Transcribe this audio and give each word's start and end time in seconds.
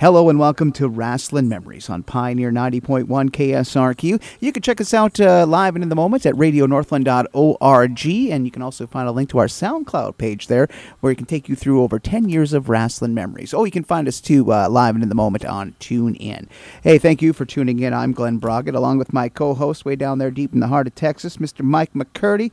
Hello 0.00 0.28
and 0.28 0.38
welcome 0.38 0.70
to 0.74 0.88
Wrestling 0.88 1.48
Memories 1.48 1.90
on 1.90 2.04
Pioneer 2.04 2.52
90.1 2.52 3.06
KSRQ. 3.08 4.22
You 4.38 4.52
can 4.52 4.62
check 4.62 4.80
us 4.80 4.94
out 4.94 5.18
uh, 5.18 5.44
live 5.44 5.74
and 5.74 5.82
in 5.82 5.88
the 5.88 5.96
moment 5.96 6.24
at 6.24 6.36
radionorthland.org, 6.36 8.06
and 8.32 8.44
you 8.44 8.50
can 8.52 8.62
also 8.62 8.86
find 8.86 9.08
a 9.08 9.10
link 9.10 9.28
to 9.30 9.38
our 9.38 9.48
SoundCloud 9.48 10.16
page 10.16 10.46
there 10.46 10.68
where 11.00 11.10
it 11.10 11.16
can 11.16 11.26
take 11.26 11.48
you 11.48 11.56
through 11.56 11.82
over 11.82 11.98
10 11.98 12.28
years 12.28 12.52
of 12.52 12.68
wrestling 12.68 13.12
memories. 13.12 13.52
Oh, 13.52 13.64
you 13.64 13.72
can 13.72 13.82
find 13.82 14.06
us 14.06 14.20
too 14.20 14.52
uh, 14.52 14.68
live 14.68 14.94
and 14.94 15.02
in 15.02 15.08
the 15.08 15.16
moment 15.16 15.44
on 15.44 15.74
TuneIn. 15.80 16.46
Hey, 16.84 16.98
thank 16.98 17.20
you 17.20 17.32
for 17.32 17.44
tuning 17.44 17.80
in. 17.80 17.92
I'm 17.92 18.12
Glen 18.12 18.38
Braget, 18.38 18.76
along 18.76 18.98
with 18.98 19.12
my 19.12 19.28
co 19.28 19.52
host 19.52 19.84
way 19.84 19.96
down 19.96 20.18
there 20.18 20.30
deep 20.30 20.54
in 20.54 20.60
the 20.60 20.68
heart 20.68 20.86
of 20.86 20.94
Texas, 20.94 21.38
Mr. 21.38 21.64
Mike 21.64 21.94
McCurdy. 21.94 22.52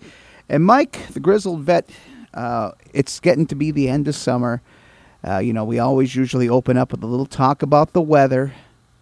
And 0.50 0.66
Mike, 0.66 1.10
the 1.14 1.20
grizzled 1.20 1.62
vet, 1.62 1.92
uh, 2.34 2.72
it's 2.92 3.20
getting 3.20 3.46
to 3.46 3.56
be 3.56 3.70
the 3.70 3.88
end 3.88 4.08
of 4.08 4.16
summer. 4.16 4.64
Uh, 5.26 5.40
you 5.40 5.54
know, 5.54 5.64
we 5.64 5.80
always 5.80 6.16
usually 6.16 6.48
open 6.48 6.78
up 6.78 6.92
with 6.92 7.02
a 7.04 7.08
little 7.08 7.26
talk 7.26 7.64
about 7.64 7.94
the 7.94 8.02
weather. 8.02 8.54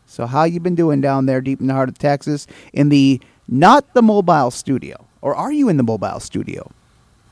So, 0.06 0.26
how 0.26 0.44
you 0.46 0.60
been 0.60 0.76
doing 0.76 1.02
down 1.02 1.26
there, 1.26 1.42
deep 1.42 1.60
in 1.60 1.68
the 1.68 1.74
heart 1.74 1.90
of 1.90 1.98
Texas, 1.98 2.48
in 2.72 2.90
the 2.90 3.20
not 3.48 3.94
the 3.94 4.02
mobile 4.02 4.52
studio, 4.52 5.08
or 5.22 5.36
are 5.36 5.52
you 5.52 5.68
in 5.70 5.78
the 5.78 5.84
mobile 5.84 6.20
studio? 6.20 6.72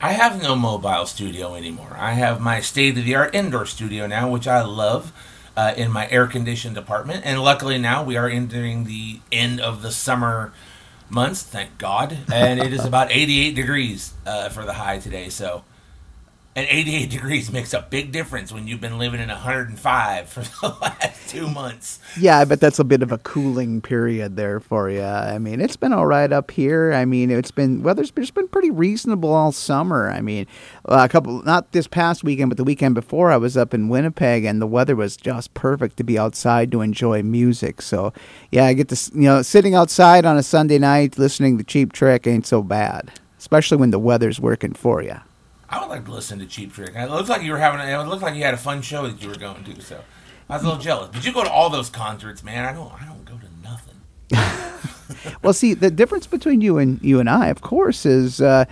I 0.00 0.12
have 0.12 0.42
no 0.42 0.56
mobile 0.56 1.06
studio 1.06 1.54
anymore. 1.54 1.96
I 1.96 2.12
have 2.12 2.40
my 2.40 2.60
state 2.60 2.98
of 2.98 3.04
the 3.04 3.14
art 3.14 3.34
indoor 3.34 3.66
studio 3.66 4.06
now, 4.06 4.28
which 4.30 4.46
I 4.46 4.62
love. 4.62 5.12
Uh, 5.54 5.74
in 5.76 5.90
my 5.92 6.08
air 6.08 6.26
conditioned 6.26 6.78
apartment, 6.78 7.20
and 7.26 7.38
luckily 7.38 7.76
now 7.76 8.02
we 8.02 8.16
are 8.16 8.26
entering 8.26 8.84
the 8.84 9.20
end 9.30 9.60
of 9.60 9.82
the 9.82 9.92
summer 9.92 10.50
months, 11.10 11.42
thank 11.42 11.76
God, 11.76 12.20
and 12.32 12.58
it 12.58 12.72
is 12.72 12.86
about 12.86 13.12
88 13.14 13.54
degrees 13.54 14.14
uh, 14.24 14.48
for 14.48 14.64
the 14.64 14.72
high 14.72 14.98
today. 14.98 15.28
So 15.28 15.62
and 16.54 16.66
88 16.68 17.08
degrees 17.08 17.50
makes 17.50 17.72
a 17.72 17.86
big 17.88 18.12
difference 18.12 18.52
when 18.52 18.66
you've 18.66 18.80
been 18.80 18.98
living 18.98 19.20
in 19.20 19.28
105 19.28 20.28
for 20.28 20.40
the 20.60 20.76
last 20.82 21.28
two 21.30 21.48
months. 21.48 21.98
Yeah, 22.18 22.38
I 22.38 22.44
bet 22.44 22.60
that's 22.60 22.78
a 22.78 22.84
bit 22.84 23.02
of 23.02 23.10
a 23.10 23.16
cooling 23.18 23.80
period 23.80 24.36
there 24.36 24.60
for 24.60 24.90
you. 24.90 25.02
I 25.02 25.38
mean, 25.38 25.62
it's 25.62 25.76
been 25.76 25.94
all 25.94 26.06
right 26.06 26.30
up 26.30 26.50
here. 26.50 26.92
I 26.92 27.06
mean, 27.06 27.30
it's 27.30 27.50
been 27.50 27.82
weather's 27.82 28.10
been, 28.10 28.22
it's 28.22 28.30
been 28.30 28.48
pretty 28.48 28.70
reasonable 28.70 29.32
all 29.32 29.50
summer. 29.50 30.10
I 30.10 30.20
mean, 30.20 30.46
uh, 30.84 31.06
a 31.06 31.08
couple 31.08 31.42
not 31.42 31.72
this 31.72 31.86
past 31.86 32.22
weekend, 32.22 32.50
but 32.50 32.58
the 32.58 32.64
weekend 32.64 32.94
before, 32.94 33.32
I 33.32 33.38
was 33.38 33.56
up 33.56 33.72
in 33.72 33.88
Winnipeg, 33.88 34.44
and 34.44 34.60
the 34.60 34.66
weather 34.66 34.94
was 34.94 35.16
just 35.16 35.54
perfect 35.54 35.96
to 35.96 36.04
be 36.04 36.18
outside 36.18 36.70
to 36.72 36.82
enjoy 36.82 37.22
music. 37.22 37.80
So, 37.80 38.12
yeah, 38.50 38.66
I 38.66 38.74
get 38.74 38.90
to 38.90 39.10
you 39.14 39.22
know 39.22 39.40
sitting 39.40 39.74
outside 39.74 40.26
on 40.26 40.36
a 40.36 40.42
Sunday 40.42 40.78
night 40.78 41.16
listening 41.16 41.56
to 41.56 41.64
Cheap 41.64 41.94
Trick 41.94 42.26
ain't 42.26 42.46
so 42.46 42.62
bad, 42.62 43.10
especially 43.38 43.78
when 43.78 43.90
the 43.90 43.98
weather's 43.98 44.38
working 44.38 44.74
for 44.74 45.02
you. 45.02 45.16
I 45.72 45.80
would 45.80 45.88
like 45.88 46.04
to 46.04 46.12
listen 46.12 46.38
to 46.40 46.46
Cheap 46.46 46.74
Trick. 46.74 46.92
It 46.94 47.10
looks 47.10 47.30
like 47.30 47.42
you 47.42 47.50
were 47.52 47.58
having. 47.58 47.80
A, 47.80 48.00
it 48.00 48.06
looked 48.06 48.22
like 48.22 48.34
you 48.34 48.42
had 48.42 48.52
a 48.52 48.58
fun 48.58 48.82
show 48.82 49.08
that 49.08 49.22
you 49.22 49.28
were 49.28 49.36
going 49.36 49.64
to. 49.64 49.80
So 49.80 50.04
I 50.50 50.54
was 50.54 50.62
a 50.62 50.66
little 50.66 50.80
jealous. 50.80 51.08
Did 51.10 51.24
you 51.24 51.32
go 51.32 51.42
to 51.42 51.50
all 51.50 51.70
those 51.70 51.88
concerts, 51.88 52.44
man? 52.44 52.66
I 52.66 52.74
don't. 52.74 52.92
I 52.92 53.06
don't 53.06 53.24
go 53.24 53.38
to 53.38 53.48
nothing. 53.62 53.96
well, 55.42 55.52
see, 55.52 55.74
the 55.74 55.90
difference 55.90 56.26
between 56.26 56.60
you 56.60 56.78
and 56.78 57.00
you 57.02 57.20
and 57.20 57.28
I, 57.28 57.48
of 57.48 57.60
course, 57.60 58.06
is 58.06 58.40
uh, 58.40 58.64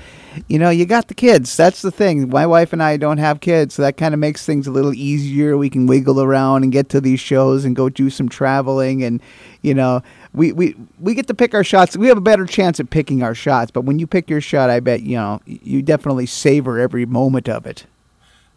you 0.48 0.58
know 0.58 0.70
you 0.70 0.86
got 0.86 1.08
the 1.08 1.14
kids. 1.14 1.56
That's 1.56 1.82
the 1.82 1.90
thing. 1.90 2.28
My 2.28 2.46
wife 2.46 2.72
and 2.72 2.82
I 2.82 2.96
don't 2.96 3.18
have 3.18 3.40
kids, 3.40 3.74
so 3.74 3.82
that 3.82 3.96
kind 3.96 4.14
of 4.14 4.20
makes 4.20 4.44
things 4.44 4.66
a 4.66 4.70
little 4.70 4.94
easier. 4.94 5.56
We 5.56 5.70
can 5.70 5.86
wiggle 5.86 6.20
around 6.20 6.62
and 6.62 6.72
get 6.72 6.88
to 6.90 7.00
these 7.00 7.20
shows 7.20 7.64
and 7.64 7.74
go 7.74 7.88
do 7.88 8.10
some 8.10 8.28
traveling, 8.28 9.02
and 9.02 9.20
you 9.62 9.74
know 9.74 10.02
we, 10.32 10.52
we 10.52 10.76
we 10.98 11.14
get 11.14 11.26
to 11.28 11.34
pick 11.34 11.54
our 11.54 11.64
shots. 11.64 11.96
We 11.96 12.08
have 12.08 12.18
a 12.18 12.22
better 12.22 12.46
chance 12.46 12.80
at 12.80 12.90
picking 12.90 13.22
our 13.22 13.34
shots. 13.34 13.70
But 13.70 13.82
when 13.82 13.98
you 13.98 14.06
pick 14.06 14.30
your 14.30 14.40
shot, 14.40 14.70
I 14.70 14.80
bet 14.80 15.02
you 15.02 15.16
know 15.16 15.40
you 15.46 15.82
definitely 15.82 16.26
savor 16.26 16.78
every 16.78 17.06
moment 17.06 17.48
of 17.48 17.66
it. 17.66 17.86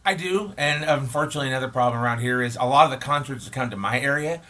I 0.05 0.15
do, 0.15 0.53
and 0.57 0.83
unfortunately, 0.83 1.47
another 1.47 1.69
problem 1.69 2.01
around 2.01 2.19
here 2.19 2.41
is 2.41 2.57
a 2.59 2.65
lot 2.65 2.85
of 2.85 2.91
the 2.91 2.97
concerts 2.97 3.45
that 3.45 3.53
come 3.53 3.69
to 3.69 3.77
my 3.77 3.99
area 3.99 4.41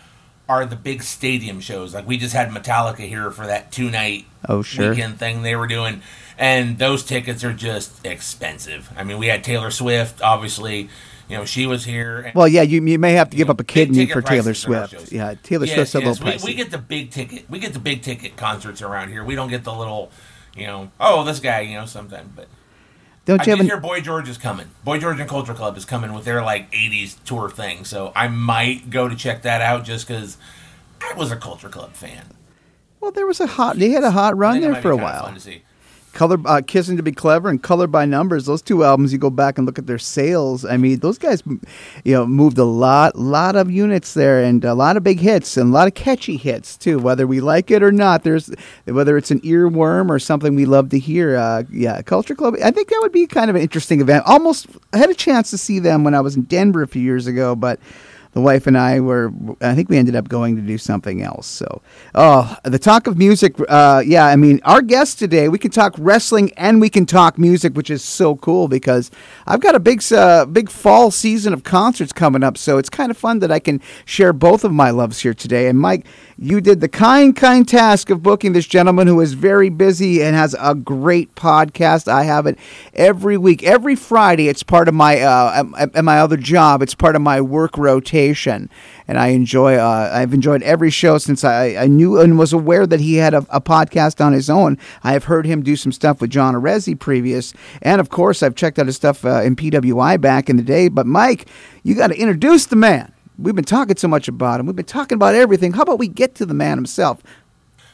are 0.62 0.66
the 0.66 0.76
big 0.76 1.04
stadium 1.04 1.59
shows. 1.59 1.94
Like 1.94 2.08
we 2.08 2.18
just 2.18 2.34
had 2.34 2.50
Metallica 2.50 3.08
here 3.08 3.32
for 3.32 3.48
that 3.48 3.72
two 3.72 3.90
night 3.90 4.26
oh 4.48 4.62
sure 4.62 4.92
weekend 4.92 5.20
thing 5.20 5.42
they 5.42 5.56
were 5.56 5.68
doing, 5.68 6.02
and 6.38 6.78
those 6.80 7.04
tickets 7.04 7.44
are 7.44 7.54
just 7.54 8.05
expensive. 8.05 8.92
I 8.95 9.04
mean, 9.04 9.17
we 9.17 9.27
had 9.27 9.44
Taylor 9.44 9.72
Swift, 9.72 10.22
obviously 10.22 10.89
you 11.30 11.38
know, 11.38 11.45
she 11.45 11.66
was 11.66 11.86
here. 11.86 12.32
well, 12.36 12.48
yeah, 12.48 12.61
you, 12.61 12.83
you 12.86 13.00
may 13.00 13.14
have 13.14 13.30
to 13.30 13.38
give 13.38 13.48
know, 13.48 13.54
up 13.54 13.60
a 13.60 13.64
kidney 13.64 14.05
for 14.05 14.22
Taylor 14.22 14.54
Swift. 14.54 15.11
Yeah, 15.11 15.36
Taylor 15.42 15.66
yes, 15.66 15.76
Swift's 15.76 15.95
a 15.95 16.00
little 16.00 16.16
pricey. 16.16 16.44
We, 16.44 16.52
we, 16.52 16.56
get 16.56 16.72
the 16.72 16.77
big 16.77 17.11
ticket. 17.11 17.50
We 17.50 17.60
get 17.60 17.73
the 17.73 17.80
big 17.80 18.02
ticket 18.02 18.36
concerts 18.36 18.82
around 18.82 19.10
here. 19.10 19.23
We 19.23 19.36
don't 19.36 19.50
get 19.50 19.64
the 19.64 19.73
little, 19.73 20.11
you 20.56 20.67
know, 20.67 20.92
oh, 21.00 21.23
this 21.23 21.39
guy, 21.39 21.61
you 21.61 21.77
know, 21.77 21.86
sometimes. 21.86 22.30
But 22.36 22.50
don't 23.26 23.42
I 23.42 23.44
you 23.44 23.52
did 23.52 23.60
an... 23.61 23.66
hear 23.66 23.80
Boy 23.80 24.02
George 24.02 24.28
is 24.28 24.38
coming. 24.38 24.67
Boy 24.84 25.00
George 25.00 25.20
and 25.20 25.30
Culture 25.30 25.54
Club 25.54 25.78
is 25.78 25.86
coming 25.86 26.14
with 26.14 26.26
their 26.26 26.42
like 26.42 26.72
'80s 26.72 27.22
tour 27.23 27.50
thing. 27.50 27.86
So 27.86 28.11
I 28.16 28.28
might 28.28 28.89
go 28.89 29.08
to 29.08 29.16
check 29.16 29.44
that 29.44 29.61
out 29.61 29.86
just 29.86 30.08
because 30.08 30.38
I 31.02 31.14
was 31.16 31.32
a 31.32 31.38
Culture 31.38 31.70
Club 31.70 31.94
fan. 31.94 32.26
Well, 33.00 33.12
there 33.12 33.28
was 33.28 33.39
a 33.39 33.48
hot. 33.48 33.78
They 33.78 33.89
had 33.89 34.04
a 34.04 34.12
hot 34.12 34.38
run 34.38 34.62
there 34.62 34.82
for 34.82 34.92
a 34.92 34.98
while. 34.98 35.36
Color, 36.14 36.38
uh, 36.46 36.62
Kissing 36.66 36.96
to 36.98 37.04
Be 37.04 37.12
Clever 37.12 37.50
and 37.50 37.62
Color 37.62 37.88
by 37.88 38.06
Numbers. 38.06 38.46
Those 38.46 38.62
two 38.62 38.84
albums, 38.84 39.12
you 39.12 39.20
go 39.20 39.30
back 39.30 39.58
and 39.58 39.66
look 39.66 39.80
at 39.80 39.88
their 39.88 39.98
sales. 39.98 40.64
I 40.64 40.78
mean, 40.78 41.00
those 41.00 41.18
guys, 41.18 41.44
you 42.04 42.14
know, 42.14 42.26
moved 42.26 42.58
a 42.58 42.64
lot, 42.64 43.16
lot 43.16 43.56
of 43.56 43.72
units 43.72 44.14
there, 44.14 44.42
and 44.42 44.64
a 44.64 44.74
lot 44.74 44.96
of 44.96 45.04
big 45.04 45.20
hits 45.20 45.58
and 45.58 45.72
a 45.72 45.74
lot 45.74 45.88
of 45.88 45.96
catchy 45.96 46.38
hits 46.38 46.78
too. 46.78 47.00
Whether 47.00 47.26
we 47.28 47.42
like 47.42 47.72
it 47.72 47.84
or 47.84 47.92
not, 47.92 48.24
there's 48.24 48.52
whether 48.86 49.18
it's 49.18 49.32
an 49.32 49.42
earworm 49.42 50.10
or 50.10 50.20
something 50.20 50.56
we 50.56 50.66
love 50.66 50.90
to 50.90 51.00
hear. 51.00 51.36
Uh, 51.36 51.64
yeah, 51.72 52.02
Culture 52.04 52.36
Club. 52.36 52.56
I 52.64 52.72
think 52.72 52.90
that 52.90 53.00
would 53.02 53.12
be 53.12 53.28
kind 53.28 53.50
of 53.50 53.56
an 53.56 53.62
interesting 53.62 54.00
event. 54.00 54.24
Almost 54.26 54.68
I 54.94 54.98
had 54.98 55.10
a 55.10 55.16
chance 55.16 55.50
to 55.50 55.58
see 55.58 55.80
them 55.80 56.04
when 56.04 56.14
I 56.14 56.22
was 56.22 56.36
in 56.36 56.44
Denver 56.44 56.84
a 56.84 56.88
few 56.88 57.02
years 57.02 57.28
ago, 57.28 57.56
but 57.56 57.80
the 58.33 58.42
wife 58.42 58.67
and 58.67 58.77
I 58.77 58.99
were, 58.99 59.32
I 59.61 59.76
think 59.76 59.89
we 59.89 59.98
ended 59.98 60.16
up 60.16 60.27
going 60.27 60.55
to 60.55 60.61
do 60.61 60.77
something 60.77 61.21
else. 61.21 61.48
So, 61.48 61.82
oh, 62.16 62.55
the 62.64 62.80
talk 62.80 63.08
of 63.08 63.17
music. 63.17 63.55
Uh, 63.70 64.02
yeah, 64.05 64.26
I 64.26 64.36
mean, 64.36 64.60
our 64.64 64.82
guest 64.82 65.20
today, 65.20 65.48
we 65.49 65.60
can 65.60 65.71
talk 65.71 65.94
wrestling 65.98 66.52
and 66.58 66.82
we 66.82 66.89
can 66.89 67.05
talk 67.05 67.38
music, 67.38 67.76
which 67.76 67.89
is 67.89 68.04
so 68.04 68.36
cool 68.36 68.67
because 68.67 69.11
I've 69.45 69.61
got 69.61 69.76
a 69.76 69.80
big, 69.80 70.04
uh, 70.11 70.45
big 70.45 70.70
fall 70.70 71.11
season 71.11 71.54
of 71.54 71.64
concerts 71.64 72.11
coming 72.11 72.44
up. 72.44 72.58
So 72.58 72.77
it's 72.77 72.89
kind 72.89 73.11
of 73.11 73.17
fun 73.17 73.39
that 73.39 73.52
I 73.52 73.60
can 73.60 73.82
share 74.05 74.33
both 74.33 74.64
of 74.64 74.71
my 74.71 74.89
loves 74.89 75.20
here 75.21 75.33
today. 75.33 75.67
And 75.67 75.80
Mike, 75.80 76.05
you 76.43 76.59
did 76.59 76.81
the 76.81 76.89
kind, 76.89 77.36
kind 77.36 77.65
task 77.65 78.09
of 78.09 78.21
booking 78.21 78.52
this 78.52 78.67
gentleman 78.67 79.08
who 79.08 79.21
is 79.21 79.33
very 79.33 79.70
busy 79.70 80.21
and 80.21 80.36
has 80.36 80.55
a 80.59 80.76
great 80.76 81.33
podcast. 81.36 82.09
I 82.09 82.23
have 82.23 82.45
it 82.45 82.59
every 82.93 83.37
week, 83.37 83.64
every 83.64 83.95
Friday. 83.95 84.49
It's 84.49 84.61
part 84.61 84.89
of 84.89 84.93
my, 84.93 85.21
uh, 85.21 85.64
at 85.77 86.03
my 86.03 86.20
other 86.20 86.36
job. 86.36 86.82
It's 86.82 86.95
part 86.95 87.15
of 87.15 87.21
my 87.21 87.39
work 87.39 87.77
rotation 87.77 88.70
and 89.08 89.17
I 89.17 89.27
enjoy. 89.27 89.76
Uh, 89.76 90.09
I've 90.14 90.33
enjoyed 90.33 90.64
every 90.64 90.89
show 90.89 91.17
since 91.17 91.43
I, 91.43 91.76
I 91.76 91.87
knew 91.87 92.20
and 92.20 92.37
was 92.37 92.52
aware 92.52 92.86
that 92.87 92.99
he 92.99 93.15
had 93.15 93.33
a, 93.33 93.45
a, 93.49 93.61
podcast 93.61 94.23
on 94.23 94.33
his 94.33 94.49
own. 94.49 94.77
I 95.03 95.14
have 95.14 95.26
heard 95.26 95.45
him 95.45 95.64
do 95.64 95.76
some 95.76 95.92
stuff 95.92 96.20
with 96.20 96.30
John 96.30 96.53
Arezzi 96.53 96.99
previous, 96.99 97.53
and 97.82 98.02
of 98.02 98.09
course 98.09 98.43
I've 98.43 98.55
checked 98.55 98.80
out 98.80 98.87
his 98.87 98.98
stuff 98.98 99.23
uh, 99.23 99.42
in 99.42 99.55
PWI 99.55 100.20
back 100.20 100.49
in 100.49 100.58
the 100.58 100.64
day. 100.64 100.89
But 100.89 101.05
Mike, 101.05 101.48
you 101.83 101.95
got 101.95 102.08
to 102.08 102.17
introduce 102.17 102.65
the 102.65 102.76
man. 102.76 103.13
We've 103.38 103.55
been 103.55 103.66
talking 103.66 103.98
so 103.98 104.08
much 104.08 104.27
about 104.27 104.60
him. 104.60 104.67
We've 104.67 104.76
been 104.76 104.86
talking 104.86 105.16
about 105.16 105.36
everything. 105.36 105.73
How 105.73 105.83
about 105.83 105.99
we 105.99 106.08
get 106.08 106.36
to 106.36 106.45
the 106.45 106.54
man 106.54 106.77
himself? 106.77 107.23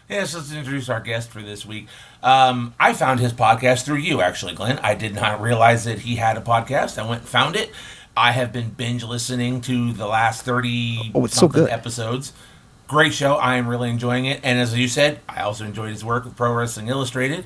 Yes, 0.09 0.33
let's 0.33 0.51
introduce 0.51 0.89
our 0.89 0.99
guest 0.99 1.29
for 1.29 1.41
this 1.41 1.65
week. 1.65 1.87
Um, 2.23 2.73
I 2.79 2.93
found 2.93 3.19
his 3.19 3.31
podcast 3.31 3.85
through 3.85 3.97
you, 3.97 4.21
actually, 4.21 4.55
Glen. 4.55 4.79
I 4.79 4.95
did 4.95 5.13
not 5.13 5.39
realize 5.39 5.85
that 5.85 5.99
he 5.99 6.15
had 6.15 6.35
a 6.35 6.41
podcast. 6.41 6.97
I 6.97 7.07
went 7.07 7.21
and 7.21 7.29
found 7.29 7.55
it. 7.55 7.71
I 8.17 8.31
have 8.31 8.51
been 8.51 8.71
binge 8.71 9.03
listening 9.03 9.61
to 9.61 9.93
the 9.93 10.07
last 10.07 10.43
30 10.43 11.11
oh, 11.13 11.25
it's 11.25 11.37
so 11.37 11.47
good. 11.47 11.69
episodes. 11.69 12.33
Great 12.87 13.13
show. 13.13 13.35
I 13.35 13.57
am 13.57 13.67
really 13.67 13.89
enjoying 13.89 14.25
it. 14.25 14.41
And 14.43 14.59
as 14.59 14.75
you 14.75 14.87
said, 14.87 15.19
I 15.29 15.41
also 15.43 15.63
enjoyed 15.63 15.91
his 15.91 16.03
work 16.03 16.25
with 16.25 16.35
Pro 16.35 16.53
Wrestling 16.53 16.87
Illustrated. 16.87 17.45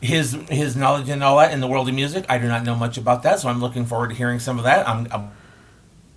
His 0.00 0.32
his 0.48 0.76
knowledge 0.76 1.08
and 1.08 1.22
all 1.22 1.38
that 1.38 1.52
in 1.52 1.60
the 1.60 1.68
world 1.68 1.88
of 1.88 1.94
music, 1.94 2.24
I 2.28 2.38
do 2.38 2.48
not 2.48 2.64
know 2.64 2.74
much 2.74 2.96
about 2.96 3.22
that, 3.22 3.38
so 3.38 3.48
I'm 3.48 3.60
looking 3.60 3.86
forward 3.86 4.10
to 4.10 4.16
hearing 4.16 4.40
some 4.40 4.58
of 4.58 4.64
that. 4.64 4.88
I'm, 4.88 5.06
I'm 5.12 5.30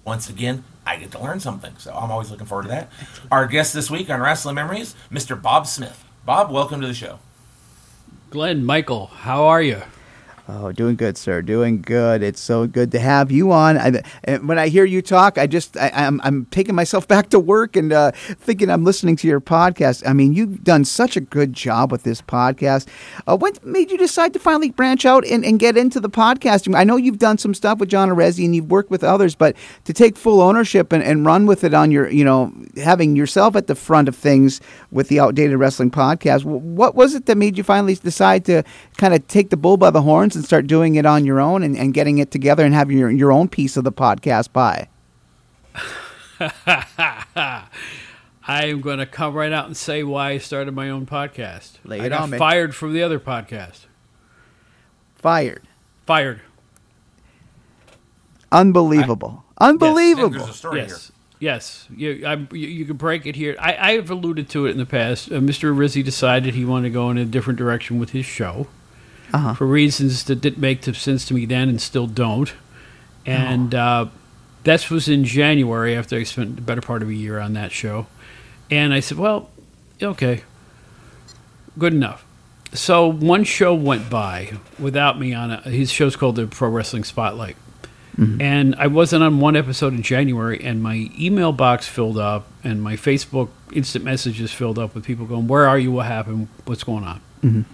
once 0.05 0.27
again, 0.29 0.63
I 0.85 0.97
get 0.97 1.11
to 1.11 1.19
learn 1.19 1.39
something, 1.39 1.73
so 1.77 1.93
I'm 1.93 2.11
always 2.11 2.29
looking 2.29 2.45
forward 2.45 2.63
to 2.63 2.69
that. 2.69 2.91
Our 3.31 3.47
guest 3.47 3.73
this 3.73 3.89
week 3.89 4.09
on 4.09 4.21
Wrestling 4.21 4.55
Memories, 4.55 4.95
Mr. 5.11 5.39
Bob 5.39 5.65
Smith. 5.65 6.05
Bob, 6.25 6.51
welcome 6.51 6.79
to 6.81 6.87
the 6.87 6.93
show. 6.93 7.19
Glen, 8.29 8.63
Michael, 8.63 9.07
how 9.07 9.45
are 9.45 9.61
you? 9.61 9.81
Oh, 10.47 10.71
doing 10.71 10.95
good, 10.95 11.17
sir. 11.17 11.41
Doing 11.41 11.81
good. 11.81 12.21
It's 12.21 12.39
so 12.39 12.67
good 12.67 12.91
to 12.91 12.99
have 12.99 13.31
you 13.31 13.51
on. 13.51 13.79
I, 13.79 14.37
when 14.37 14.59
I 14.59 14.67
hear 14.67 14.85
you 14.85 15.01
talk, 15.01 15.39
I 15.39 15.47
just 15.47 15.75
I, 15.75 15.87
am 15.87 16.21
I'm, 16.21 16.21
I'm 16.21 16.45
taking 16.45 16.75
myself 16.75 17.07
back 17.15 17.29
to 17.29 17.39
work 17.39 17.75
and 17.75 17.91
uh, 17.91 18.11
thinking 18.11 18.69
I'm 18.69 18.83
listening 18.83 19.15
to 19.17 19.27
your 19.27 19.41
podcast. 19.41 20.07
I 20.07 20.13
mean, 20.13 20.33
you've 20.33 20.63
done 20.63 20.85
such 20.85 21.17
a 21.17 21.21
good 21.21 21.53
job 21.53 21.91
with 21.91 22.03
this 22.03 22.21
podcast. 22.21 22.87
Uh, 23.25 23.35
what 23.35 23.65
made 23.65 23.89
you 23.89 23.97
decide 23.97 24.33
to 24.33 24.39
finally 24.39 24.69
branch 24.69 25.03
out 25.03 25.25
and, 25.25 25.43
and 25.43 25.57
get 25.57 25.77
into 25.77 25.99
the 25.99 26.11
podcasting? 26.11 26.75
I 26.75 26.83
know 26.83 26.95
you've 26.95 27.17
done 27.17 27.39
some 27.39 27.55
stuff 27.55 27.79
with 27.79 27.89
John 27.89 28.09
Arezzi 28.09 28.45
and 28.45 28.55
you've 28.55 28.69
worked 28.69 28.91
with 28.91 29.03
others, 29.03 29.33
but 29.33 29.55
to 29.85 29.93
take 29.93 30.15
full 30.15 30.41
ownership 30.41 30.93
and, 30.93 31.01
and 31.01 31.25
run 31.25 31.47
with 31.47 31.63
it 31.63 31.73
on 31.73 31.89
your, 31.89 32.07
you 32.07 32.23
know, 32.23 32.53
having 32.77 33.15
yourself 33.15 33.55
at 33.55 33.65
the 33.65 33.75
front 33.75 34.07
of 34.07 34.15
things 34.15 34.61
with 34.91 35.07
the 35.07 35.19
Outdated 35.19 35.57
Wrestling 35.57 35.89
podcast, 35.89 36.45
what 36.45 36.93
was 36.93 37.15
it 37.15 37.25
that 37.25 37.35
made 37.35 37.57
you 37.57 37.63
finally 37.63 37.95
decide 37.95 38.45
to 38.45 38.61
kind 38.97 39.15
of 39.15 39.27
take 39.27 39.49
the 39.49 39.57
bull 39.57 39.77
by 39.77 39.89
the 39.89 40.03
horns? 40.03 40.34
And 40.35 40.45
start 40.45 40.67
doing 40.67 40.95
it 40.95 41.05
on 41.05 41.25
your 41.25 41.39
own 41.39 41.63
and, 41.63 41.77
and 41.77 41.93
getting 41.93 42.17
it 42.17 42.31
together 42.31 42.65
and 42.65 42.73
having 42.73 42.97
your, 42.97 43.11
your 43.11 43.31
own 43.31 43.47
piece 43.47 43.77
of 43.77 43.83
the 43.83 43.91
podcast 43.91 44.51
by? 44.53 44.87
I 48.47 48.65
am 48.65 48.81
going 48.81 48.99
to 48.99 49.05
come 49.05 49.33
right 49.33 49.51
out 49.51 49.65
and 49.65 49.75
say 49.75 50.03
why 50.03 50.31
I 50.31 50.37
started 50.37 50.73
my 50.73 50.89
own 50.89 51.05
podcast. 51.05 51.77
Lay 51.83 52.01
I 52.01 52.05
it 52.05 52.09
got 52.09 52.21
on 52.21 52.29
me. 52.31 52.37
fired 52.37 52.75
from 52.75 52.93
the 52.93 53.01
other 53.01 53.19
podcast. 53.19 53.85
Fired. 55.15 55.63
Fired. 56.05 56.41
Unbelievable. 58.51 59.43
Unbelievable. 59.59 60.29
There's 60.29 60.49
a 60.49 60.53
story 60.53 60.81
here. 60.81 60.89
Yes. 60.89 61.11
Yes, 61.37 61.87
you, 61.95 62.25
I'm, 62.25 62.47
you, 62.53 62.67
you 62.67 62.85
can 62.85 62.95
break 62.95 63.25
it 63.25 63.35
here. 63.35 63.57
I, 63.59 63.75
I 63.75 63.91
have 63.95 64.09
alluded 64.09 64.47
to 64.51 64.67
it 64.67 64.71
in 64.71 64.77
the 64.77 64.85
past. 64.85 65.29
Uh, 65.29 65.35
Mr. 65.35 65.77
Rizzi 65.77 66.01
decided 66.01 66.55
he 66.55 66.63
wanted 66.63 66.89
to 66.89 66.93
go 66.93 67.09
in 67.09 67.17
a 67.17 67.25
different 67.25 67.59
direction 67.59 67.99
with 67.99 68.11
his 68.11 68.25
show 68.25 68.67
Uh-huh. 69.33 69.53
for 69.53 69.65
reasons 69.65 70.23
that 70.25 70.41
didn't 70.41 70.59
make 70.59 70.83
sense 70.83 71.25
to 71.25 71.33
me 71.33 71.45
then 71.45 71.67
and 71.69 71.81
still 71.81 72.07
don't. 72.07 72.53
And 73.25 73.73
uh, 73.73 74.07
that 74.63 74.89
was 74.91 75.09
in 75.09 75.25
January 75.25 75.95
after 75.95 76.15
I 76.15 76.23
spent 76.23 76.55
the 76.55 76.61
better 76.61 76.81
part 76.81 77.01
of 77.01 77.09
a 77.09 77.13
year 77.13 77.39
on 77.39 77.53
that 77.53 77.71
show. 77.71 78.07
And 78.69 78.93
I 78.93 78.99
said, 78.99 79.17
well, 79.17 79.49
okay, 80.01 80.43
good 81.77 81.93
enough. 81.93 82.25
So 82.73 83.07
one 83.07 83.43
show 83.45 83.73
went 83.73 84.09
by 84.09 84.53
without 84.79 85.19
me 85.19 85.33
on 85.33 85.51
it. 85.51 85.63
His 85.63 85.91
show's 85.91 86.15
called 86.15 86.35
the 86.35 86.47
Pro 86.47 86.69
Wrestling 86.69 87.03
Spotlight. 87.03 87.57
And 88.39 88.75
I 88.75 88.87
wasn't 88.87 89.23
on 89.23 89.41
one 89.41 89.57
episode 89.57 89.93
in 89.93 90.01
January, 90.01 90.63
and 90.63 90.81
my 90.81 91.11
email 91.19 91.51
box 91.51 91.85
filled 91.85 92.17
up, 92.17 92.47
and 92.63 92.81
my 92.81 92.95
Facebook 92.95 93.49
instant 93.73 94.05
messages 94.05 94.53
filled 94.53 94.79
up 94.79 94.95
with 94.95 95.03
people 95.03 95.25
going, 95.25 95.47
"Where 95.49 95.67
are 95.67 95.77
you? 95.77 95.91
What 95.91 96.05
happened? 96.05 96.47
What's 96.63 96.85
going 96.85 97.03
on?" 97.03 97.65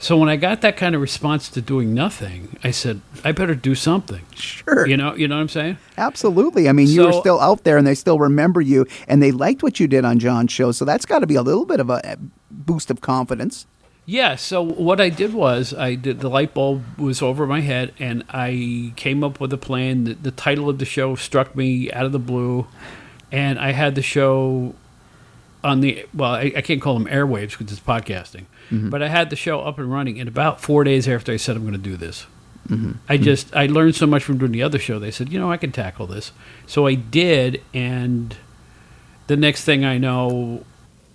So 0.00 0.16
when 0.16 0.28
I 0.28 0.36
got 0.36 0.60
that 0.60 0.76
kind 0.76 0.94
of 0.94 1.00
response 1.00 1.48
to 1.50 1.60
doing 1.60 1.92
nothing, 1.92 2.56
I 2.62 2.70
said, 2.70 3.00
"I 3.24 3.32
better 3.32 3.54
do 3.54 3.74
something." 3.74 4.22
Sure. 4.34 4.86
You 4.86 4.96
know, 4.96 5.14
you 5.14 5.26
know 5.26 5.34
what 5.36 5.42
I'm 5.42 5.48
saying? 5.48 5.78
Absolutely. 5.96 6.68
I 6.68 6.72
mean, 6.72 6.88
you 6.88 7.04
were 7.04 7.12
still 7.12 7.40
out 7.40 7.64
there 7.64 7.76
and 7.76 7.86
they 7.86 7.94
still 7.96 8.18
remember 8.18 8.60
you 8.60 8.86
and 9.08 9.22
they 9.22 9.32
liked 9.32 9.62
what 9.62 9.80
you 9.80 9.88
did 9.88 10.04
on 10.04 10.18
John's 10.18 10.52
show. 10.52 10.70
So 10.72 10.84
that's 10.84 11.04
got 11.04 11.20
to 11.20 11.26
be 11.26 11.34
a 11.34 11.42
little 11.42 11.64
bit 11.64 11.80
of 11.80 11.90
a 11.90 12.00
a 12.04 12.16
boost 12.50 12.90
of 12.90 13.00
confidence. 13.00 13.66
Yeah. 14.06 14.36
So 14.36 14.62
what 14.62 15.00
I 15.00 15.08
did 15.10 15.34
was 15.34 15.74
I 15.74 15.94
did 15.96 16.20
the 16.20 16.30
light 16.30 16.54
bulb 16.54 16.82
was 16.98 17.20
over 17.20 17.46
my 17.46 17.60
head, 17.60 17.92
and 17.98 18.24
I 18.30 18.92
came 18.96 19.24
up 19.24 19.40
with 19.40 19.52
a 19.52 19.58
plan. 19.58 20.04
The, 20.04 20.14
the 20.14 20.30
title 20.30 20.70
of 20.70 20.78
the 20.78 20.84
show 20.86 21.16
struck 21.16 21.56
me 21.56 21.90
out 21.92 22.06
of 22.06 22.12
the 22.12 22.18
blue, 22.18 22.66
and 23.32 23.58
I 23.58 23.72
had 23.72 23.96
the 23.96 24.02
show 24.02 24.74
on 25.64 25.80
the 25.80 26.06
well, 26.14 26.34
I, 26.34 26.52
I 26.56 26.60
can't 26.60 26.80
call 26.80 26.94
them 26.98 27.06
airwaves 27.06 27.58
because 27.58 27.72
it's 27.72 27.80
podcasting, 27.80 28.44
mm-hmm. 28.70 28.90
but 28.90 29.02
I 29.02 29.08
had 29.08 29.30
the 29.30 29.36
show 29.36 29.60
up 29.60 29.78
and 29.78 29.90
running. 29.90 30.20
And 30.20 30.28
about 30.28 30.60
four 30.60 30.84
days 30.84 31.08
after 31.08 31.32
I 31.32 31.36
said 31.36 31.56
I'm 31.56 31.62
going 31.62 31.72
to 31.72 31.78
do 31.78 31.96
this, 31.96 32.26
mm-hmm. 32.68 32.92
I 33.08 33.16
mm-hmm. 33.16 33.24
just 33.24 33.54
I 33.54 33.66
learned 33.66 33.96
so 33.96 34.06
much 34.06 34.24
from 34.24 34.38
doing 34.38 34.52
the 34.52 34.62
other 34.62 34.78
show. 34.78 34.98
They 34.98 35.10
said, 35.10 35.32
you 35.32 35.38
know, 35.38 35.50
I 35.50 35.56
can 35.56 35.72
tackle 35.72 36.06
this, 36.06 36.32
so 36.66 36.86
I 36.86 36.94
did, 36.94 37.62
and 37.74 38.36
the 39.26 39.36
next 39.36 39.64
thing 39.64 39.84
I 39.84 39.98
know, 39.98 40.64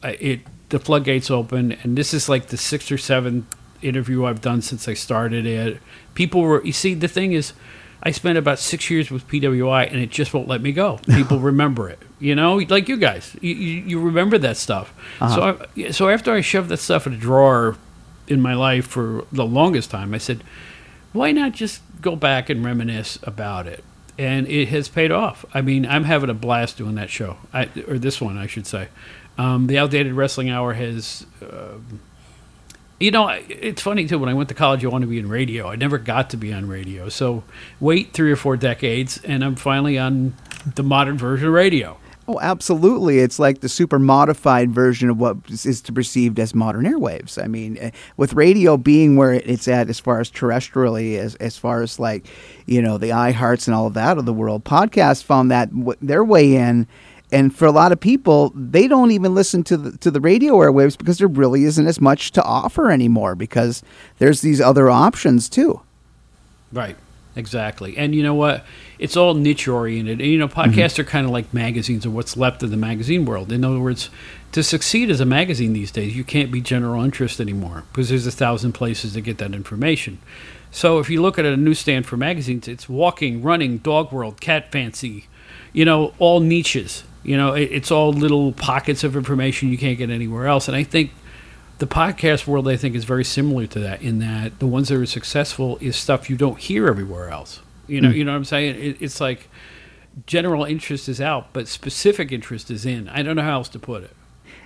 I- 0.02 0.18
it 0.20 0.42
the 0.70 0.80
floodgates 0.80 1.30
open, 1.30 1.72
and 1.84 1.96
this 1.96 2.16
is 2.16 2.28
like 2.28 2.48
the 2.48 2.58
sixth 2.58 2.92
or 2.92 2.98
seventh 2.98 3.46
interview 3.84 4.26
I've 4.26 4.42
done 4.42 4.62
since 4.64 4.88
I 4.88 4.96
started 4.96 5.46
it. 5.46 5.80
People 6.16 6.42
were, 6.42 6.66
you 6.66 6.74
see, 6.74 6.96
the 6.96 7.08
thing 7.08 7.34
is, 7.34 7.54
I 8.06 8.12
spent 8.12 8.38
about 8.38 8.60
six 8.60 8.90
years 8.90 9.10
with 9.10 9.26
PWI, 9.30 9.90
and 9.90 9.98
it 9.98 10.10
just 10.10 10.34
won't 10.34 10.50
let 10.50 10.62
me 10.62 10.74
go. 10.74 11.00
People 11.08 11.40
remember 11.52 11.88
it, 11.88 12.00
you 12.20 12.36
know, 12.36 12.58
like 12.58 12.90
you 12.90 12.98
guys, 12.98 13.36
you, 13.40 13.54
you, 13.54 14.00
remember 14.00 14.38
that 14.40 14.58
stuff. 14.58 14.94
So, 15.20 15.58
I, 15.78 15.92
so 15.92 16.10
after 16.10 16.34
I 16.34 16.42
shoved 16.42 16.68
that 16.70 16.78
stuff 16.78 17.08
in 17.08 17.14
a 17.14 17.18
drawer 17.18 17.78
in 18.28 18.42
my 18.42 18.56
life 18.56 18.88
for 18.88 19.26
the 19.32 19.46
longest 19.46 19.90
time, 19.90 20.14
I 20.14 20.18
said, 20.18 20.44
why 21.14 21.32
not 21.32 21.54
just 21.54 21.82
go 22.02 22.18
back 22.18 22.50
and 22.50 22.64
reminisce 22.64 23.20
about 23.24 23.68
it? 23.68 23.86
And 24.18 24.48
it 24.50 24.68
has 24.68 24.90
paid 24.90 25.12
off. 25.12 25.46
I 25.54 25.62
mean, 25.62 25.86
I'm 25.86 26.04
having 26.04 26.30
a 26.30 26.34
blast 26.34 26.78
doing 26.78 26.96
that 26.96 27.10
show, 27.10 27.38
I, 27.54 27.70
or 27.88 27.98
this 27.98 28.20
one, 28.20 28.38
I 28.38 28.48
should 28.48 28.68
say. 28.68 28.90
Um, 29.38 29.68
the 29.68 29.80
Outdated 29.80 30.14
Wrestling 30.14 30.50
Hour 30.50 30.74
has, 30.74 31.26
um 31.42 32.02
you 33.00 33.12
know, 33.12 33.28
it's 33.28 33.82
funny 33.82 34.08
too. 34.08 34.20
When 34.20 34.30
I 34.30 34.34
went 34.34 34.50
to 34.50 34.56
college, 34.56 34.86
I 34.86 34.88
wanted 34.88 35.08
to 35.08 35.10
be 35.10 35.20
in 35.20 35.30
radio. 35.30 35.70
I 35.70 35.76
never 35.76 35.98
got 35.98 36.30
to 36.32 36.38
be 36.38 36.54
on 36.54 36.68
radio. 36.68 37.10
So 37.10 37.44
wait 37.80 38.14
three 38.14 38.32
or 38.32 38.36
four 38.36 38.58
decades, 38.58 39.22
and 39.24 39.44
I'm 39.44 39.56
finally 39.56 39.98
on 39.98 40.36
the 40.76 40.84
modern 40.84 41.18
version 41.18 41.48
of 41.48 41.54
radio. 41.54 41.98
Oh, 42.26 42.40
absolutely. 42.40 43.20
It's 43.20 43.38
like 43.38 43.60
the 43.60 43.68
super 43.68 44.00
modified 44.00 44.72
version 44.72 45.10
of 45.10 45.18
what 45.18 45.38
is 45.50 45.82
perceived 45.94 46.40
as 46.40 46.56
modern 46.56 46.86
airwaves. 46.86 47.42
I 47.42 47.48
mean, 47.48 47.78
eh, 47.78 47.92
with 48.16 48.34
radio 48.34 48.78
being 48.78 49.18
where 49.18 49.34
it's 49.34 49.68
at 49.68 49.90
as 49.90 50.00
far 50.00 50.22
as 50.22 50.32
terrestrially, 50.32 51.18
as, 51.18 51.36
as 51.36 51.58
far 51.58 51.82
as 51.82 52.00
like, 52.00 52.26
you 52.66 52.82
know, 52.82 52.98
the 52.98 53.10
iHearts 53.10 53.68
and 53.68 53.76
all 53.76 53.88
of 53.88 53.94
that 53.96 54.18
of 54.18 54.26
the 54.26 54.32
world, 54.32 54.64
podcasts 54.64 55.22
found 55.22 55.52
that 55.52 55.70
their 56.02 56.24
way 56.24 56.56
in. 56.56 56.88
And 57.34 57.54
for 57.54 57.66
a 57.66 57.72
lot 57.72 57.92
of 57.92 58.00
people, 58.00 58.54
they 58.56 58.88
don't 58.88 59.10
even 59.10 59.34
listen 59.34 59.64
to 59.64 59.76
the, 59.76 59.98
to 59.98 60.12
the 60.12 60.22
radio 60.22 60.54
airwaves 60.58 60.96
because 60.96 61.18
there 61.18 61.28
really 61.28 61.64
isn't 61.64 61.88
as 61.88 62.00
much 62.00 62.32
to 62.34 62.44
offer 62.44 62.92
anymore 62.92 63.34
because 63.34 63.82
there's 64.20 64.42
these 64.42 64.62
other 64.62 64.90
options 64.90 65.50
too. 65.50 65.82
Right. 66.72 66.96
Exactly. 67.36 67.98
And 67.98 68.14
you 68.14 68.22
know 68.22 68.36
what? 68.36 68.64
It's 69.00 69.18
all 69.18 69.34
niche 69.34 69.68
oriented. 69.68 70.22
And 70.22 70.30
you 70.30 70.38
know, 70.38 70.48
mm-hmm. 70.48 70.72
podcasts 70.72 71.00
are 71.00 71.04
kind 71.04 71.26
of 71.26 71.32
like 71.32 71.52
magazines 71.52 72.06
or 72.06 72.12
what's 72.12 72.38
left 72.38 72.62
of 72.62 72.70
the 72.70 72.78
magazine 72.78 73.26
world. 73.26 73.52
In 73.52 73.66
other 73.66 73.80
words, 73.80 74.12
to 74.52 74.62
succeed 74.62 75.10
as 75.10 75.20
a 75.20 75.26
magazine 75.26 75.74
these 75.74 75.90
days, 75.90 76.16
you 76.16 76.24
can't 76.24 76.52
be 76.52 76.62
general 76.62 77.04
interest 77.04 77.40
anymore 77.42 77.86
because 77.92 78.10
there's 78.10 78.28
a 78.28 78.32
thousand 78.32 78.74
places 78.74 79.14
to 79.14 79.22
get 79.22 79.40
that 79.40 79.56
information. 79.56 80.20
So 80.70 81.00
if 81.00 81.10
you 81.10 81.22
look 81.24 81.40
at 81.40 81.46
a 81.46 81.58
newsstand 81.58 82.06
for 82.06 82.18
magazines, 82.18 82.68
it's 82.68 82.88
walking, 82.88 83.42
running, 83.42 83.80
dog 83.80 84.12
world, 84.12 84.40
cat 84.40 84.72
fancy, 84.72 85.26
you 85.72 85.86
know, 85.86 86.14
all 86.20 86.40
niches. 86.40 87.04
You 87.24 87.38
know, 87.38 87.54
it, 87.54 87.70
it's 87.72 87.92
all 87.92 88.12
little 88.12 88.52
pockets 88.54 89.04
of 89.04 89.16
information 89.16 89.70
you 89.70 89.78
can't 89.78 89.98
get 89.98 90.10
anywhere 90.10 90.48
else. 90.48 90.68
And 90.68 90.76
I 90.76 90.84
think 90.84 91.12
the 91.80 91.88
podcast 91.88 92.48
world 92.48 92.68
I 92.68 92.78
think 92.78 92.96
is 92.96 93.06
very 93.06 93.24
similar 93.24 93.66
to 93.68 93.80
that 93.80 94.02
in 94.02 94.20
that 94.20 94.60
the 94.60 94.68
ones 94.68 94.90
that 94.90 94.98
are 94.98 95.06
successful 95.06 95.78
is 95.80 95.96
stuff 95.96 96.30
you 96.30 96.36
don't 96.36 96.60
hear 96.60 96.88
everywhere 96.88 97.30
else. 97.30 97.62
You 97.88 98.02
know, 98.02 98.10
mm. 98.10 98.16
you 98.16 98.24
know 98.24 98.32
what 98.32 98.38
I'm 98.38 98.46
saying? 98.46 98.76
It, 98.76 99.02
it's 99.02 99.20
like 99.20 99.50
general 100.26 100.64
interest 100.66 101.10
is 101.10 101.20
out, 101.20 101.54
but 101.54 101.68
specific 101.68 102.32
interest 102.32 102.70
is 102.70 102.86
in. 102.86 103.10
I 103.10 103.24
don't 103.24 103.36
know 103.36 103.42
how 103.42 103.54
else 103.54 103.70
to 103.70 103.80
put 103.80 104.04
it. 104.04 104.16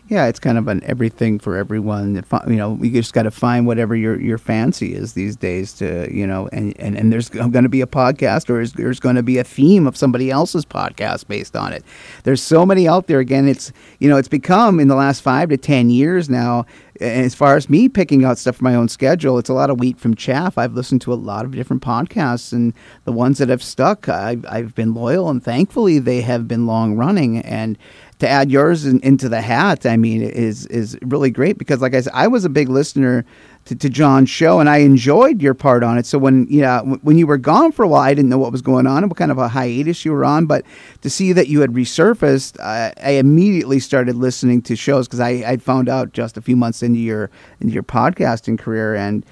Yeah, 0.09 0.27
it's 0.27 0.39
kind 0.39 0.57
of 0.57 0.69
an 0.69 0.81
everything 0.85 1.37
for 1.37 1.57
everyone. 1.57 2.23
You 2.47 2.55
know, 2.55 2.79
you 2.81 2.91
just 2.91 3.13
got 3.13 3.23
to 3.23 3.31
find 3.31 3.67
whatever 3.67 3.93
your, 3.93 4.17
your 4.21 4.37
fancy 4.37 4.93
is 4.93 5.13
these 5.13 5.35
days. 5.35 5.73
To 5.73 6.07
you 6.09 6.25
know, 6.25 6.47
and 6.53 6.73
and, 6.79 6.97
and 6.97 7.11
there's 7.11 7.27
going 7.27 7.51
to 7.51 7.69
be 7.69 7.81
a 7.81 7.87
podcast, 7.87 8.49
or 8.49 8.65
there's, 8.65 9.01
going 9.01 9.17
to 9.17 9.23
be 9.23 9.37
a 9.37 9.43
theme 9.43 9.85
of 9.85 9.97
somebody 9.97 10.31
else's 10.31 10.63
podcast 10.63 11.27
based 11.27 11.57
on 11.57 11.73
it. 11.73 11.83
There's 12.23 12.41
so 12.41 12.65
many 12.65 12.87
out 12.87 13.07
there. 13.07 13.19
Again, 13.19 13.49
it's 13.49 13.73
you 13.99 14.07
know, 14.09 14.15
it's 14.15 14.29
become 14.29 14.79
in 14.79 14.87
the 14.87 14.95
last 14.95 15.21
five 15.21 15.49
to 15.49 15.57
ten 15.57 15.89
years 15.89 16.29
now. 16.29 16.65
As 17.01 17.35
far 17.35 17.55
as 17.55 17.69
me 17.69 17.89
picking 17.89 18.23
out 18.25 18.39
stuff 18.39 18.55
for 18.55 18.63
my 18.63 18.73
own 18.73 18.87
schedule, 18.87 19.37
it's 19.37 19.49
a 19.49 19.53
lot 19.53 19.69
of 19.69 19.79
wheat 19.79 19.99
from 19.99 20.15
chaff. 20.15 20.57
I've 20.57 20.73
listened 20.73 21.01
to 21.01 21.13
a 21.13 21.15
lot 21.15 21.45
of 21.45 21.51
different 21.51 21.83
podcasts, 21.83 22.53
and 22.53 22.73
the 23.03 23.11
ones 23.11 23.37
that 23.37 23.49
have 23.49 23.61
stuck, 23.61 24.09
I've, 24.09 24.43
I've 24.49 24.73
been 24.73 24.95
loyal, 24.95 25.29
and 25.29 25.43
thankfully 25.43 25.99
they 25.99 26.21
have 26.21 26.47
been 26.47 26.65
long 26.65 26.95
running. 26.95 27.37
And 27.37 27.77
to 28.19 28.27
add 28.27 28.49
yours 28.49 28.85
in, 28.85 28.99
into 29.01 29.29
the 29.29 29.41
hat, 29.41 29.85
I 29.85 29.95
mean, 29.95 30.21
is 30.21 30.65
is 30.67 30.97
really 31.03 31.29
great 31.29 31.57
because, 31.57 31.81
like 31.81 31.93
I 31.93 32.01
said, 32.01 32.13
I 32.15 32.27
was 32.27 32.45
a 32.45 32.49
big 32.49 32.67
listener 32.67 33.25
to, 33.65 33.75
to 33.75 33.89
John's 33.89 34.29
show, 34.29 34.59
and 34.59 34.69
I 34.69 34.77
enjoyed 34.77 35.41
your 35.41 35.53
part 35.53 35.83
on 35.83 35.97
it. 35.97 36.05
So 36.05 36.17
when 36.17 36.47
you 36.49 36.61
know 36.61 36.97
when 37.03 37.17
you 37.17 37.27
were 37.27 37.37
gone 37.37 37.71
for 37.71 37.83
a 37.83 37.87
while, 37.87 38.01
I 38.01 38.13
didn't 38.13 38.29
know 38.29 38.39
what 38.39 38.51
was 38.51 38.63
going 38.63 38.87
on 38.87 39.03
and 39.03 39.11
what 39.11 39.17
kind 39.17 39.31
of 39.31 39.37
a 39.37 39.47
hiatus 39.47 40.03
you 40.03 40.11
were 40.11 40.25
on. 40.25 40.47
But 40.47 40.65
to 41.01 41.09
see 41.09 41.31
that 41.33 41.47
you 41.47 41.61
had 41.61 41.71
resurfaced, 41.71 42.59
I, 42.59 42.93
I 43.01 43.11
immediately 43.11 43.79
started 43.79 44.15
listening 44.15 44.63
to 44.63 44.75
shows 44.75 45.07
because 45.07 45.19
I 45.19 45.43
I 45.45 45.57
found 45.57 45.87
out 45.87 46.13
just 46.13 46.37
a 46.37 46.41
few 46.41 46.55
months 46.55 46.81
into 46.81 46.99
your 46.99 47.29
into 47.61 47.73
your 47.73 47.83
podcasting 47.83 48.57
career 48.57 48.95
and. 48.95 49.25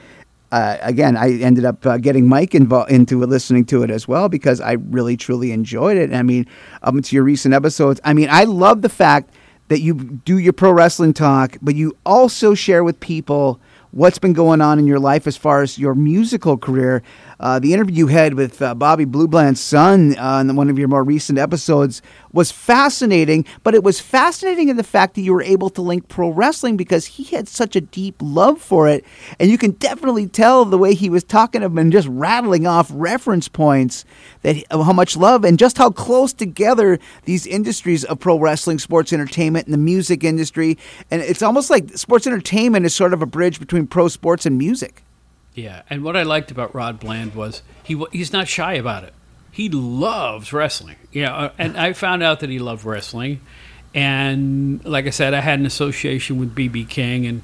Uh, 0.51 0.77
again, 0.81 1.17
I 1.17 1.39
ended 1.39 1.65
up 1.65 1.85
uh, 1.85 1.97
getting 1.97 2.27
Mike 2.27 2.55
involved 2.55 2.91
into 2.91 3.19
listening 3.25 3.65
to 3.65 3.83
it 3.83 3.89
as 3.89 4.07
well 4.07 4.29
because 4.29 4.61
I 4.61 4.73
really 4.73 5.17
truly 5.17 5.51
enjoyed 5.51 5.97
it. 5.97 6.13
I 6.13 6.21
mean, 6.21 6.45
up 6.81 6.93
into 6.95 7.15
your 7.15 7.23
recent 7.23 7.53
episodes, 7.53 7.99
I 8.03 8.13
mean, 8.13 8.29
I 8.29 8.43
love 8.43 8.81
the 8.81 8.89
fact 8.89 9.33
that 9.67 9.81
you 9.81 9.95
do 9.95 10.37
your 10.37 10.53
pro 10.53 10.71
wrestling 10.71 11.13
talk, 11.13 11.57
but 11.61 11.75
you 11.75 11.97
also 12.05 12.53
share 12.53 12.83
with 12.83 12.99
people 12.99 13.59
what's 13.91 14.19
been 14.19 14.33
going 14.33 14.61
on 14.61 14.77
in 14.77 14.85
your 14.85 14.99
life 14.99 15.25
as 15.25 15.37
far 15.37 15.61
as 15.61 15.79
your 15.79 15.95
musical 15.95 16.57
career. 16.57 17.01
Uh, 17.39 17.59
the 17.59 17.73
interview 17.73 17.95
you 17.95 18.07
had 18.07 18.33
with 18.33 18.61
uh, 18.61 18.73
Bobby 18.75 19.05
Blue 19.05 19.27
Bland's 19.27 19.61
son 19.61 20.17
uh, 20.17 20.39
in 20.39 20.55
one 20.55 20.69
of 20.69 20.77
your 20.77 20.87
more 20.87 21.03
recent 21.03 21.37
episodes 21.39 22.01
was 22.31 22.51
fascinating, 22.51 23.45
but 23.63 23.73
it 23.73 23.83
was 23.83 23.99
fascinating 23.99 24.67
in 24.67 24.75
the 24.77 24.83
fact 24.83 25.15
that 25.15 25.21
you 25.21 25.33
were 25.33 25.41
able 25.41 25.69
to 25.69 25.81
link 25.81 26.07
pro 26.09 26.29
wrestling 26.29 26.75
because 26.75 27.05
he 27.05 27.23
had 27.23 27.47
such 27.47 27.75
a 27.75 27.81
deep 27.81 28.15
love 28.21 28.61
for 28.61 28.89
it. 28.89 29.05
And 29.39 29.49
you 29.49 29.57
can 29.57 29.71
definitely 29.71 30.27
tell 30.27 30.65
the 30.65 30.77
way 30.77 30.93
he 30.93 31.09
was 31.09 31.23
talking 31.23 31.63
of 31.63 31.77
and 31.77 31.91
just 31.91 32.07
rattling 32.09 32.67
off 32.67 32.89
reference 32.93 33.47
points 33.47 34.03
that 34.41 34.63
how 34.69 34.91
much 34.91 35.15
love 35.15 35.45
and 35.45 35.57
just 35.57 35.77
how 35.77 35.91
close 35.91 36.33
together 36.33 36.99
these 37.23 37.47
industries 37.47 38.03
of 38.03 38.19
pro 38.19 38.37
wrestling, 38.37 38.79
sports 38.79 39.13
entertainment, 39.13 39.65
and 39.65 39.73
the 39.73 39.77
music 39.77 40.23
industry. 40.23 40.77
And 41.09 41.21
it's 41.21 41.41
almost 41.41 41.69
like 41.69 41.97
sports 41.97 42.27
entertainment 42.27 42.85
is 42.85 42.93
sort 42.93 43.13
of 43.13 43.21
a 43.21 43.25
bridge 43.25 43.59
between 43.59 43.87
pro 43.87 44.09
sports 44.09 44.45
and 44.45 44.57
music. 44.57 45.04
Yeah, 45.55 45.81
and 45.89 46.03
what 46.03 46.15
I 46.15 46.23
liked 46.23 46.51
about 46.51 46.75
Rod 46.75 46.99
Bland 46.99 47.33
was 47.33 47.63
he 47.83 47.99
he's 48.11 48.31
not 48.33 48.47
shy 48.47 48.73
about 48.73 49.03
it. 49.05 49.13
he 49.51 49.69
loves 49.69 50.51
wrestling. 50.53 50.97
Yeah, 51.11 51.33
uh, 51.33 51.51
and 51.57 51.77
I 51.77 51.93
found 51.93 52.21
out 52.21 52.41
that 52.41 52.49
he 52.49 52.59
loved 52.59 52.85
wrestling, 52.85 53.39
and 53.93 54.83
like 54.85 55.07
I 55.07 55.11
said, 55.11 55.33
I 55.33 55.39
had 55.39 55.59
an 55.59 55.65
association 55.65 56.37
with 56.39 56.53
BB 56.53 56.89
King, 56.89 57.25
and 57.25 57.41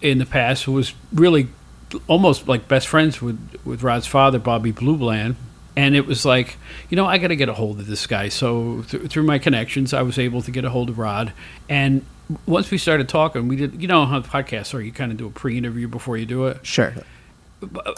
in 0.00 0.18
the 0.18 0.26
past 0.26 0.66
was 0.66 0.94
really 1.12 1.48
almost 2.08 2.48
like 2.48 2.68
best 2.68 2.88
friends 2.88 3.20
with 3.20 3.38
with 3.64 3.82
Rod's 3.82 4.06
father, 4.06 4.38
Bobby 4.38 4.72
Blue 4.72 4.96
Bland. 4.96 5.36
And 5.76 5.94
it 5.94 6.04
was 6.04 6.24
like, 6.26 6.56
you 6.90 6.96
know, 6.96 7.06
I 7.06 7.16
got 7.18 7.28
to 7.28 7.36
get 7.36 7.48
a 7.48 7.54
hold 7.54 7.78
of 7.78 7.86
this 7.86 8.06
guy. 8.06 8.28
So 8.28 8.82
th- 8.88 9.04
through 9.08 9.22
my 9.22 9.38
connections, 9.38 9.94
I 9.94 10.02
was 10.02 10.18
able 10.18 10.42
to 10.42 10.50
get 10.50 10.64
a 10.64 10.70
hold 10.70 10.90
of 10.90 10.98
Rod. 10.98 11.32
And 11.68 12.04
once 12.46 12.70
we 12.70 12.78
started 12.78 13.08
talking, 13.08 13.48
we 13.48 13.56
did, 13.56 13.80
you 13.80 13.88
know, 13.88 14.06
how 14.06 14.20
podcasts 14.20 14.74
are, 14.74 14.80
you 14.80 14.92
kind 14.92 15.12
of 15.12 15.18
do 15.18 15.26
a 15.26 15.30
pre-interview 15.30 15.88
before 15.88 16.16
you 16.16 16.26
do 16.26 16.46
it. 16.46 16.64
Sure 16.64 16.94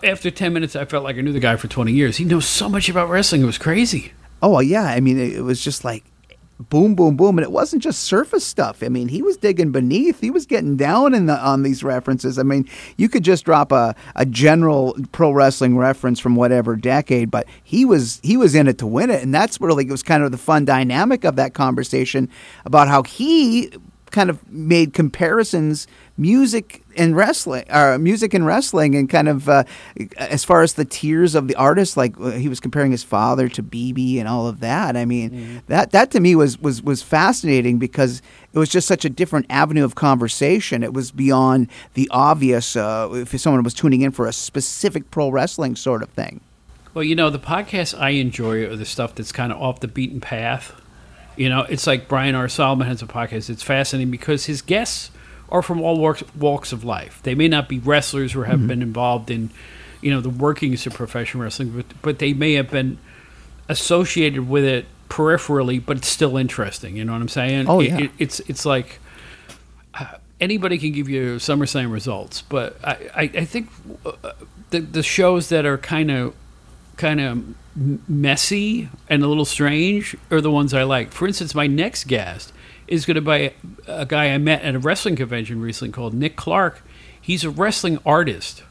after 0.02 0.30
10 0.30 0.52
minutes, 0.52 0.76
I 0.76 0.84
felt 0.84 1.04
like 1.04 1.16
I 1.16 1.20
knew 1.20 1.32
the 1.32 1.40
guy 1.40 1.56
for 1.56 1.68
20 1.68 1.92
years. 1.92 2.16
He 2.16 2.24
knows 2.24 2.46
so 2.46 2.68
much 2.68 2.88
about 2.88 3.08
wrestling. 3.08 3.42
It 3.42 3.46
was 3.46 3.58
crazy. 3.58 4.12
Oh, 4.42 4.58
yeah. 4.60 4.84
I 4.84 5.00
mean, 5.00 5.18
it 5.18 5.42
was 5.42 5.62
just 5.62 5.84
like 5.84 6.04
boom, 6.68 6.94
boom, 6.94 7.16
boom. 7.16 7.38
And 7.38 7.44
it 7.44 7.50
wasn't 7.50 7.82
just 7.82 8.04
surface 8.04 8.44
stuff. 8.44 8.82
I 8.82 8.88
mean, 8.88 9.08
he 9.08 9.20
was 9.20 9.36
digging 9.36 9.72
beneath. 9.72 10.20
He 10.20 10.30
was 10.30 10.46
getting 10.46 10.76
down 10.76 11.12
in 11.12 11.26
the, 11.26 11.36
on 11.36 11.64
these 11.64 11.82
references. 11.82 12.38
I 12.38 12.44
mean, 12.44 12.68
you 12.96 13.08
could 13.08 13.24
just 13.24 13.44
drop 13.44 13.72
a, 13.72 13.96
a 14.14 14.24
general 14.24 14.96
pro 15.10 15.32
wrestling 15.32 15.76
reference 15.76 16.20
from 16.20 16.36
whatever 16.36 16.76
decade, 16.76 17.32
but 17.32 17.46
he 17.64 17.84
was 17.84 18.20
he 18.22 18.36
was 18.36 18.54
in 18.54 18.68
it 18.68 18.78
to 18.78 18.86
win 18.86 19.10
it. 19.10 19.22
And 19.22 19.34
that's 19.34 19.60
really 19.60 19.84
it 19.84 19.90
was 19.90 20.02
kind 20.02 20.22
of 20.22 20.30
the 20.30 20.38
fun 20.38 20.64
dynamic 20.64 21.24
of 21.24 21.36
that 21.36 21.52
conversation 21.54 22.28
about 22.64 22.86
how 22.86 23.02
he 23.02 23.72
kind 24.12 24.30
of 24.30 24.48
made 24.50 24.92
comparisons 24.92 25.86
music 26.18 26.82
and 26.96 27.16
wrestling 27.16 27.64
or 27.70 27.94
uh, 27.94 27.98
music 27.98 28.34
and 28.34 28.46
wrestling 28.46 28.94
and 28.94 29.08
kind 29.08 29.28
of 29.28 29.48
uh, 29.48 29.64
as 30.18 30.44
far 30.44 30.62
as 30.62 30.74
the 30.74 30.84
tiers 30.84 31.34
of 31.34 31.48
the 31.48 31.54
artist 31.54 31.96
like 31.96 32.18
uh, 32.20 32.30
he 32.32 32.48
was 32.48 32.60
comparing 32.60 32.90
his 32.90 33.02
father 33.02 33.48
to 33.48 33.62
BB 33.62 34.18
and 34.18 34.28
all 34.28 34.46
of 34.46 34.60
that. 34.60 34.96
I 34.96 35.04
mean 35.04 35.30
mm-hmm. 35.30 35.58
that 35.68 35.90
that 35.92 36.10
to 36.12 36.20
me 36.20 36.36
was 36.36 36.60
was 36.60 36.82
was 36.82 37.02
fascinating 37.02 37.78
because 37.78 38.22
it 38.52 38.58
was 38.58 38.68
just 38.68 38.86
such 38.86 39.04
a 39.04 39.10
different 39.10 39.46
avenue 39.48 39.84
of 39.84 39.94
conversation. 39.94 40.82
It 40.82 40.92
was 40.92 41.10
beyond 41.10 41.68
the 41.94 42.08
obvious 42.12 42.76
uh, 42.76 43.08
if 43.12 43.38
someone 43.40 43.62
was 43.62 43.74
tuning 43.74 44.02
in 44.02 44.12
for 44.12 44.26
a 44.26 44.32
specific 44.32 45.10
pro 45.10 45.30
wrestling 45.30 45.74
sort 45.74 46.02
of 46.02 46.10
thing. 46.10 46.40
Well 46.94 47.04
you 47.04 47.16
know 47.16 47.30
the 47.30 47.38
podcasts 47.38 47.98
I 47.98 48.10
enjoy 48.10 48.66
are 48.66 48.76
the 48.76 48.84
stuff 48.84 49.14
that's 49.14 49.32
kind 49.32 49.50
of 49.50 49.60
off 49.60 49.80
the 49.80 49.88
beaten 49.88 50.20
path 50.20 50.81
you 51.36 51.48
know, 51.48 51.62
it's 51.62 51.86
like 51.86 52.08
Brian 52.08 52.34
R. 52.34 52.48
Solomon 52.48 52.86
has 52.86 53.02
a 53.02 53.06
podcast. 53.06 53.50
It's 53.50 53.62
fascinating 53.62 54.10
because 54.10 54.46
his 54.46 54.62
guests 54.62 55.10
are 55.48 55.62
from 55.62 55.80
all 55.80 55.98
walks, 55.98 56.22
walks 56.34 56.72
of 56.72 56.84
life. 56.84 57.20
They 57.22 57.34
may 57.34 57.48
not 57.48 57.68
be 57.68 57.78
wrestlers 57.78 58.34
or 58.34 58.44
have 58.44 58.58
mm-hmm. 58.58 58.68
been 58.68 58.82
involved 58.82 59.30
in, 59.30 59.50
you 60.00 60.10
know, 60.10 60.20
the 60.20 60.30
workings 60.30 60.86
of 60.86 60.94
professional 60.94 61.44
wrestling, 61.44 61.70
but, 61.70 61.86
but 62.02 62.18
they 62.18 62.32
may 62.32 62.54
have 62.54 62.70
been 62.70 62.98
associated 63.68 64.48
with 64.48 64.64
it 64.64 64.86
peripherally, 65.08 65.84
but 65.84 65.98
it's 65.98 66.08
still 66.08 66.36
interesting. 66.36 66.96
You 66.96 67.04
know 67.04 67.12
what 67.12 67.20
I'm 67.20 67.28
saying? 67.28 67.68
Oh 67.68 67.80
yeah. 67.80 67.98
It, 67.98 68.04
it, 68.04 68.10
it's 68.18 68.40
it's 68.40 68.64
like 68.64 68.98
uh, 69.94 70.06
anybody 70.40 70.78
can 70.78 70.92
give 70.92 71.08
you 71.08 71.36
SummerSlam 71.36 71.92
results, 71.92 72.42
but 72.42 72.78
I 72.82 73.10
I, 73.14 73.22
I 73.22 73.44
think 73.44 73.68
uh, 74.06 74.32
the 74.70 74.80
the 74.80 75.02
shows 75.02 75.50
that 75.50 75.66
are 75.66 75.78
kind 75.78 76.10
of 76.10 76.34
kind 76.96 77.20
of 77.20 78.08
messy 78.08 78.88
and 79.08 79.22
a 79.22 79.26
little 79.26 79.44
strange 79.44 80.16
are 80.30 80.40
the 80.40 80.50
ones 80.50 80.74
I 80.74 80.82
like. 80.82 81.12
For 81.12 81.26
instance, 81.26 81.54
my 81.54 81.66
next 81.66 82.04
guest 82.04 82.52
is 82.86 83.06
going 83.06 83.14
to 83.14 83.20
be 83.20 83.50
a 83.86 84.04
guy 84.06 84.30
I 84.30 84.38
met 84.38 84.62
at 84.62 84.74
a 84.74 84.78
wrestling 84.78 85.16
convention 85.16 85.60
recently 85.60 85.92
called 85.92 86.14
Nick 86.14 86.36
Clark. 86.36 86.82
He's 87.20 87.44
a 87.44 87.50
wrestling 87.50 87.98
artist. 88.04 88.62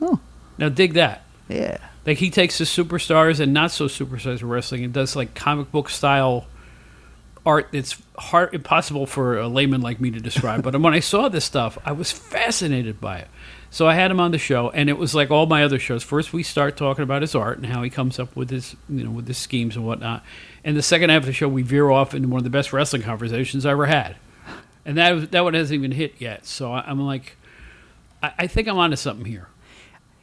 Oh. 0.00 0.20
Now 0.56 0.68
dig 0.68 0.94
that. 0.94 1.24
Yeah. 1.48 1.78
Like 2.06 2.18
he 2.18 2.30
takes 2.30 2.58
the 2.58 2.64
superstars 2.64 3.40
and 3.40 3.52
not 3.52 3.70
so 3.70 3.86
superstars 3.86 4.36
of 4.36 4.44
wrestling 4.44 4.84
and 4.84 4.92
does 4.92 5.14
like 5.14 5.34
comic 5.34 5.70
book 5.70 5.90
style 5.90 6.46
art 7.44 7.68
that's 7.72 8.00
hard 8.16 8.54
impossible 8.54 9.06
for 9.06 9.38
a 9.38 9.48
layman 9.48 9.80
like 9.80 10.00
me 10.00 10.10
to 10.10 10.20
describe. 10.20 10.62
but 10.62 10.78
when 10.80 10.94
I 10.94 11.00
saw 11.00 11.28
this 11.28 11.44
stuff, 11.44 11.78
I 11.84 11.92
was 11.92 12.12
fascinated 12.12 13.00
by 13.00 13.18
it. 13.18 13.28
So 13.70 13.86
I 13.86 13.94
had 13.94 14.10
him 14.10 14.18
on 14.18 14.30
the 14.30 14.38
show, 14.38 14.70
and 14.70 14.88
it 14.88 14.96
was 14.96 15.14
like 15.14 15.30
all 15.30 15.46
my 15.46 15.62
other 15.62 15.78
shows. 15.78 16.02
First, 16.02 16.32
we 16.32 16.42
start 16.42 16.76
talking 16.76 17.02
about 17.02 17.22
his 17.22 17.34
art 17.34 17.58
and 17.58 17.66
how 17.66 17.82
he 17.82 17.90
comes 17.90 18.18
up 18.18 18.34
with 18.34 18.50
his, 18.50 18.74
you 18.88 19.04
know, 19.04 19.10
with 19.10 19.28
his 19.28 19.36
schemes 19.36 19.76
and 19.76 19.86
whatnot. 19.86 20.24
And 20.64 20.76
the 20.76 20.82
second 20.82 21.10
half 21.10 21.22
of 21.22 21.26
the 21.26 21.32
show, 21.32 21.48
we 21.48 21.62
veer 21.62 21.90
off 21.90 22.14
into 22.14 22.28
one 22.28 22.38
of 22.38 22.44
the 22.44 22.50
best 22.50 22.72
wrestling 22.72 23.02
conversations 23.02 23.66
I 23.66 23.72
ever 23.72 23.86
had. 23.86 24.16
And 24.86 24.96
that 24.96 25.32
that 25.32 25.44
one 25.44 25.52
hasn't 25.52 25.78
even 25.78 25.92
hit 25.92 26.14
yet. 26.18 26.46
So 26.46 26.72
I'm 26.72 27.00
like, 27.00 27.36
I, 28.22 28.32
I 28.38 28.46
think 28.46 28.68
I'm 28.68 28.78
onto 28.78 28.96
something 28.96 29.26
here. 29.26 29.48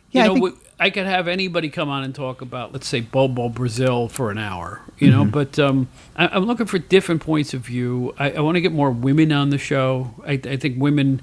Yeah, 0.10 0.25
you 0.25 0.28
know, 0.30 0.48
I, 0.48 0.50
think- 0.50 0.64
I, 0.80 0.90
could 0.90 1.06
have 1.06 1.28
anybody 1.28 1.70
come 1.70 1.90
on 1.90 2.04
and 2.04 2.16
talk 2.16 2.42
about, 2.42 2.72
let's 2.74 2.88
say, 2.88 3.02
Bobo 3.02 3.50
Brazil 3.50 4.08
for 4.08 4.32
an 4.32 4.38
hour. 4.38 4.82
You 4.98 5.12
know, 5.12 5.22
mm-hmm. 5.22 5.32
but 5.32 5.60
um, 5.60 5.88
I, 6.16 6.36
am 6.36 6.46
looking 6.46 6.66
for 6.68 6.80
different 6.80 7.22
points 7.22 7.54
of 7.54 7.62
view. 7.62 8.16
I, 8.18 8.32
I 8.32 8.40
want 8.40 8.56
to 8.56 8.62
get 8.62 8.72
more 8.72 8.90
women 8.90 9.32
on 9.32 9.50
the 9.50 9.58
show. 9.58 10.16
I, 10.25 10.34
I 10.34 10.56
think 10.56 10.82
women 10.82 11.22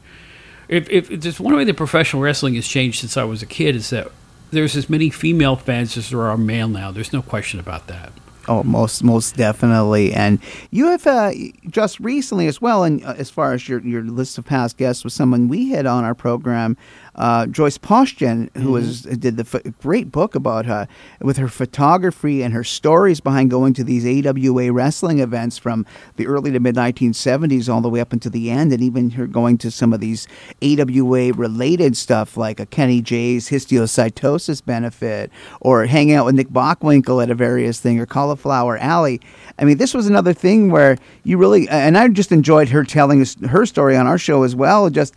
if, 0.69 0.89
if, 0.91 1.09
there's 1.09 1.41
one 1.41 1.57
way 1.57 1.65
that 1.65 1.77
professional 1.77 2.23
wrestling 2.23 2.55
has 2.55 2.67
changed 2.67 3.01
since 3.01 3.17
I 3.17 3.25
was 3.25 3.43
a 3.43 3.47
kid 3.47 3.77
is 3.77 3.91
that 3.91 4.11
there's 4.51 4.77
as 4.77 4.89
many 4.89 5.11
female 5.11 5.57
fans 5.57 5.97
as 5.97 6.11
there 6.11 6.23
are 6.23 6.37
male 6.37 6.69
now. 6.69 6.91
There's 6.91 7.13
no 7.13 7.23
question 7.23 7.59
about 7.59 7.87
that. 7.89 8.13
Oh, 8.49 8.65
most 8.65 9.05
most 9.05 9.37
definitely. 9.37 10.13
And 10.13 10.41
you 10.71 10.87
have 10.87 11.07
uh, 11.07 11.31
just 11.69 12.01
recently 12.01 12.49
as 12.49 12.61
well, 12.61 12.83
and 12.83 13.05
uh, 13.05 13.15
as 13.17 13.31
far 13.31 13.53
as 13.53 13.69
your 13.69 13.81
your 13.81 14.03
list 14.03 14.37
of 14.37 14.45
past 14.45 14.77
guests, 14.77 15.05
was 15.05 15.15
someone 15.15 15.47
we 15.47 15.71
had 15.71 15.87
on 15.87 16.05
our 16.05 16.15
program 16.15 16.77
uh, 17.15 17.47
Joyce 17.47 17.79
Postgen, 17.79 18.49
who 18.55 18.61
mm-hmm. 18.61 18.73
was 18.73 19.03
did 19.03 19.37
the 19.37 19.47
f- 19.53 19.75
great 19.81 20.11
book 20.11 20.35
about 20.35 20.67
her 20.67 20.89
with 21.21 21.37
her 21.37 21.49
photography 21.49 22.43
and 22.43 22.55
her 22.55 22.65
stories 22.65 23.21
behind 23.21 23.51
going 23.51 23.75
to 23.75 23.85
these 23.85 24.07
AWA 24.07 24.73
wrestling 24.73 25.19
events 25.19 25.59
from 25.59 25.85
the 26.17 26.27
early 26.27 26.51
to 26.53 26.61
mid 26.61 26.75
1970s 26.75 27.73
all 27.73 27.83
the 27.83 27.91
way 27.91 28.01
up 28.01 28.13
into 28.13 28.31
the 28.31 28.51
end, 28.51 28.73
and 28.73 28.83
even 28.83 29.11
her 29.11 29.27
going 29.27 29.59
to 29.59 29.71
some 29.71 29.93
of 29.93 30.01
these 30.01 30.27
AWA 30.63 31.33
related 31.35 31.97
stuff 31.97 32.37
like 32.37 32.59
a 32.59 32.67
Kenny 32.67 33.03
Jay's 33.03 33.51
histiocytosis 33.51 34.65
benefit, 34.65 35.31
or 35.61 35.85
hanging 35.87 36.15
out 36.15 36.25
with 36.25 36.35
Nick 36.35 36.49
Bockwinkel 36.49 37.23
at 37.23 37.31
a 37.31 37.35
various 37.35 37.79
thing, 37.79 38.01
or 38.01 38.07
Cauliflower 38.07 38.79
Alley. 38.79 39.21
I 39.59 39.65
mean, 39.65 39.77
this 39.77 39.93
was 39.93 40.07
another 40.07 40.33
thing 40.33 40.71
where 40.71 40.97
you 41.25 41.37
really, 41.37 41.69
and 41.69 41.99
I 41.99 42.09
just 42.09 42.33
enjoyed 42.33 42.71
her 42.71 42.85
telling 42.85 43.25
her 43.49 43.67
story 43.67 43.97
on 43.97 44.07
our 44.07 44.19
show 44.19 44.45
as 44.45 44.57
well. 44.57 44.89
Just 44.89 45.15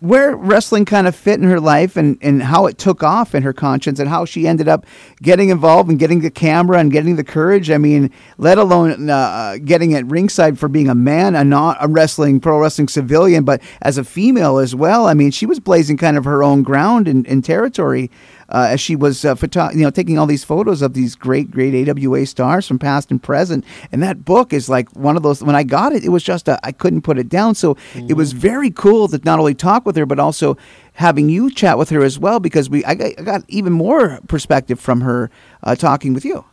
where 0.00 0.36
wrestling 0.36 0.84
kind 0.84 1.06
of 1.06 1.16
fit 1.16 1.40
in 1.40 1.48
her 1.48 1.58
life 1.58 1.96
and, 1.96 2.18
and 2.20 2.42
how 2.42 2.66
it 2.66 2.76
took 2.76 3.02
off 3.02 3.34
in 3.34 3.42
her 3.42 3.54
conscience 3.54 3.98
and 3.98 4.08
how 4.08 4.26
she 4.26 4.46
ended 4.46 4.68
up 4.68 4.84
getting 5.22 5.48
involved 5.48 5.88
and 5.88 5.98
getting 5.98 6.20
the 6.20 6.30
camera 6.30 6.78
and 6.78 6.92
getting 6.92 7.16
the 7.16 7.24
courage. 7.24 7.70
I 7.70 7.78
mean, 7.78 8.10
let 8.36 8.58
alone 8.58 9.08
uh, 9.08 9.56
getting 9.64 9.94
at 9.94 10.04
ringside 10.06 10.58
for 10.58 10.68
being 10.68 10.88
a 10.88 10.94
man, 10.94 11.34
a 11.34 11.44
not 11.44 11.78
a 11.80 11.88
wrestling, 11.88 12.40
pro 12.40 12.58
wrestling 12.58 12.88
civilian, 12.88 13.44
but 13.44 13.62
as 13.80 13.96
a 13.96 14.04
female 14.04 14.58
as 14.58 14.74
well. 14.74 15.06
I 15.06 15.14
mean, 15.14 15.30
she 15.30 15.46
was 15.46 15.60
blazing 15.60 15.96
kind 15.96 16.18
of 16.18 16.24
her 16.24 16.42
own 16.42 16.62
ground 16.62 17.08
and, 17.08 17.26
territory 17.46 18.10
uh, 18.48 18.68
as 18.70 18.80
she 18.80 18.96
was 18.96 19.24
uh, 19.24 19.34
photo- 19.34 19.70
you 19.70 19.82
know 19.82 19.90
taking 19.90 20.18
all 20.18 20.26
these 20.26 20.44
photos 20.44 20.82
of 20.82 20.94
these 20.94 21.14
great 21.14 21.50
great 21.50 21.88
AWA 21.88 22.26
stars 22.26 22.66
from 22.66 22.78
past 22.78 23.10
and 23.10 23.22
present. 23.22 23.64
And 23.92 24.02
that 24.02 24.24
book 24.24 24.52
is 24.52 24.68
like 24.68 24.90
one 24.94 25.16
of 25.16 25.22
those. 25.22 25.42
When 25.42 25.56
I 25.56 25.62
got 25.62 25.92
it, 25.92 26.04
it 26.04 26.10
was 26.10 26.22
just 26.22 26.48
I 26.48 26.72
couldn't 26.72 27.02
put 27.02 27.18
it 27.18 27.28
down. 27.28 27.54
So 27.54 27.74
mm-hmm. 27.74 28.10
it 28.10 28.14
was 28.14 28.30
mm-hmm. 28.30 28.40
very 28.40 28.70
cool 28.70 29.08
to 29.08 29.20
not 29.24 29.38
only 29.38 29.54
talk 29.54 29.86
with 29.86 29.96
her 29.96 30.06
but 30.06 30.18
also 30.18 30.56
having 30.94 31.28
you 31.28 31.50
chat 31.50 31.78
with 31.78 31.90
her 31.90 32.02
as 32.02 32.18
well 32.18 32.40
because 32.40 32.70
we 32.70 32.84
I 32.84 32.94
got, 32.94 33.12
I 33.18 33.22
got 33.22 33.44
even 33.48 33.72
more 33.72 34.20
perspective 34.28 34.80
from 34.80 35.00
her 35.02 35.30
uh, 35.62 35.74
talking 35.74 36.14
with 36.14 36.24
you. 36.24 36.44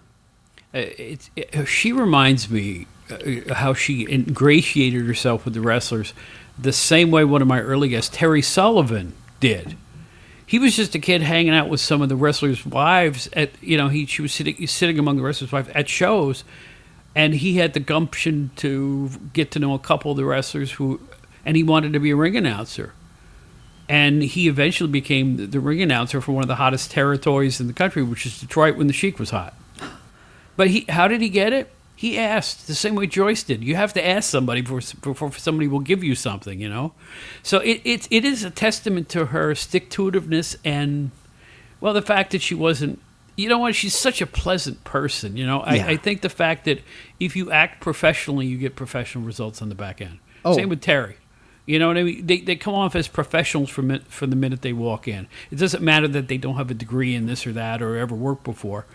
Uh, 0.73 0.85
it, 0.97 1.29
she 1.65 1.91
reminds 1.91 2.49
me 2.49 2.87
how 3.51 3.73
she 3.73 4.07
ingratiated 4.11 5.05
herself 5.05 5.45
with 5.45 5.53
the 5.53 5.61
wrestlers 5.61 6.13
the 6.57 6.73
same 6.73 7.11
way 7.11 7.23
one 7.23 7.41
of 7.41 7.47
my 7.47 7.59
early 7.59 7.89
guests, 7.89 8.15
Terry 8.15 8.41
Sullivan, 8.41 9.13
did 9.39 9.75
he 10.53 10.59
was 10.59 10.75
just 10.75 10.93
a 10.93 10.99
kid 10.99 11.23
hanging 11.23 11.51
out 11.51 11.67
with 11.67 11.81
some 11.81 12.03
of 12.03 12.09
the 12.09 12.15
wrestlers' 12.15 12.63
wives 12.63 13.27
at 13.33 13.49
you 13.59 13.75
know 13.75 13.87
he 13.87 14.05
she 14.05 14.21
was 14.21 14.31
sitting 14.31 14.67
sitting 14.67 14.99
among 14.99 15.15
the 15.15 15.23
wrestlers' 15.23 15.51
wives 15.51 15.67
at 15.69 15.89
shows, 15.89 16.43
and 17.15 17.33
he 17.33 17.57
had 17.57 17.73
the 17.73 17.79
gumption 17.79 18.51
to 18.57 19.09
get 19.33 19.49
to 19.49 19.57
know 19.57 19.73
a 19.73 19.79
couple 19.79 20.11
of 20.11 20.17
the 20.17 20.23
wrestlers 20.23 20.73
who, 20.73 20.99
and 21.43 21.57
he 21.57 21.63
wanted 21.63 21.91
to 21.93 21.99
be 21.99 22.11
a 22.11 22.15
ring 22.15 22.37
announcer, 22.37 22.93
and 23.89 24.21
he 24.21 24.47
eventually 24.47 24.91
became 24.91 25.37
the, 25.37 25.47
the 25.47 25.59
ring 25.59 25.81
announcer 25.81 26.21
for 26.21 26.33
one 26.33 26.43
of 26.43 26.47
the 26.47 26.57
hottest 26.57 26.91
territories 26.91 27.59
in 27.59 27.65
the 27.65 27.73
country, 27.73 28.03
which 28.03 28.27
is 28.27 28.39
Detroit 28.39 28.77
when 28.77 28.85
the 28.85 28.93
Sheik 28.93 29.17
was 29.17 29.31
hot. 29.31 29.55
But 30.55 30.67
he, 30.67 30.85
how 30.87 31.07
did 31.07 31.21
he 31.21 31.29
get 31.29 31.51
it? 31.51 31.71
He 32.03 32.19
asked 32.19 32.67
the 32.67 32.75
same 32.75 32.95
way 32.95 33.07
Joyce 33.07 33.43
did. 33.43 33.63
You 33.63 33.77
have 33.77 33.93
to 33.93 34.05
ask 34.05 34.29
somebody 34.29 34.59
before, 34.59 34.81
before 35.01 35.31
somebody 35.31 35.69
will 35.69 35.79
give 35.79 36.03
you 36.03 36.15
something, 36.15 36.59
you 36.59 36.67
know. 36.67 36.91
So 37.43 37.59
it, 37.59 37.79
it 37.85 38.09
it 38.11 38.25
is 38.25 38.43
a 38.43 38.49
testament 38.49 39.07
to 39.09 39.27
her 39.27 39.55
stick 39.55 39.89
to 39.91 40.11
itiveness 40.11 40.57
and 40.65 41.11
well 41.79 41.93
the 41.93 42.01
fact 42.01 42.31
that 42.31 42.41
she 42.41 42.55
wasn't. 42.55 42.99
You 43.37 43.47
know 43.47 43.57
what? 43.57 43.73
She's 43.73 43.95
such 43.95 44.21
a 44.21 44.27
pleasant 44.27 44.83
person. 44.83 45.37
You 45.37 45.47
know, 45.47 45.61
I, 45.61 45.75
yeah. 45.75 45.87
I 45.87 45.95
think 45.95 46.23
the 46.23 46.29
fact 46.29 46.65
that 46.65 46.81
if 47.21 47.37
you 47.37 47.51
act 47.51 47.79
professionally, 47.79 48.47
you 48.47 48.57
get 48.57 48.75
professional 48.75 49.23
results 49.23 49.61
on 49.61 49.69
the 49.69 49.75
back 49.75 50.01
end. 50.01 50.19
Oh. 50.43 50.57
Same 50.57 50.67
with 50.67 50.81
Terry. 50.81 51.15
You 51.65 51.79
know 51.79 51.87
what 51.87 51.97
I 51.97 52.03
mean? 52.03 52.27
They, 52.27 52.41
they 52.41 52.57
come 52.57 52.73
off 52.73 52.97
as 52.97 53.07
professionals 53.07 53.69
from 53.69 53.97
from 54.01 54.29
the 54.29 54.35
minute 54.35 54.61
they 54.61 54.73
walk 54.73 55.07
in. 55.07 55.27
It 55.51 55.55
doesn't 55.55 55.81
matter 55.81 56.09
that 56.09 56.27
they 56.27 56.37
don't 56.37 56.57
have 56.57 56.69
a 56.69 56.73
degree 56.73 57.15
in 57.15 57.27
this 57.27 57.47
or 57.47 57.53
that 57.53 57.81
or 57.81 57.95
ever 57.95 58.13
worked 58.13 58.43
before 58.43 58.85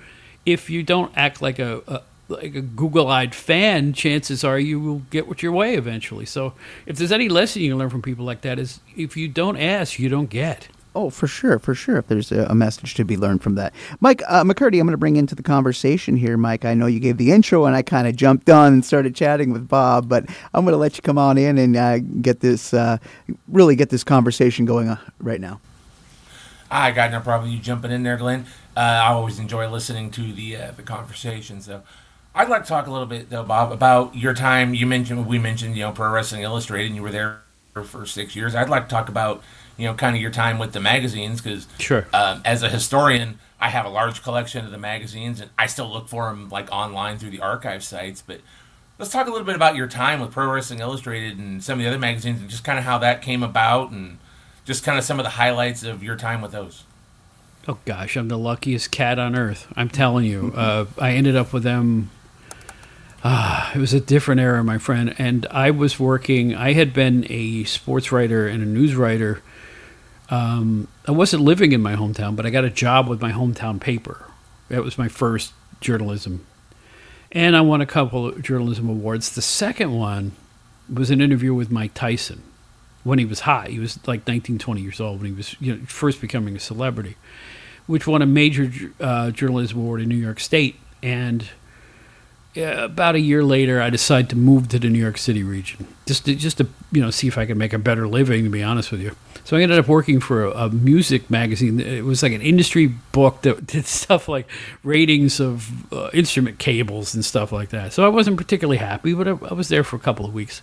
if 0.49 0.71
you 0.71 0.83
don't 0.83 1.13
act 1.17 1.43
like 1.43 1.59
a, 1.59 1.83
a 1.87 2.03
like 2.29 2.55
a 2.55 2.61
Google-eyed 2.61 3.35
fan, 3.35 3.93
chances 3.93 4.45
are 4.45 4.59
you 4.59 4.79
will 4.79 5.03
get 5.11 5.27
what 5.27 5.43
your 5.43 5.53
way 5.53 5.75
eventually. 5.75 6.27
So, 6.27 6.55
if 6.87 6.97
there's 6.97 7.13
any 7.13 7.29
lesson 7.29 7.63
you 7.63 7.71
can 7.71 7.79
learn 7.79 7.91
from 7.91 8.03
people 8.03 8.25
like 8.25 8.43
that, 8.43 8.59
is 8.59 8.81
if 8.97 9.17
you 9.17 9.29
don't 9.29 9.57
ask, 9.57 9.99
you 9.99 10.09
don't 10.09 10.31
get. 10.31 10.69
Oh, 10.95 11.11
for 11.11 11.27
sure, 11.27 11.59
for 11.59 11.75
sure. 11.75 11.99
If 11.99 12.09
there's 12.09 12.33
a, 12.33 12.47
a 12.47 12.55
message 12.55 12.95
to 12.95 13.05
be 13.05 13.17
learned 13.17 13.43
from 13.43 13.55
that, 13.55 13.73
Mike 14.01 14.23
uh, 14.27 14.43
McCurdy, 14.43 14.81
I'm 14.81 14.87
going 14.87 14.93
to 14.93 14.97
bring 14.97 15.17
into 15.17 15.35
the 15.35 15.43
conversation 15.43 16.17
here, 16.17 16.37
Mike. 16.37 16.65
I 16.65 16.75
know 16.75 16.87
you 16.87 16.99
gave 16.99 17.19
the 17.19 17.31
intro, 17.31 17.67
and 17.67 17.77
I 17.77 17.83
kind 17.83 18.09
of 18.09 18.17
jumped 18.17 18.51
on 18.51 18.73
and 18.73 18.85
started 18.85 19.15
chatting 19.15 19.53
with 19.53 19.69
Bob, 19.69 20.09
but 20.09 20.27
I'm 20.55 20.65
going 20.65 20.73
to 20.73 20.79
let 20.79 20.97
you 20.97 21.03
come 21.03 21.19
on 21.19 21.39
in 21.39 21.57
and 21.57 21.77
uh, 21.77 21.99
get 21.99 22.41
this, 22.41 22.75
uh, 22.75 22.99
really 23.47 23.77
get 23.77 23.91
this 23.91 24.03
conversation 24.03 24.65
going 24.65 24.89
uh, 24.89 24.97
right 25.21 25.41
now. 25.41 25.61
I 26.71 26.91
got 26.91 27.11
no 27.11 27.21
problem 27.21 27.51
you 27.51 27.59
jumping 27.59 27.91
in 27.91 28.03
there, 28.03 28.17
Glen. 28.17 28.47
Uh, 28.77 28.81
I 28.81 29.07
always 29.09 29.39
enjoy 29.39 29.69
listening 29.69 30.11
to 30.13 30.33
the 30.33 30.57
uh, 30.57 30.71
the 30.73 30.83
conversation. 30.83 31.61
So, 31.63 31.83
I'd 32.39 32.49
like 32.49 32.63
to 32.63 32.69
talk 32.69 32.87
a 32.87 32.91
little 32.93 33.07
bit 33.07 33.31
though, 33.31 33.43
Bob, 33.43 33.73
about 33.73 34.15
your 34.15 34.33
time. 34.33 34.73
You 34.73 34.87
mentioned 34.87 35.27
we 35.27 35.41
mentioned 35.41 35.77
you 35.77 35.83
know 35.83 35.91
Pro 35.91 36.09
Wrestling 36.09 36.43
Illustrated, 36.43 36.87
and 36.87 36.95
you 36.95 37.03
were 37.03 37.11
there 37.11 37.41
for 37.85 38.07
six 38.07 38.37
years. 38.37 38.55
I'd 38.55 38.69
like 38.69 38.85
to 38.85 38.89
talk 38.89 39.09
about 39.09 39.43
you 39.77 39.87
know 39.87 39.95
kind 39.95 40.15
of 40.15 40.23
your 40.23 40.31
time 40.31 40.57
with 40.57 40.73
the 40.73 40.79
magazines 40.79 41.41
because 41.41 41.67
sure, 41.81 42.07
um, 42.15 42.41
as 42.45 42.63
a 42.63 42.69
historian, 42.71 43.41
I 43.61 43.71
have 43.71 43.87
a 43.87 43.89
large 43.89 44.23
collection 44.23 44.65
of 44.65 44.71
the 44.71 44.79
magazines, 44.79 45.41
and 45.41 45.51
I 45.59 45.67
still 45.67 45.91
look 45.91 46.09
for 46.09 46.31
them 46.31 46.49
like 46.49 46.71
online 46.71 47.19
through 47.19 47.31
the 47.31 47.41
archive 47.41 47.83
sites. 47.83 48.23
But 48.25 48.41
let's 49.01 49.11
talk 49.11 49.27
a 49.27 49.31
little 49.31 49.45
bit 49.45 49.57
about 49.57 49.75
your 49.75 49.89
time 49.89 50.21
with 50.21 50.31
Pro 50.31 50.49
Wrestling 50.49 50.79
Illustrated 50.79 51.39
and 51.39 51.63
some 51.63 51.81
of 51.81 51.83
the 51.83 51.89
other 51.89 51.99
magazines, 51.99 52.41
and 52.41 52.49
just 52.49 52.63
kind 52.63 52.79
of 52.79 52.85
how 52.85 52.99
that 52.99 53.21
came 53.21 53.43
about 53.43 53.91
and 53.91 54.17
just 54.65 54.85
kind 54.85 54.97
of 54.97 55.03
some 55.03 55.19
of 55.19 55.25
the 55.25 55.31
highlights 55.31 55.83
of 55.83 56.05
your 56.05 56.15
time 56.15 56.41
with 56.41 56.53
those. 56.53 56.85
Oh 57.67 57.79
gosh, 57.85 58.17
I'm 58.17 58.29
the 58.29 58.39
luckiest 58.39 58.93
cat 58.93 59.19
on 59.19 59.35
earth. 59.35 59.67
I'm 59.75 59.89
telling 59.89 60.25
you. 60.25 60.55
Uh, 60.59 60.87
I 60.99 61.13
ended 61.13 61.35
up 61.35 61.53
with 61.53 61.65
them. 61.65 62.11
Uh, 63.23 63.73
it 63.75 63.79
was 63.79 63.93
a 63.93 64.01
different 64.01 64.41
era, 64.41 64.63
my 64.63 64.79
friend. 64.79 65.15
And 65.19 65.47
I 65.51 65.71
was 65.71 65.99
working. 65.99 66.55
I 66.55 66.73
had 66.73 66.93
been 66.93 67.27
a 67.29 67.65
sports 67.65 68.13
writer 68.13 68.47
and 68.47 68.63
a 68.63 68.67
news 68.67 68.95
writer. 68.95 69.43
Um, 70.31 70.89
I 71.07 71.13
wasn't 71.13 71.43
living 71.43 71.73
in 71.73 71.81
my 71.81 71.95
hometown, 71.97 72.37
but 72.37 72.47
I 72.47 72.51
got 72.51 72.65
a 72.65 72.71
job 72.71 73.09
with 73.09 73.21
my 73.21 73.33
hometown 73.33 73.81
paper. 73.81 74.27
That 74.69 74.85
was 74.85 74.99
my 74.99 75.09
first 75.09 75.53
journalism, 75.81 76.47
and 77.33 77.57
I 77.57 77.63
won 77.63 77.81
a 77.81 77.87
couple 77.87 78.27
of 78.27 78.43
journalism 78.43 78.89
awards. 78.89 79.35
The 79.35 79.41
second 79.41 79.93
one 79.93 80.33
was 80.93 81.11
an 81.11 81.23
interview 81.23 81.55
with 81.55 81.71
Mike 81.71 81.95
Tyson 81.95 82.43
when 83.05 83.19
he 83.19 83.25
was 83.25 83.41
hot. 83.41 83.69
He 83.69 83.79
was 83.79 83.99
like 84.07 84.27
19, 84.27 84.59
20 84.59 84.81
years 84.83 85.01
old 85.01 85.21
when 85.21 85.31
he 85.31 85.37
was 85.37 85.57
you 85.61 85.75
know, 85.75 85.85
first 85.87 86.21
becoming 86.21 86.57
a 86.57 86.61
celebrity, 86.61 87.17
which 87.87 88.07
won 88.07 88.21
a 88.21 88.27
major 88.27 88.71
uh, 89.01 89.31
journalism 89.31 89.79
award 89.79 90.03
in 90.03 90.09
New 90.11 90.17
York 90.17 90.41
State. 90.41 90.77
And 91.03 91.49
about 92.57 93.15
a 93.15 93.21
year 93.21 93.45
later, 93.45 93.81
I 93.81 93.91
decided 93.91 94.31
to 94.31 94.37
move 94.37 94.69
to 94.69 94.79
the 94.79 94.89
New 94.89 94.99
York 94.99 95.19
City 95.19 95.43
region 95.43 95.87
just 96.07 96.25
to, 96.25 96.35
just 96.35 96.59
to 96.59 96.67
you 96.91 97.01
know 97.01 97.11
see 97.11 97.29
if 97.29 97.39
I 97.39 97.47
could 97.47 97.57
make 97.57 97.73
a 97.73 97.79
better 97.79 98.09
living. 98.09 98.45
To 98.45 98.51
be 98.51 98.63
honest 98.63 98.91
with 98.91 99.01
you, 99.01 99.15
so 99.45 99.57
I 99.57 99.63
ended 99.63 99.79
up 99.79 99.89
working 99.89 100.21
for 100.21 100.45
a, 100.45 100.51
a 100.51 100.71
music 100.71 101.31
magazine. 101.31 101.81
It 101.81 102.05
was 102.05 102.23
like 102.23 102.33
an 102.33 102.43
industry 102.43 102.87
book 102.87 103.43
that 103.43 103.67
did 103.67 103.87
stuff 103.87 104.29
like 104.29 104.49
ratings 104.83 105.41
of 105.41 105.93
uh, 105.93 106.11
instrument 106.13 106.59
cables 106.59 107.15
and 107.15 107.25
stuff 107.25 107.53
like 107.53 107.71
that. 107.71 107.93
So 107.93 108.05
I 108.05 108.09
wasn't 108.09 108.37
particularly 108.37 108.79
happy, 108.79 109.15
but 109.15 109.29
I, 109.29 109.31
I 109.31 109.55
was 109.55 109.69
there 109.69 109.85
for 109.85 109.97
a 109.97 110.01
couple 110.01 110.27
of 110.27 110.35
weeks. 110.35 110.63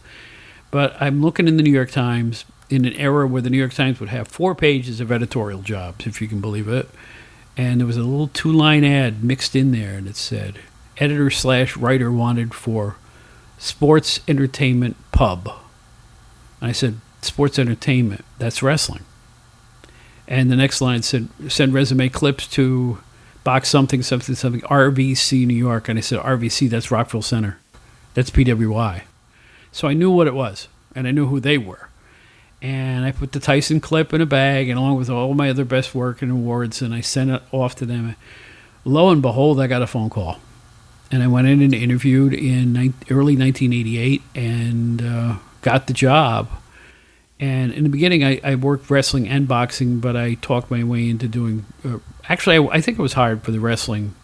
But 0.72 0.96
I'm 1.02 1.22
looking 1.22 1.48
in 1.48 1.58
the 1.58 1.64
New 1.64 1.72
York 1.72 1.92
Times 1.92 2.46
in 2.70 2.86
an 2.86 2.94
era 2.94 3.28
where 3.28 3.42
the 3.42 3.50
New 3.50 3.58
York 3.58 3.74
Times 3.74 4.00
would 4.00 4.10
have 4.10 4.28
four 4.28 4.56
pages 4.56 5.00
of 5.00 5.12
editorial 5.12 5.62
jobs, 5.62 6.06
if 6.06 6.22
you 6.22 6.28
can 6.28 6.42
believe 6.42 6.68
it. 6.68 6.90
And 7.56 7.80
there 7.80 7.88
was 7.88 7.98
a 7.98 8.04
little 8.04 8.28
two 8.28 8.52
line 8.52 8.84
ad 8.84 9.24
mixed 9.24 9.56
in 9.56 9.72
there, 9.72 9.96
and 9.96 10.08
it 10.08 10.16
said, 10.16 10.60
editor 10.98 11.30
slash 11.30 11.76
writer 11.78 12.12
wanted 12.12 12.54
for 12.54 12.96
sports 13.58 14.20
entertainment 14.28 14.96
pub. 15.12 15.52
And 16.62 16.70
I 16.70 16.72
said, 16.72 17.00
sports 17.22 17.60
entertainment, 17.60 18.24
that's 18.38 18.64
wrestling. 18.64 19.04
And 20.28 20.52
the 20.52 20.56
next 20.56 20.82
line 20.82 21.04
said, 21.04 21.30
send 21.48 21.74
resume 21.74 22.10
clips 22.10 22.48
to 22.50 23.00
box 23.44 23.70
something, 23.70 24.02
something, 24.02 24.36
something, 24.36 24.62
RVC 24.62 25.46
New 25.46 25.54
York. 25.54 25.88
And 25.88 26.00
I 26.00 26.02
said, 26.02 26.20
RVC, 26.20 26.70
that's 26.70 26.92
Rockville 26.92 27.22
Center. 27.22 27.60
That's 28.14 28.32
PWI. 28.32 29.04
So 29.72 29.88
I 29.88 29.94
knew 29.94 30.10
what 30.10 30.28
it 30.28 30.34
was, 30.34 30.68
and 30.96 31.08
I 31.08 31.12
knew 31.12 31.28
who 31.28 31.40
they 31.40 31.58
were. 31.58 31.90
And 32.62 33.06
I 33.06 33.12
put 33.12 33.34
the 33.34 33.40
Tyson 33.40 33.82
clip 33.82 34.14
in 34.14 34.22
a 34.22 34.26
bag, 34.26 34.70
and 34.70 34.80
along 34.80 34.96
with 34.96 35.10
all 35.10 35.34
my 35.34 35.50
other 35.50 35.66
best 35.66 35.94
work 35.94 36.22
and 36.22 36.32
awards, 36.32 36.82
and 36.82 36.94
I 36.94 37.02
sent 37.02 37.30
it 37.30 37.44
off 37.52 37.76
to 37.76 37.86
them. 37.86 38.16
Lo 38.86 39.10
and 39.10 39.22
behold, 39.22 39.60
I 39.60 39.68
got 39.68 39.82
a 39.82 39.88
phone 39.88 40.10
call, 40.10 40.40
and 41.12 41.24
I 41.24 41.28
went 41.28 41.48
in 41.48 41.62
and 41.62 41.74
interviewed 41.74 42.34
in 42.34 42.74
ni- 42.74 42.94
early 43.10 43.36
1988, 43.36 44.22
and 44.34 45.02
uh, 45.02 45.38
got 45.62 45.88
the 45.88 45.94
job. 45.94 46.50
And 47.40 47.74
in 47.74 47.84
the 47.84 47.90
beginning, 47.90 48.24
I, 48.24 48.40
I, 48.44 48.56
worked 48.56 48.90
wrestling 48.90 49.28
and 49.28 49.46
boxing, 49.46 50.00
but 50.00 50.16
I 50.16 50.36
talked 50.36 50.72
my 50.72 50.84
way 50.84 51.10
into 51.10 51.28
doing. 51.28 51.66
Uh, 51.84 51.98
actually, 52.30 52.58
I, 52.58 52.78
I 52.78 52.82
think 52.82 52.98
I 52.98 53.02
was 53.02 53.14
hired 53.14 53.44
for 53.44 53.52
the 53.52 53.60
wrestling 53.60 54.16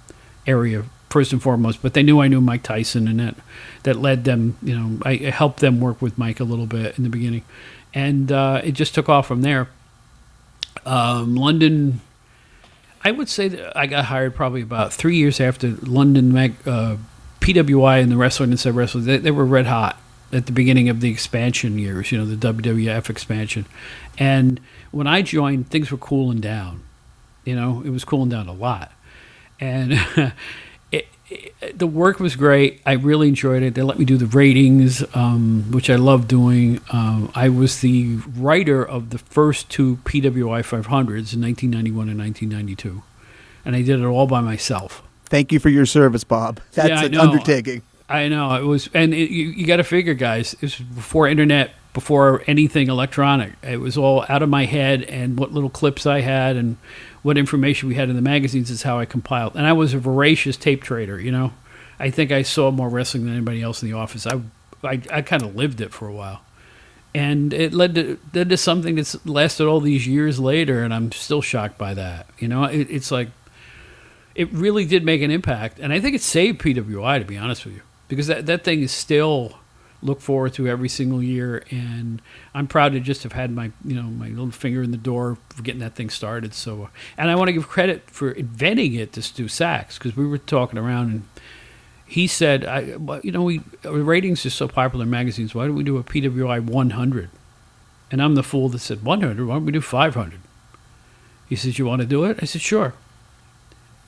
area 0.47 0.85
first 1.09 1.33
and 1.33 1.43
foremost. 1.43 1.81
But 1.81 1.93
they 1.93 2.03
knew 2.03 2.21
I 2.21 2.27
knew 2.27 2.41
Mike 2.41 2.63
Tyson, 2.63 3.07
and 3.07 3.19
that 3.19 3.35
that 3.83 3.97
led 3.97 4.23
them. 4.23 4.57
You 4.63 4.79
know, 4.79 4.99
I 5.03 5.15
helped 5.15 5.59
them 5.59 5.79
work 5.79 6.01
with 6.01 6.17
Mike 6.17 6.39
a 6.39 6.45
little 6.45 6.65
bit 6.65 6.97
in 6.97 7.03
the 7.03 7.09
beginning, 7.09 7.43
and 7.93 8.31
uh, 8.31 8.61
it 8.63 8.71
just 8.71 8.95
took 8.95 9.09
off 9.09 9.27
from 9.27 9.41
there. 9.41 9.67
Um, 10.85 11.35
London, 11.35 12.01
I 13.03 13.11
would 13.11 13.29
say 13.29 13.47
that 13.47 13.77
I 13.77 13.87
got 13.87 14.05
hired 14.05 14.35
probably 14.35 14.61
about 14.61 14.93
three 14.93 15.15
years 15.15 15.39
after 15.39 15.69
London 15.81 16.37
uh, 16.37 16.97
PWI 17.39 18.01
and 18.01 18.11
the 18.11 18.17
Wrestling 18.17 18.51
and 18.51 18.59
Said 18.59 18.75
Wrestling. 18.75 19.05
They, 19.05 19.17
they 19.17 19.31
were 19.31 19.45
red 19.45 19.65
hot 19.65 19.99
at 20.31 20.45
the 20.45 20.51
beginning 20.51 20.87
of 20.89 21.01
the 21.01 21.09
expansion 21.09 21.77
years, 21.77 22.11
you 22.11 22.17
know, 22.17 22.25
the 22.25 22.53
WWF 22.53 23.09
expansion. 23.09 23.65
And 24.17 24.59
when 24.91 25.07
I 25.07 25.21
joined, 25.21 25.69
things 25.69 25.91
were 25.91 25.97
cooling 25.97 26.39
down. 26.39 26.83
You 27.43 27.55
know, 27.55 27.81
it 27.83 27.89
was 27.89 28.05
cooling 28.05 28.29
down 28.29 28.47
a 28.47 28.53
lot. 28.53 28.91
And 29.59 29.99
the 31.73 31.87
work 31.87 32.19
was 32.19 32.35
great. 32.35 32.81
I 32.85 32.93
really 32.93 33.27
enjoyed 33.27 33.63
it. 33.63 33.75
They 33.75 33.81
let 33.81 33.99
me 33.99 34.05
do 34.05 34.17
the 34.17 34.25
ratings, 34.25 35.03
um, 35.15 35.71
which 35.71 35.89
I 35.89 35.95
love 35.95 36.27
doing. 36.27 36.81
Um, 36.91 37.31
I 37.35 37.49
was 37.49 37.81
the 37.81 38.17
writer 38.35 38.83
of 38.85 39.11
the 39.11 39.17
first 39.17 39.69
two 39.69 39.97
PWI 39.97 40.61
500s 40.61 41.33
in 41.33 41.41
1991 41.41 42.09
and 42.09 42.19
1992, 42.19 43.03
and 43.65 43.75
I 43.75 43.81
did 43.81 43.99
it 43.99 44.05
all 44.05 44.27
by 44.27 44.41
myself. 44.41 45.03
Thank 45.25 45.51
you 45.51 45.59
for 45.59 45.69
your 45.69 45.85
service, 45.85 46.23
Bob. 46.23 46.59
That's 46.73 46.89
yeah, 46.89 47.05
an 47.05 47.17
undertaking. 47.17 47.83
I 48.09 48.27
know 48.27 48.53
it 48.55 48.65
was, 48.65 48.89
and 48.93 49.13
it, 49.13 49.29
you, 49.29 49.47
you 49.49 49.65
got 49.65 49.77
to 49.77 49.85
figure, 49.85 50.13
guys. 50.13 50.53
It 50.55 50.61
was 50.63 50.75
before 50.75 51.27
internet, 51.29 51.71
before 51.93 52.43
anything 52.47 52.89
electronic. 52.89 53.53
It 53.63 53.79
was 53.79 53.97
all 53.97 54.25
out 54.27 54.43
of 54.43 54.49
my 54.49 54.65
head, 54.65 55.03
and 55.03 55.39
what 55.39 55.53
little 55.53 55.69
clips 55.69 56.05
I 56.05 56.19
had, 56.19 56.57
and 56.57 56.75
what 57.23 57.37
information 57.37 57.87
we 57.89 57.95
had 57.95 58.09
in 58.09 58.15
the 58.15 58.21
magazines 58.21 58.69
is 58.69 58.83
how 58.83 58.99
I 58.99 59.05
compiled. 59.05 59.55
And 59.55 59.65
I 59.65 59.73
was 59.73 59.93
a 59.93 59.99
voracious 59.99 60.57
tape 60.57 60.83
trader, 60.83 61.19
you 61.19 61.31
know. 61.31 61.53
I 61.99 62.09
think 62.09 62.31
I 62.31 62.41
saw 62.41 62.71
more 62.71 62.89
wrestling 62.89 63.25
than 63.25 63.33
anybody 63.33 63.61
else 63.61 63.83
in 63.83 63.89
the 63.89 63.95
office. 63.95 64.25
I, 64.25 64.41
I, 64.83 65.01
I 65.11 65.21
kind 65.21 65.43
of 65.43 65.55
lived 65.55 65.81
it 65.81 65.93
for 65.93 66.07
a 66.07 66.13
while. 66.13 66.41
And 67.13 67.53
it 67.53 67.73
led 67.73 67.95
to, 67.95 68.17
led 68.33 68.49
to 68.49 68.57
something 68.57 68.95
that's 68.95 69.23
lasted 69.25 69.67
all 69.67 69.81
these 69.81 70.07
years 70.07 70.39
later, 70.39 70.83
and 70.83 70.93
I'm 70.93 71.11
still 71.11 71.41
shocked 71.41 71.77
by 71.77 71.93
that. 71.93 72.27
You 72.39 72.47
know, 72.47 72.63
it, 72.63 72.89
it's 72.89 73.11
like, 73.11 73.27
it 74.33 74.51
really 74.51 74.85
did 74.85 75.03
make 75.03 75.21
an 75.21 75.29
impact. 75.29 75.77
And 75.79 75.91
I 75.93 75.99
think 75.99 76.15
it 76.15 76.21
saved 76.21 76.61
PWI, 76.61 77.19
to 77.19 77.25
be 77.25 77.37
honest 77.37 77.65
with 77.65 77.75
you, 77.75 77.81
because 78.07 78.27
that, 78.27 78.45
that 78.45 78.63
thing 78.63 78.81
is 78.81 78.91
still 78.91 79.59
look 80.01 80.21
forward 80.21 80.53
to 80.53 80.67
every 80.67 80.89
single 80.89 81.21
year. 81.21 81.63
And 81.69 82.21
I'm 82.53 82.67
proud 82.67 82.93
to 82.93 82.99
just 82.99 83.23
have 83.23 83.33
had 83.33 83.51
my, 83.51 83.71
you 83.83 83.95
know, 83.95 84.03
my 84.03 84.29
little 84.29 84.51
finger 84.51 84.83
in 84.83 84.91
the 84.91 84.97
door 84.97 85.37
for 85.49 85.61
getting 85.61 85.81
that 85.81 85.95
thing 85.95 86.09
started. 86.09 86.53
So, 86.53 86.89
and 87.17 87.29
I 87.29 87.35
want 87.35 87.49
to 87.49 87.53
give 87.53 87.67
credit 87.67 88.09
for 88.09 88.31
inventing 88.31 88.93
it 88.93 89.13
to 89.13 89.21
Stu 89.21 89.45
Saks 89.45 89.95
because 89.95 90.15
we 90.15 90.25
were 90.25 90.37
talking 90.37 90.79
around 90.79 91.11
and 91.11 91.23
he 92.05 92.27
said, 92.27 92.65
I, 92.65 92.97
you 93.23 93.31
know, 93.31 93.43
we 93.43 93.61
ratings 93.83 94.45
are 94.45 94.49
so 94.49 94.67
popular 94.67 95.03
in 95.03 95.09
magazines. 95.09 95.55
Why 95.55 95.65
don't 95.65 95.75
we 95.75 95.83
do 95.83 95.97
a 95.97 96.03
PWI 96.03 96.63
100? 96.63 97.29
And 98.11 98.21
I'm 98.21 98.35
the 98.35 98.43
fool 98.43 98.67
that 98.69 98.79
said 98.79 99.03
100. 99.03 99.47
Why 99.47 99.55
don't 99.55 99.65
we 99.65 99.71
do 99.71 99.79
500? 99.79 100.39
He 101.47 101.55
says, 101.55 101.79
you 101.79 101.85
want 101.85 102.01
to 102.01 102.07
do 102.07 102.25
it? 102.25 102.39
I 102.41 102.45
said, 102.45 102.61
sure 102.61 102.93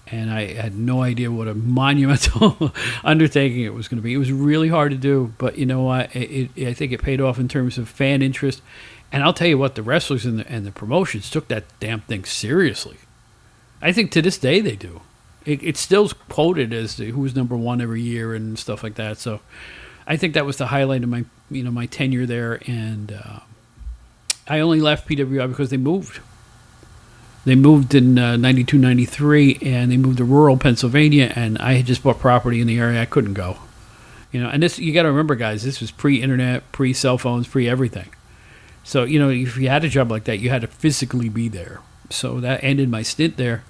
and 0.08 0.32
I 0.32 0.54
had 0.54 0.78
no 0.78 1.02
idea 1.02 1.32
what 1.32 1.48
a 1.48 1.54
monumental 1.56 2.74
undertaking 3.04 3.62
it 3.62 3.74
was 3.74 3.88
going 3.88 3.98
to 3.98 4.04
be. 4.04 4.14
It 4.14 4.18
was 4.18 4.32
really 4.32 4.70
hard 4.70 4.92
to 4.92 4.98
do, 4.98 5.34
but 5.38 5.58
you 5.58 5.66
know 5.66 5.84
what? 5.84 6.16
It, 6.16 6.52
I 6.68 6.74
think 6.74 6.92
it 6.92 7.02
paid 7.02 7.22
off 7.22 7.40
in 7.40 7.48
terms 7.48 7.78
of 7.78 7.88
fan 7.88 8.22
interest. 8.22 8.62
And 9.12 9.24
I'll 9.24 9.34
tell 9.34 9.48
you 9.48 9.58
what, 9.58 9.76
the 9.76 9.84
wrestlers 9.84 10.26
and 10.26 10.40
the, 10.40 10.48
and 10.52 10.66
the 10.66 10.72
promotions 10.72 11.30
took 11.30 11.48
that 11.48 11.66
damn 11.80 12.02
thing 12.02 12.26
seriously. 12.26 12.98
I 13.82 13.92
think 13.92 14.12
to 14.12 14.22
this 14.22 14.38
day 14.38 14.60
they 14.60 14.76
do. 14.76 15.02
It, 15.46 15.62
it's 15.62 15.80
still 15.80 16.10
quoted 16.30 16.74
as 16.74 16.96
the, 16.96 17.12
who's 17.12 17.36
number 17.36 17.56
one 17.56 17.82
every 17.82 18.02
year 18.02 18.34
and 18.34 18.58
stuff 18.58 18.82
like 18.82 18.96
that. 18.96 19.18
So 19.18 19.42
I 20.08 20.18
think 20.18 20.34
that 20.34 20.46
was 20.46 20.58
the 20.58 20.68
highlight 20.68 21.04
of 21.04 21.10
my 21.10 21.26
you 21.52 21.64
know 21.64 21.72
my 21.72 21.86
tenure 21.86 22.26
there. 22.26 22.60
And 22.66 23.12
uh, 23.12 23.40
I 24.48 24.60
only 24.60 24.82
left 24.82 25.08
PWI 25.08 25.48
because 25.48 25.70
they 25.70 25.78
moved 25.78 26.22
They 27.46 27.56
moved 27.56 27.94
in 27.94 28.18
uh, 28.18 28.38
92, 28.38 28.78
93, 28.78 29.60
and 29.62 29.92
they 29.92 29.98
moved 29.98 30.18
to 30.18 30.24
rural 30.24 30.56
Pennsylvania, 30.58 31.34
and 31.36 31.58
I 31.58 31.74
had 31.74 31.86
just 31.86 32.04
bought 32.04 32.20
property 32.20 32.62
in 32.62 32.68
the 32.68 32.80
area. 32.80 33.02
I 33.02 33.06
couldn't 33.06 33.34
go. 33.34 33.58
You 34.32 34.42
know, 34.42 34.50
and 34.50 34.64
this 34.64 34.80
you 34.80 34.94
got 34.94 35.04
to 35.04 35.10
remember, 35.10 35.36
guys. 35.36 35.64
This 35.64 35.82
was 35.82 35.92
pre-internet, 35.92 36.72
pre-cell 36.72 37.18
phones, 37.18 37.48
pre-everything. 37.48 38.10
So 38.84 39.04
you 39.04 39.20
know, 39.20 39.30
if 39.30 39.58
you 39.58 39.70
had 39.70 39.84
a 39.84 39.90
job 39.90 40.10
like 40.10 40.24
that, 40.24 40.40
you 40.40 40.50
had 40.50 40.62
to 40.62 40.68
physically 40.68 41.30
be 41.30 41.50
there. 41.50 41.82
So 42.10 42.40
that 42.40 42.64
ended 42.64 42.90
my 42.90 43.02
stint 43.02 43.38
there. 43.38 43.64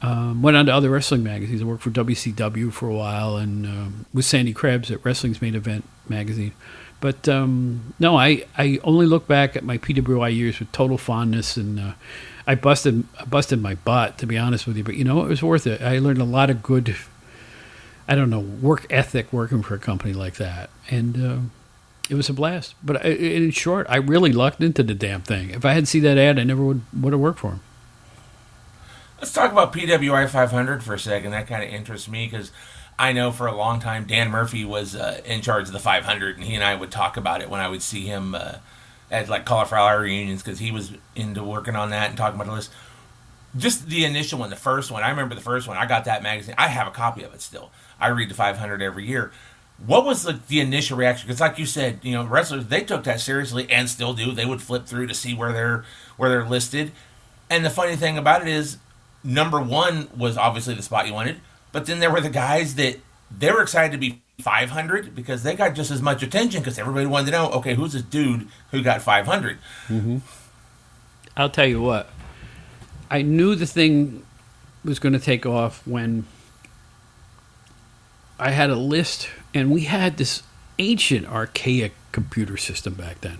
Um, 0.00 0.42
went 0.42 0.56
on 0.56 0.66
to 0.66 0.72
other 0.74 0.90
wrestling 0.90 1.24
magazines. 1.24 1.60
I 1.60 1.64
worked 1.64 1.82
for 1.82 1.90
WCW 1.90 2.72
for 2.72 2.88
a 2.88 2.94
while 2.94 3.36
and 3.36 3.66
um, 3.66 4.06
with 4.14 4.24
Sandy 4.24 4.52
Krebs 4.52 4.92
at 4.92 5.04
Wrestling's 5.04 5.42
Main 5.42 5.56
Event 5.56 5.84
magazine. 6.08 6.52
But 7.00 7.28
um, 7.28 7.94
no, 7.98 8.16
I, 8.16 8.44
I 8.56 8.78
only 8.84 9.06
look 9.06 9.26
back 9.26 9.56
at 9.56 9.64
my 9.64 9.78
PWI 9.78 10.34
years 10.34 10.58
with 10.58 10.70
total 10.72 10.98
fondness, 10.98 11.56
and 11.56 11.78
uh, 11.78 11.92
I 12.48 12.54
busted 12.54 13.04
I 13.20 13.26
busted 13.26 13.60
my 13.60 13.74
butt 13.74 14.16
to 14.18 14.26
be 14.26 14.38
honest 14.38 14.66
with 14.66 14.78
you. 14.78 14.82
But 14.82 14.96
you 14.96 15.04
know, 15.04 15.22
it 15.22 15.28
was 15.28 15.42
worth 15.42 15.66
it. 15.66 15.82
I 15.82 15.98
learned 15.98 16.20
a 16.20 16.24
lot 16.24 16.48
of 16.48 16.62
good, 16.62 16.96
I 18.08 18.14
don't 18.14 18.30
know, 18.30 18.40
work 18.40 18.86
ethic 18.88 19.30
working 19.32 19.62
for 19.62 19.74
a 19.74 19.78
company 19.78 20.14
like 20.14 20.36
that, 20.36 20.70
and 20.88 21.24
uh, 21.24 21.38
it 22.08 22.14
was 22.14 22.30
a 22.30 22.32
blast. 22.32 22.74
But 22.82 23.04
I, 23.04 23.10
in 23.10 23.50
short, 23.50 23.86
I 23.90 23.96
really 23.96 24.32
lucked 24.32 24.62
into 24.62 24.82
the 24.82 24.94
damn 24.94 25.20
thing. 25.20 25.50
If 25.50 25.66
I 25.66 25.74
hadn't 25.74 25.86
seen 25.86 26.02
that 26.04 26.16
ad, 26.16 26.38
I 26.38 26.44
never 26.44 26.64
would 26.64 26.80
would 26.98 27.12
have 27.12 27.20
worked 27.20 27.40
for 27.40 27.50
him. 27.50 27.60
Let's 29.18 29.32
talk 29.32 29.52
about 29.52 29.72
PWI 29.74 30.30
500 30.30 30.82
for 30.82 30.94
a 30.94 30.98
second. 30.98 31.32
That 31.32 31.48
kind 31.48 31.62
of 31.62 31.68
interests 31.68 32.08
me 32.08 32.28
because 32.30 32.50
I 32.98 33.12
know 33.12 33.30
for 33.30 33.46
a 33.46 33.54
long 33.54 33.78
time 33.78 34.04
Dan 34.06 34.30
Murphy 34.30 34.64
was 34.64 34.96
uh, 34.96 35.20
in 35.26 35.42
charge 35.42 35.66
of 35.66 35.74
the 35.74 35.80
500, 35.80 36.36
and 36.36 36.46
he 36.46 36.54
and 36.54 36.64
I 36.64 36.74
would 36.76 36.90
talk 36.90 37.18
about 37.18 37.42
it 37.42 37.50
when 37.50 37.60
I 37.60 37.68
would 37.68 37.82
see 37.82 38.06
him 38.06 38.34
uh, 38.34 38.54
at 39.10 39.28
like 39.28 39.44
cauliflower 39.44 40.00
reunions 40.00 40.42
because 40.42 40.58
he 40.58 40.70
was 40.70 40.92
into 41.16 41.42
working 41.42 41.76
on 41.76 41.90
that 41.90 42.08
and 42.10 42.18
talking 42.18 42.34
about 42.34 42.46
the 42.46 42.54
list. 42.54 42.70
Just 43.56 43.88
the 43.88 44.04
initial 44.04 44.38
one, 44.38 44.50
the 44.50 44.56
first 44.56 44.90
one. 44.90 45.02
I 45.02 45.10
remember 45.10 45.34
the 45.34 45.40
first 45.40 45.66
one. 45.66 45.76
I 45.76 45.86
got 45.86 46.04
that 46.04 46.22
magazine. 46.22 46.54
I 46.58 46.68
have 46.68 46.86
a 46.86 46.90
copy 46.90 47.22
of 47.22 47.32
it 47.34 47.40
still. 47.40 47.70
I 47.98 48.08
read 48.08 48.28
the 48.28 48.34
500 48.34 48.82
every 48.82 49.06
year. 49.06 49.32
What 49.84 50.04
was 50.04 50.24
the, 50.24 50.38
the 50.48 50.60
initial 50.60 50.98
reaction? 50.98 51.26
Because, 51.26 51.40
like 51.40 51.58
you 51.58 51.66
said, 51.66 52.00
you 52.02 52.12
know, 52.12 52.24
wrestlers 52.24 52.66
they 52.66 52.82
took 52.82 53.04
that 53.04 53.20
seriously 53.20 53.66
and 53.70 53.88
still 53.88 54.12
do. 54.12 54.32
They 54.32 54.44
would 54.44 54.60
flip 54.60 54.86
through 54.86 55.06
to 55.06 55.14
see 55.14 55.34
where 55.34 55.52
they're 55.52 55.84
where 56.16 56.28
they're 56.28 56.44
listed. 56.46 56.92
And 57.48 57.64
the 57.64 57.70
funny 57.70 57.96
thing 57.96 58.18
about 58.18 58.42
it 58.42 58.48
is, 58.48 58.78
number 59.24 59.60
one 59.60 60.08
was 60.16 60.36
obviously 60.36 60.74
the 60.74 60.82
spot 60.82 61.06
you 61.06 61.14
wanted, 61.14 61.40
but 61.72 61.86
then 61.86 62.00
there 62.00 62.10
were 62.10 62.20
the 62.20 62.28
guys 62.28 62.74
that 62.74 62.98
they 63.30 63.50
were 63.50 63.62
excited 63.62 63.92
to 63.92 63.98
be 63.98 64.20
500 64.40 65.14
because 65.14 65.42
they 65.42 65.54
got 65.54 65.74
just 65.74 65.90
as 65.90 66.00
much 66.00 66.22
attention 66.22 66.60
because 66.60 66.78
everybody 66.78 67.06
wanted 67.06 67.26
to 67.26 67.32
know, 67.32 67.50
okay, 67.50 67.74
who's 67.74 67.92
this 67.92 68.02
dude 68.02 68.48
who 68.70 68.82
got 68.82 69.02
500? 69.02 69.58
Mm-hmm. 69.88 70.18
I'll 71.36 71.50
tell 71.50 71.66
you 71.66 71.80
what, 71.80 72.10
I 73.10 73.22
knew 73.22 73.54
the 73.54 73.66
thing 73.66 74.24
was 74.84 74.98
going 74.98 75.12
to 75.12 75.18
take 75.18 75.44
off 75.44 75.86
when 75.86 76.24
I 78.38 78.50
had 78.50 78.70
a 78.70 78.76
list, 78.76 79.28
and 79.52 79.70
we 79.70 79.82
had 79.82 80.16
this 80.16 80.42
ancient, 80.78 81.26
archaic 81.26 81.92
computer 82.12 82.56
system 82.56 82.94
back 82.94 83.20
then. 83.20 83.38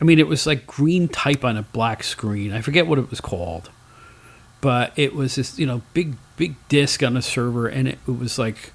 I 0.00 0.04
mean, 0.04 0.18
it 0.18 0.26
was 0.26 0.46
like 0.46 0.66
green 0.66 1.08
type 1.08 1.44
on 1.44 1.56
a 1.56 1.62
black 1.62 2.02
screen. 2.02 2.52
I 2.52 2.60
forget 2.60 2.86
what 2.86 2.98
it 2.98 3.10
was 3.10 3.20
called 3.20 3.70
but 4.60 4.92
it 4.96 5.14
was 5.14 5.36
this 5.36 5.58
you 5.58 5.66
know 5.66 5.82
big 5.94 6.16
big 6.36 6.54
disk 6.68 7.02
on 7.02 7.16
a 7.16 7.22
server 7.22 7.66
and 7.66 7.88
it, 7.88 7.98
it, 8.06 8.18
was 8.18 8.38
like 8.38 8.72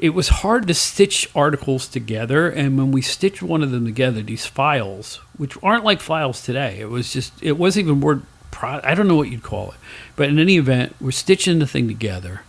it 0.00 0.14
was 0.14 0.28
hard 0.28 0.66
to 0.66 0.72
stitch 0.72 1.28
articles 1.34 1.86
together 1.86 2.48
and 2.48 2.78
when 2.78 2.90
we 2.90 3.02
stitched 3.02 3.42
one 3.42 3.62
of 3.62 3.70
them 3.70 3.84
together 3.84 4.22
these 4.22 4.46
files 4.46 5.16
which 5.36 5.56
aren't 5.62 5.84
like 5.84 6.00
files 6.00 6.42
today 6.42 6.78
it 6.80 6.88
was 6.88 7.12
just 7.12 7.32
it 7.42 7.52
wasn't 7.52 7.84
even 7.84 8.00
word 8.00 8.22
pro- 8.50 8.80
i 8.82 8.94
don't 8.94 9.06
know 9.06 9.16
what 9.16 9.30
you'd 9.30 9.42
call 9.42 9.70
it 9.72 9.76
but 10.16 10.28
in 10.28 10.38
any 10.38 10.56
event 10.56 10.96
we're 11.00 11.10
stitching 11.10 11.58
the 11.58 11.66
thing 11.66 11.86
together 11.86 12.42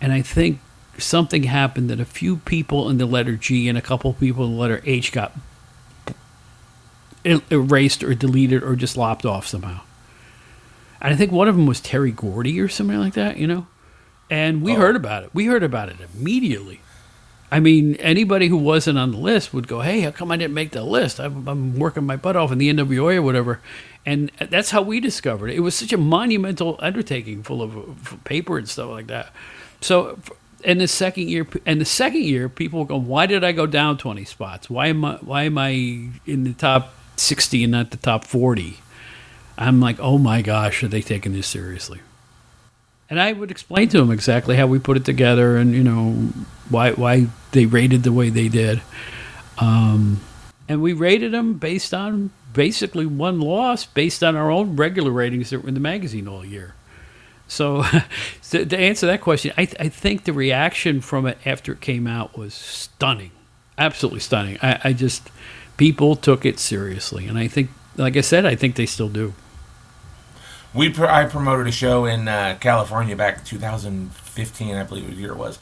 and 0.00 0.12
i 0.12 0.22
think 0.22 0.58
something 0.98 1.42
happened 1.42 1.90
that 1.90 2.00
a 2.00 2.04
few 2.06 2.38
people 2.38 2.88
in 2.88 2.96
the 2.96 3.06
letter 3.06 3.36
g 3.36 3.68
and 3.68 3.76
a 3.76 3.82
couple 3.82 4.12
people 4.14 4.46
in 4.46 4.52
the 4.52 4.58
letter 4.58 4.80
h 4.86 5.12
got 5.12 5.32
er, 7.26 7.42
erased 7.50 8.02
or 8.02 8.14
deleted 8.14 8.62
or 8.62 8.74
just 8.74 8.96
lopped 8.96 9.26
off 9.26 9.46
somehow 9.46 9.80
and 11.00 11.12
I 11.12 11.16
think 11.16 11.30
one 11.30 11.46
of 11.46 11.56
them 11.56 11.66
was 11.66 11.80
Terry 11.80 12.10
Gordy 12.10 12.58
or 12.60 12.68
something 12.68 12.98
like 12.98 13.14
that, 13.14 13.36
you 13.36 13.46
know. 13.46 13.66
And 14.30 14.62
we 14.62 14.72
oh. 14.72 14.76
heard 14.76 14.96
about 14.96 15.24
it. 15.24 15.30
We 15.32 15.46
heard 15.46 15.62
about 15.62 15.88
it 15.88 15.96
immediately. 16.14 16.80
I 17.50 17.60
mean, 17.60 17.94
anybody 17.96 18.48
who 18.48 18.56
wasn't 18.56 18.98
on 18.98 19.12
the 19.12 19.18
list 19.18 19.54
would 19.54 19.68
go, 19.68 19.80
"Hey, 19.80 20.00
how 20.00 20.10
come 20.10 20.32
I 20.32 20.36
didn't 20.36 20.54
make 20.54 20.72
the 20.72 20.82
list? 20.82 21.20
I'm, 21.20 21.46
I'm 21.46 21.78
working 21.78 22.04
my 22.04 22.16
butt 22.16 22.36
off 22.36 22.50
in 22.52 22.58
the 22.58 22.68
NWA 22.68 23.16
or 23.16 23.22
whatever." 23.22 23.60
And 24.04 24.30
that's 24.38 24.70
how 24.70 24.82
we 24.82 25.00
discovered 25.00 25.48
it. 25.48 25.56
It 25.56 25.60
was 25.60 25.74
such 25.74 25.92
a 25.92 25.98
monumental 25.98 26.76
undertaking, 26.80 27.42
full 27.42 27.62
of, 27.62 28.18
paper 28.24 28.58
and 28.58 28.68
stuff 28.68 28.90
like 28.90 29.08
that. 29.08 29.32
So, 29.80 30.18
in 30.64 30.78
the 30.78 30.88
second 30.88 31.28
year, 31.28 31.46
and 31.64 31.80
the 31.80 31.84
second 31.84 32.22
year, 32.22 32.48
people 32.48 32.84
going, 32.84 33.06
"Why 33.06 33.26
did 33.26 33.44
I 33.44 33.52
go 33.52 33.66
down 33.66 33.98
20 33.98 34.24
spots? 34.24 34.68
Why 34.68 34.88
am 34.88 35.04
I? 35.04 35.16
Why 35.16 35.42
am 35.44 35.58
I 35.58 35.70
in 36.26 36.44
the 36.44 36.52
top 36.52 36.94
60 37.16 37.64
and 37.64 37.72
not 37.72 37.90
the 37.90 37.96
top 37.96 38.24
40?" 38.24 38.78
I'm 39.58 39.80
like, 39.80 39.98
oh 40.00 40.18
my 40.18 40.42
gosh, 40.42 40.82
are 40.82 40.88
they 40.88 41.02
taking 41.02 41.32
this 41.32 41.46
seriously? 41.46 42.00
And 43.08 43.20
I 43.20 43.32
would 43.32 43.50
explain 43.50 43.88
to 43.90 43.98
them 43.98 44.10
exactly 44.10 44.56
how 44.56 44.66
we 44.66 44.78
put 44.78 44.96
it 44.96 45.04
together 45.04 45.56
and, 45.56 45.72
you 45.72 45.84
know, 45.84 46.12
why, 46.68 46.92
why 46.92 47.28
they 47.52 47.66
rated 47.66 48.02
the 48.02 48.12
way 48.12 48.30
they 48.30 48.48
did. 48.48 48.82
Um, 49.58 50.20
and 50.68 50.82
we 50.82 50.92
rated 50.92 51.32
them 51.32 51.54
based 51.54 51.94
on 51.94 52.30
basically 52.52 53.06
one 53.06 53.40
loss 53.40 53.84
based 53.84 54.24
on 54.24 54.34
our 54.34 54.50
own 54.50 54.76
regular 54.76 55.10
ratings 55.10 55.50
that 55.50 55.62
were 55.62 55.68
in 55.68 55.74
the 55.74 55.80
magazine 55.80 56.26
all 56.26 56.44
year. 56.44 56.74
So, 57.46 57.84
to, 58.50 58.66
to, 58.66 58.76
answer 58.76 59.06
that 59.06 59.20
question, 59.20 59.52
I, 59.56 59.66
th- 59.66 59.80
I, 59.80 59.88
think 59.88 60.24
the 60.24 60.32
reaction 60.32 61.00
from 61.00 61.26
it 61.26 61.38
after 61.46 61.72
it 61.72 61.80
came 61.80 62.08
out 62.08 62.36
was 62.36 62.54
stunning, 62.54 63.30
absolutely 63.78 64.20
stunning. 64.20 64.58
I, 64.62 64.80
I 64.82 64.92
just 64.92 65.30
people 65.76 66.16
took 66.16 66.44
it 66.44 66.58
seriously, 66.58 67.28
and 67.28 67.38
I 67.38 67.46
think, 67.46 67.70
like 67.96 68.16
I 68.16 68.22
said, 68.22 68.44
I 68.44 68.56
think 68.56 68.74
they 68.74 68.86
still 68.86 69.08
do 69.08 69.32
we 70.76 70.90
pr- 70.90 71.06
I 71.06 71.24
promoted 71.24 71.66
a 71.66 71.72
show 71.72 72.04
in 72.04 72.28
uh, 72.28 72.58
California 72.60 73.16
back 73.16 73.44
2015, 73.44 74.76
I 74.76 74.82
believe 74.84 75.06
the 75.06 75.14
year 75.14 75.32
it 75.32 75.38
was, 75.38 75.58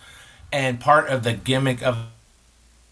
and 0.53 0.81
part 0.81 1.09
of 1.09 1.23
the 1.23 1.33
gimmick 1.33 1.83
of 1.83 1.99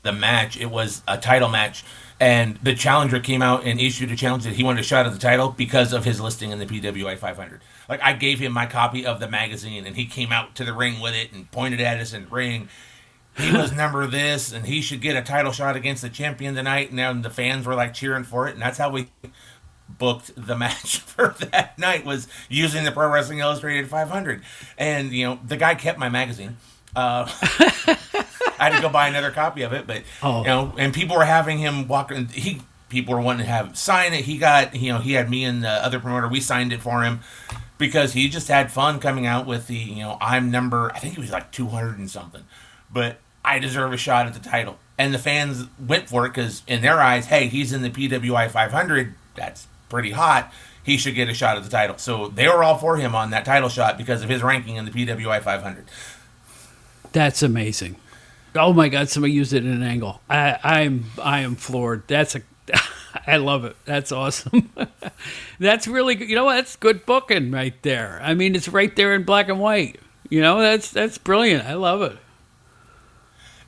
the 0.02 0.12
match 0.12 0.58
it 0.58 0.70
was 0.70 1.02
a 1.08 1.18
title 1.18 1.48
match, 1.48 1.84
and 2.20 2.56
the 2.62 2.74
challenger 2.74 3.18
came 3.18 3.42
out 3.42 3.64
and 3.64 3.80
issued 3.80 4.12
a 4.12 4.16
challenge 4.16 4.44
that 4.44 4.54
he 4.54 4.62
wanted 4.62 4.80
a 4.80 4.84
shot 4.84 5.04
at 5.04 5.12
the 5.12 5.18
title 5.18 5.50
because 5.50 5.92
of 5.92 6.04
his 6.04 6.20
listing 6.20 6.52
in 6.52 6.60
the 6.60 6.66
PWI 6.66 7.18
500. 7.18 7.60
Like 7.88 8.00
I 8.02 8.12
gave 8.12 8.38
him 8.38 8.52
my 8.52 8.66
copy 8.66 9.04
of 9.04 9.18
the 9.18 9.28
magazine, 9.28 9.84
and 9.84 9.96
he 9.96 10.06
came 10.06 10.30
out 10.30 10.54
to 10.54 10.64
the 10.64 10.72
ring 10.72 11.00
with 11.00 11.14
it 11.14 11.32
and 11.32 11.50
pointed 11.50 11.80
at 11.80 11.98
us 11.98 12.12
in 12.12 12.24
the 12.24 12.30
ring. 12.30 12.68
He 13.36 13.50
was 13.52 13.72
number 13.76 14.06
this, 14.06 14.52
and 14.52 14.66
he 14.66 14.80
should 14.80 15.00
get 15.00 15.16
a 15.16 15.22
title 15.22 15.50
shot 15.50 15.74
against 15.74 16.02
the 16.02 16.08
champion 16.08 16.54
tonight. 16.54 16.90
And 16.90 16.98
then 16.98 17.22
the 17.22 17.30
fans 17.30 17.66
were 17.66 17.74
like 17.74 17.94
cheering 17.94 18.24
for 18.24 18.46
it, 18.46 18.52
and 18.52 18.62
that's 18.62 18.78
how 18.78 18.90
we 18.90 19.08
booked 19.98 20.32
the 20.36 20.56
match 20.58 20.98
for 20.98 21.34
that 21.50 21.78
night 21.78 22.04
was 22.04 22.28
using 22.48 22.84
the 22.84 22.92
Pro 22.92 23.08
Wrestling 23.08 23.38
Illustrated 23.38 23.88
500, 23.88 24.42
and 24.78 25.12
you 25.12 25.26
know 25.26 25.38
the 25.46 25.56
guy 25.56 25.74
kept 25.74 25.98
my 25.98 26.08
magazine. 26.08 26.56
Uh, 26.94 27.26
I 28.58 28.66
had 28.66 28.76
to 28.76 28.82
go 28.82 28.88
buy 28.88 29.08
another 29.08 29.30
copy 29.30 29.62
of 29.62 29.72
it, 29.72 29.86
but 29.86 30.02
oh. 30.22 30.40
you 30.40 30.46
know, 30.46 30.74
and 30.78 30.92
people 30.92 31.16
were 31.16 31.24
having 31.24 31.58
him 31.58 31.88
walk. 31.88 32.12
He 32.12 32.60
people 32.88 33.14
were 33.14 33.20
wanting 33.20 33.46
to 33.46 33.50
have 33.50 33.76
sign 33.76 34.12
it. 34.12 34.24
He 34.24 34.38
got 34.38 34.74
you 34.74 34.92
know 34.92 34.98
he 34.98 35.14
had 35.14 35.30
me 35.30 35.44
and 35.44 35.64
the 35.64 35.70
other 35.70 35.98
promoter. 35.98 36.28
We 36.28 36.40
signed 36.40 36.72
it 36.72 36.80
for 36.80 37.02
him 37.02 37.20
because 37.78 38.12
he 38.12 38.28
just 38.28 38.48
had 38.48 38.70
fun 38.70 39.00
coming 39.00 39.26
out 39.26 39.46
with 39.46 39.66
the 39.66 39.74
you 39.74 40.02
know 40.02 40.18
I'm 40.20 40.50
number. 40.50 40.92
I 40.94 40.98
think 40.98 41.14
he 41.14 41.20
was 41.20 41.30
like 41.30 41.50
200 41.50 41.98
and 41.98 42.10
something, 42.10 42.44
but 42.92 43.18
I 43.44 43.58
deserve 43.58 43.92
a 43.92 43.96
shot 43.96 44.26
at 44.26 44.34
the 44.34 44.40
title. 44.40 44.78
And 44.98 45.12
the 45.12 45.18
fans 45.18 45.66
went 45.84 46.08
for 46.08 46.26
it 46.26 46.28
because 46.28 46.62
in 46.66 46.82
their 46.82 47.00
eyes, 47.00 47.26
hey, 47.26 47.48
he's 47.48 47.72
in 47.72 47.82
the 47.82 47.90
PWI 47.90 48.50
500. 48.50 49.14
That's 49.34 49.66
pretty 49.92 50.10
hot, 50.10 50.52
he 50.82 50.96
should 50.96 51.14
get 51.14 51.28
a 51.28 51.34
shot 51.34 51.56
at 51.56 51.62
the 51.62 51.70
title. 51.70 51.98
So 51.98 52.28
they 52.28 52.48
were 52.48 52.64
all 52.64 52.78
for 52.78 52.96
him 52.96 53.14
on 53.14 53.30
that 53.30 53.44
title 53.44 53.68
shot 53.68 53.96
because 53.96 54.22
of 54.22 54.28
his 54.28 54.42
ranking 54.42 54.76
in 54.76 54.84
the 54.84 54.90
PWI 54.90 55.40
500. 55.40 55.84
That's 57.12 57.42
amazing. 57.42 57.96
Oh 58.54 58.72
my 58.72 58.88
God! 58.88 59.08
Somebody 59.08 59.32
used 59.32 59.52
it 59.52 59.64
in 59.64 59.70
an 59.70 59.82
angle. 59.82 60.20
I, 60.28 60.58
I'm 60.62 61.04
I 61.22 61.40
am 61.40 61.56
floored. 61.56 62.02
That's 62.06 62.34
a 62.34 62.42
I 63.26 63.36
love 63.36 63.64
it. 63.64 63.76
That's 63.84 64.12
awesome. 64.12 64.70
that's 65.60 65.86
really 65.86 66.14
good. 66.14 66.28
You 66.28 66.36
know 66.36 66.44
what? 66.44 66.56
That's 66.56 66.76
good 66.76 67.06
booking 67.06 67.50
right 67.50 67.74
there. 67.82 68.20
I 68.22 68.34
mean, 68.34 68.54
it's 68.54 68.68
right 68.68 68.94
there 68.94 69.14
in 69.14 69.24
black 69.24 69.48
and 69.48 69.60
white. 69.60 70.00
You 70.28 70.40
know, 70.40 70.60
that's 70.60 70.90
that's 70.90 71.18
brilliant. 71.18 71.64
I 71.64 71.74
love 71.74 72.02
it. 72.02 72.18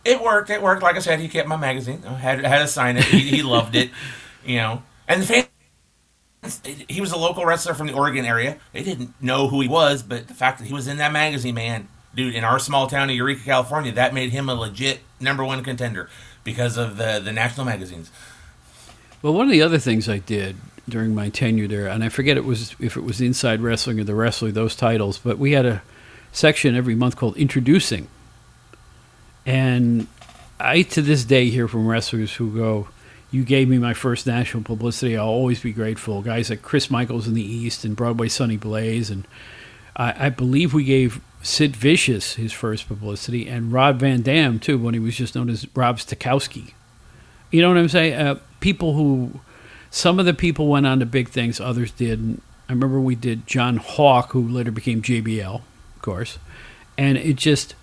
It 0.04 0.22
worked. 0.22 0.50
It 0.50 0.60
worked. 0.60 0.82
Like 0.82 0.96
I 0.96 1.00
said, 1.00 1.18
he 1.20 1.28
kept 1.28 1.48
my 1.48 1.56
magazine. 1.56 2.02
I 2.06 2.14
had 2.14 2.44
had 2.44 2.58
to 2.60 2.68
sign 2.68 2.96
it. 2.98 3.04
He, 3.04 3.20
he 3.20 3.42
loved 3.42 3.74
it. 3.74 3.90
You 4.46 4.56
know, 4.56 4.82
and 5.08 5.22
the 5.22 5.26
fans 5.26 5.48
he 6.88 7.00
was 7.00 7.12
a 7.12 7.16
local 7.16 7.44
wrestler 7.44 7.74
from 7.74 7.86
the 7.86 7.92
Oregon 7.94 8.24
area. 8.24 8.58
They 8.72 8.82
didn't 8.82 9.14
know 9.20 9.48
who 9.48 9.60
he 9.60 9.68
was, 9.68 10.02
but 10.02 10.28
the 10.28 10.34
fact 10.34 10.58
that 10.58 10.66
he 10.66 10.74
was 10.74 10.86
in 10.86 10.98
that 10.98 11.12
magazine, 11.12 11.54
man, 11.54 11.88
dude, 12.14 12.34
in 12.34 12.44
our 12.44 12.58
small 12.58 12.86
town 12.86 13.10
of 13.10 13.16
Eureka, 13.16 13.42
California, 13.44 13.92
that 13.92 14.14
made 14.14 14.30
him 14.30 14.48
a 14.48 14.54
legit 14.54 15.00
number 15.20 15.44
one 15.44 15.62
contender 15.64 16.08
because 16.42 16.76
of 16.76 16.96
the 16.96 17.20
the 17.22 17.32
national 17.32 17.66
magazines. 17.66 18.10
Well, 19.22 19.32
one 19.32 19.46
of 19.46 19.52
the 19.52 19.62
other 19.62 19.78
things 19.78 20.08
I 20.08 20.18
did 20.18 20.56
during 20.88 21.14
my 21.14 21.30
tenure 21.30 21.66
there, 21.66 21.88
and 21.88 22.04
I 22.04 22.10
forget 22.10 22.36
it 22.36 22.44
was 22.44 22.76
if 22.78 22.96
it 22.96 23.02
was 23.02 23.20
Inside 23.20 23.60
Wrestling 23.60 23.98
or 23.98 24.04
the 24.04 24.14
Wrestler, 24.14 24.52
those 24.52 24.76
titles, 24.76 25.18
but 25.18 25.38
we 25.38 25.52
had 25.52 25.64
a 25.64 25.82
section 26.32 26.74
every 26.74 26.94
month 26.94 27.16
called 27.16 27.36
Introducing, 27.36 28.08
and 29.46 30.06
I 30.60 30.82
to 30.82 31.00
this 31.00 31.24
day 31.24 31.48
hear 31.48 31.68
from 31.68 31.86
wrestlers 31.86 32.34
who 32.34 32.54
go, 32.54 32.88
"You 33.34 33.44
gave 33.44 33.68
me 33.68 33.78
my 33.78 33.94
first 33.94 34.26
national 34.26 34.62
publicity. 34.62 35.16
I'll 35.16 35.26
always 35.26 35.60
be 35.60 35.72
grateful." 35.72 36.22
Guys 36.22 36.50
like 36.50 36.62
Chris 36.62 36.90
Michaels 36.90 37.26
in 37.26 37.34
the 37.34 37.42
East 37.42 37.84
and 37.84 37.96
Broadway 37.96 38.28
Sonny 38.28 38.56
Blaze, 38.56 39.10
and 39.10 39.26
I, 39.96 40.26
I 40.26 40.28
believe 40.28 40.72
we 40.72 40.84
gave 40.84 41.20
Sid 41.42 41.76
Vicious 41.76 42.34
his 42.34 42.52
first 42.52 42.88
publicity, 42.88 43.48
and 43.48 43.72
Rob 43.72 44.00
Van 44.00 44.22
Dam 44.22 44.58
too 44.58 44.78
when 44.78 44.94
he 44.94 45.00
was 45.00 45.16
just 45.16 45.34
known 45.34 45.50
as 45.50 45.66
Rob 45.74 45.98
Szatkowski. 45.98 46.72
You 47.50 47.60
know 47.62 47.68
what 47.68 47.78
I'm 47.78 47.88
saying? 47.88 48.14
Uh, 48.14 48.38
people 48.60 48.94
who, 48.94 49.40
some 49.90 50.18
of 50.18 50.26
the 50.26 50.34
people 50.34 50.68
went 50.68 50.86
on 50.86 51.00
to 51.00 51.06
big 51.06 51.28
things, 51.28 51.60
others 51.60 51.90
didn't. 51.90 52.42
I 52.68 52.72
remember 52.72 52.98
we 52.98 53.14
did 53.14 53.46
John 53.46 53.76
Hawk, 53.76 54.32
who 54.32 54.48
later 54.48 54.70
became 54.70 55.02
JBL, 55.02 55.56
of 55.56 56.02
course, 56.02 56.38
and 56.96 57.18
it 57.18 57.36
just 57.36 57.74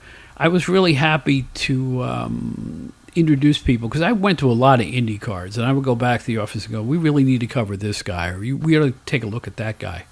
I 0.42 0.48
was 0.48 0.68
really 0.68 0.94
happy 0.94 1.44
to 1.54 2.04
um, 2.04 2.94
introduce 3.15 3.58
people 3.58 3.89
because 3.89 4.02
I 4.02 4.12
went 4.12 4.39
to 4.39 4.52
a 4.52 4.54
lot 4.54 4.80
of 4.80 4.88
indie 4.88 5.19
cards, 5.19 5.58
and 5.58 5.65
I 5.65 5.74
would 5.74 5.84
go 5.84 5.95
back 5.95 6.21
to 6.21 6.28
the 6.28 6.38
office 6.38 6.65
and 6.65 6.74
go, 6.74 6.82
"We 6.82 6.97
really 6.97 7.24
need 7.24 7.39
to 7.41 7.47
cover 7.47 7.76
this 7.76 8.02
guy, 8.02 8.30
or 8.30 8.39
we 8.39 8.78
ought 8.78 8.86
to 8.86 8.93
take 9.06 9.24
a 9.24 9.28
look 9.28 9.47
at 9.47 9.58
that 9.58 9.80
guy." 9.80 10.06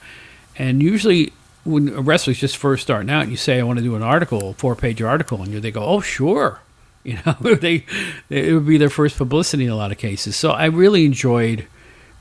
And 0.58 0.84
usually, 0.84 1.32
when 1.64 1.90
a 1.90 2.02
wrestler's 2.02 2.40
just 2.40 2.58
first 2.58 2.84
starting 2.84 3.10
out, 3.10 3.24
and 3.24 3.32
you 3.32 3.38
say, 3.38 3.60
"I 3.60 3.64
want 3.64 3.80
to 3.80 3.84
do 3.84 3.96
an 3.96 4.04
article, 4.04 4.50
a 4.50 4.54
four-page 4.54 5.02
article," 5.02 5.42
and 5.42 5.54
they 5.54 5.72
go, 5.72 5.84
"Oh, 5.84 6.02
sure." 6.02 6.60
You 7.02 7.18
know, 7.26 7.32
they 7.56 7.86
it 8.30 8.54
would 8.54 8.68
be 8.68 8.78
their 8.78 8.90
first 8.90 9.18
publicity 9.18 9.64
in 9.64 9.72
a 9.72 9.76
lot 9.76 9.94
of 9.94 9.98
cases. 9.98 10.36
So 10.36 10.52
I 10.52 10.66
really 10.66 11.06
enjoyed 11.06 11.66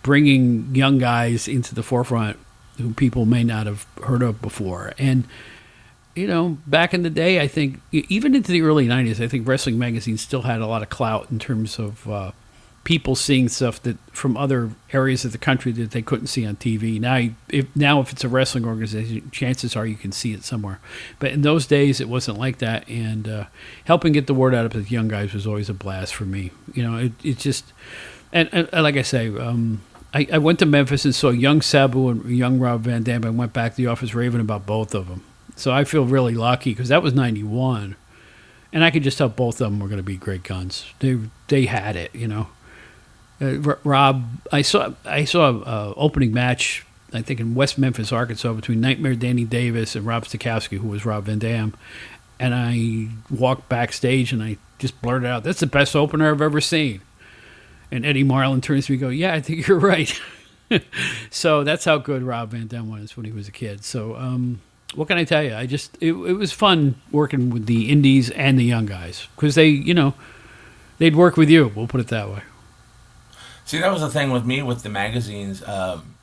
bringing 0.05 0.73
young 0.73 0.99
guys 0.99 1.49
into 1.49 1.75
the 1.75 1.83
forefront 1.83 2.37
who 2.79 2.95
people 2.95 3.27
may 3.27 3.43
not 3.43 3.67
have 3.67 3.85
heard 4.05 4.23
of 4.23 4.41
before, 4.41 4.95
and 4.97 5.25
you 6.19 6.27
know, 6.27 6.59
back 6.67 6.93
in 6.93 7.03
the 7.03 7.11
day, 7.11 7.41
I 7.41 7.47
think 7.47 7.81
even 7.93 8.35
into 8.35 8.51
the 8.51 8.63
early 8.63 8.87
'90s, 8.89 9.23
I 9.23 9.29
think 9.29 9.47
wrestling 9.47 9.79
magazines 9.79 10.21
still 10.21 10.43
had 10.43 10.61
a 10.61 10.67
lot 10.67 10.83
of 10.83 10.91
clout 10.91 11.29
in 11.31 11.39
terms 11.39 11.79
of 11.79 12.09
uh, 12.11 12.33
people 12.83 13.15
seeing 13.15 13.49
stuff 13.49 13.81
that 13.83 13.99
from 14.11 14.37
other 14.37 14.71
areas 14.93 15.25
of 15.25 15.31
the 15.33 15.39
country 15.39 15.71
that 15.73 15.93
they 15.93 16.03
couldn't 16.03 16.27
see 16.27 16.45
on 16.45 16.57
TV. 16.57 17.01
Now, 17.01 17.29
if 17.49 17.77
now 17.77 18.01
if 18.01 18.11
it's 18.11 18.25
a 18.25 18.29
wrestling 18.29 18.65
organization, 18.65 19.31
chances 19.31 19.77
are 19.77 19.87
you 19.87 19.95
can 19.95 20.11
see 20.11 20.33
it 20.33 20.43
somewhere. 20.43 20.81
But 21.19 21.31
in 21.31 21.43
those 21.43 21.67
days, 21.67 22.01
it 22.01 22.09
wasn't 22.09 22.39
like 22.39 22.59
that, 22.59 22.89
and 22.89 23.29
uh, 23.29 23.45
helping 23.85 24.13
get 24.13 24.27
the 24.27 24.35
word 24.35 24.55
out 24.55 24.71
to 24.73 24.81
the 24.81 24.91
young 24.91 25.09
guys 25.09 25.33
was 25.33 25.47
always 25.47 25.69
a 25.69 25.75
blast 25.75 26.15
for 26.15 26.25
me. 26.25 26.51
You 26.75 26.83
know, 26.83 26.97
it, 26.97 27.13
it 27.23 27.39
just 27.39 27.73
and, 28.33 28.49
and, 28.53 28.69
like 28.73 28.97
I 28.97 29.03
say. 29.03 29.29
Um, 29.29 29.83
I, 30.15 30.27
I, 30.33 30.39
went 30.39 30.59
to 30.61 30.67
Memphis 30.67 31.05
and 31.05 31.15
saw 31.15 31.29
young 31.29 31.61
Sabu 31.61 32.09
and 32.09 32.25
young 32.25 32.59
Rob 32.59 32.81
Van 32.81 33.03
Dam. 33.03 33.27
I 33.27 33.29
went 33.29 33.53
back 33.53 33.73
to 33.73 33.77
the 33.77 33.89
office 33.89 34.15
raving 34.15 34.41
about 34.41 34.65
both 34.65 34.95
of 34.95 35.07
them. 35.07 35.23
So 35.59 35.73
I 35.73 35.85
feel 35.85 36.05
really 36.05 36.35
lucky 36.35 36.71
because 36.71 36.89
that 36.89 37.03
was 37.03 37.15
91. 37.15 37.97
And 38.73 38.85
I 38.85 38.91
could 38.91 39.03
just 39.03 39.19
tell 39.19 39.29
both 39.29 39.61
of 39.61 39.71
them 39.71 39.81
were 39.81 39.89
going 39.89 39.99
to 39.99 40.05
be 40.05 40.17
great 40.17 40.43
guns. 40.43 40.85
They 41.01 41.19
they 41.49 41.67
had 41.67 41.97
it, 41.97 42.15
you 42.15 42.29
know. 42.29 42.49
Uh, 43.41 43.75
Rob, 43.83 44.25
I 44.53 44.63
saw 44.63 44.93
I 45.05 45.25
saw 45.25 45.49
a 45.49 45.59
uh, 45.61 45.95
opening 45.97 46.33
match, 46.33 46.85
I 47.13 47.23
think 47.23 47.41
in 47.41 47.55
West 47.55 47.79
Memphis, 47.79 48.13
Arkansas, 48.13 48.53
between 48.53 48.81
Nightmare 48.81 49.15
Danny 49.15 49.45
Davis 49.45 49.97
and 49.97 50.05
Rob 50.05 50.27
Szatkowski, 50.27 50.79
who 50.79 50.89
was 50.89 51.07
Rob 51.07 51.25
Van 51.25 51.39
Dam. 51.39 51.75
And 52.39 52.55
I 52.55 53.09
walked 53.35 53.69
backstage 53.69 54.33
and 54.33 54.43
I 54.43 54.59
just 54.79 55.01
blurted 55.01 55.27
out, 55.27 55.45
"That's 55.45 55.61
the 55.61 55.67
best 55.67 55.97
opener 55.97 56.31
I've 56.31 56.43
ever 56.43 56.61
seen." 56.61 57.01
And 57.91 58.05
Eddie 58.05 58.23
Marlin 58.23 58.61
turns 58.61 58.87
to 58.87 58.93
me, 58.93 58.97
and 58.97 59.01
"Go, 59.01 59.09
yeah, 59.09 59.33
I 59.33 59.41
think 59.41 59.67
you're 59.67 59.79
right." 59.79 60.21
so 61.31 61.65
that's 61.65 61.87
how 61.87 61.97
good 61.97 62.23
Rob 62.23 62.51
Van 62.51 62.67
Dam 62.67 62.91
was 62.91 63.17
when 63.17 63.25
he 63.25 63.33
was 63.33 63.49
a 63.49 63.53
kid. 63.53 63.83
So 63.83 64.15
um, 64.15 64.61
what 64.95 65.09
can 65.09 65.19
I 65.19 65.25
tell 65.25 65.43
you? 65.43 65.55
I 65.55 65.67
just 65.67 65.97
it, 66.01 66.13
it 66.13 66.35
was 66.35 66.53
fun 66.53 67.01
working 67.11 67.51
with 67.51 67.67
the 67.67 67.91
indies 67.91 68.31
and 68.31 68.59
the 68.59 68.65
young 68.65 68.87
guys 68.87 69.29
because 69.37 69.55
they, 69.55 69.69
you 69.69 69.95
know, 69.95 70.15
they'd 70.99 71.17
work 71.17 71.37
with 71.37 71.51
you. 71.51 71.73
We'll 71.75 71.87
put 71.87 72.01
it 72.01 72.09
that 72.09 72.29
way. 72.29 72.43
See, 73.65 73.79
that 73.79 73.93
was 73.93 74.01
the 74.01 74.09
thing 74.09 74.31
with 74.31 74.47
me 74.47 74.63
with 74.63 74.83
the 74.83 74.89
magazines. 74.89 75.63
Um, 75.63 76.15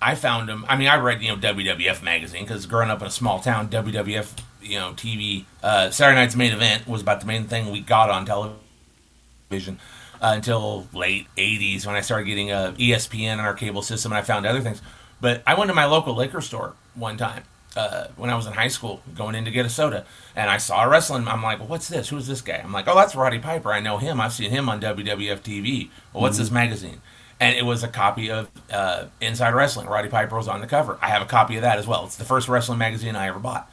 I 0.00 0.16
found 0.16 0.48
them. 0.48 0.64
I 0.68 0.76
mean, 0.76 0.88
I 0.88 0.96
read 0.96 1.22
you 1.22 1.28
know 1.28 1.36
WWF 1.36 2.02
magazine 2.02 2.42
because 2.42 2.66
growing 2.66 2.90
up 2.90 3.00
in 3.00 3.06
a 3.06 3.10
small 3.10 3.38
town, 3.38 3.68
WWF 3.68 4.36
you 4.60 4.78
know 4.78 4.92
TV 4.94 5.44
uh, 5.62 5.90
Saturday 5.90 6.20
night's 6.20 6.34
main 6.34 6.52
event 6.52 6.88
was 6.88 7.02
about 7.02 7.20
the 7.20 7.26
main 7.26 7.44
thing 7.44 7.70
we 7.70 7.80
got 7.80 8.10
on 8.10 8.26
television. 8.26 9.78
Uh, 10.20 10.34
until 10.36 10.86
late 10.92 11.26
80s 11.36 11.84
when 11.84 11.96
I 11.96 12.00
started 12.00 12.26
getting 12.26 12.52
a 12.52 12.72
ESPN 12.78 13.32
in 13.32 13.40
our 13.40 13.54
cable 13.54 13.82
system 13.82 14.12
and 14.12 14.18
I 14.20 14.22
found 14.22 14.46
other 14.46 14.60
things. 14.60 14.80
But 15.20 15.42
I 15.48 15.54
went 15.54 15.68
to 15.68 15.74
my 15.74 15.84
local 15.84 16.14
liquor 16.14 16.40
store 16.40 16.74
one 16.94 17.16
time 17.16 17.42
uh, 17.76 18.08
when 18.16 18.30
I 18.30 18.34
was 18.34 18.46
in 18.46 18.52
high 18.52 18.68
school, 18.68 19.02
going 19.14 19.34
in 19.34 19.44
to 19.44 19.50
get 19.50 19.64
a 19.64 19.70
soda, 19.70 20.04
and 20.36 20.50
I 20.50 20.58
saw 20.58 20.84
a 20.84 20.88
wrestling. 20.88 21.26
I'm 21.28 21.42
like, 21.42 21.58
well, 21.58 21.68
"What's 21.68 21.88
this? 21.88 22.08
Who's 22.08 22.26
this 22.26 22.40
guy?" 22.40 22.60
I'm 22.62 22.72
like, 22.72 22.88
"Oh, 22.88 22.94
that's 22.94 23.14
Roddy 23.14 23.38
Piper. 23.38 23.72
I 23.72 23.80
know 23.80 23.98
him. 23.98 24.20
I've 24.20 24.32
seen 24.32 24.50
him 24.50 24.68
on 24.68 24.80
WWF 24.80 25.40
TV. 25.40 25.88
Well, 26.12 26.22
what's 26.22 26.36
mm-hmm. 26.36 26.42
this 26.42 26.50
magazine?" 26.50 27.00
And 27.40 27.56
it 27.56 27.64
was 27.64 27.82
a 27.82 27.88
copy 27.88 28.30
of 28.30 28.50
uh, 28.72 29.06
Inside 29.20 29.54
Wrestling. 29.54 29.86
Roddy 29.86 30.08
Piper 30.08 30.36
was 30.36 30.48
on 30.48 30.60
the 30.60 30.66
cover. 30.66 30.98
I 31.02 31.08
have 31.08 31.22
a 31.22 31.26
copy 31.26 31.56
of 31.56 31.62
that 31.62 31.78
as 31.78 31.86
well. 31.86 32.04
It's 32.04 32.16
the 32.16 32.24
first 32.24 32.48
wrestling 32.48 32.78
magazine 32.78 33.16
I 33.16 33.28
ever 33.28 33.40
bought. 33.40 33.70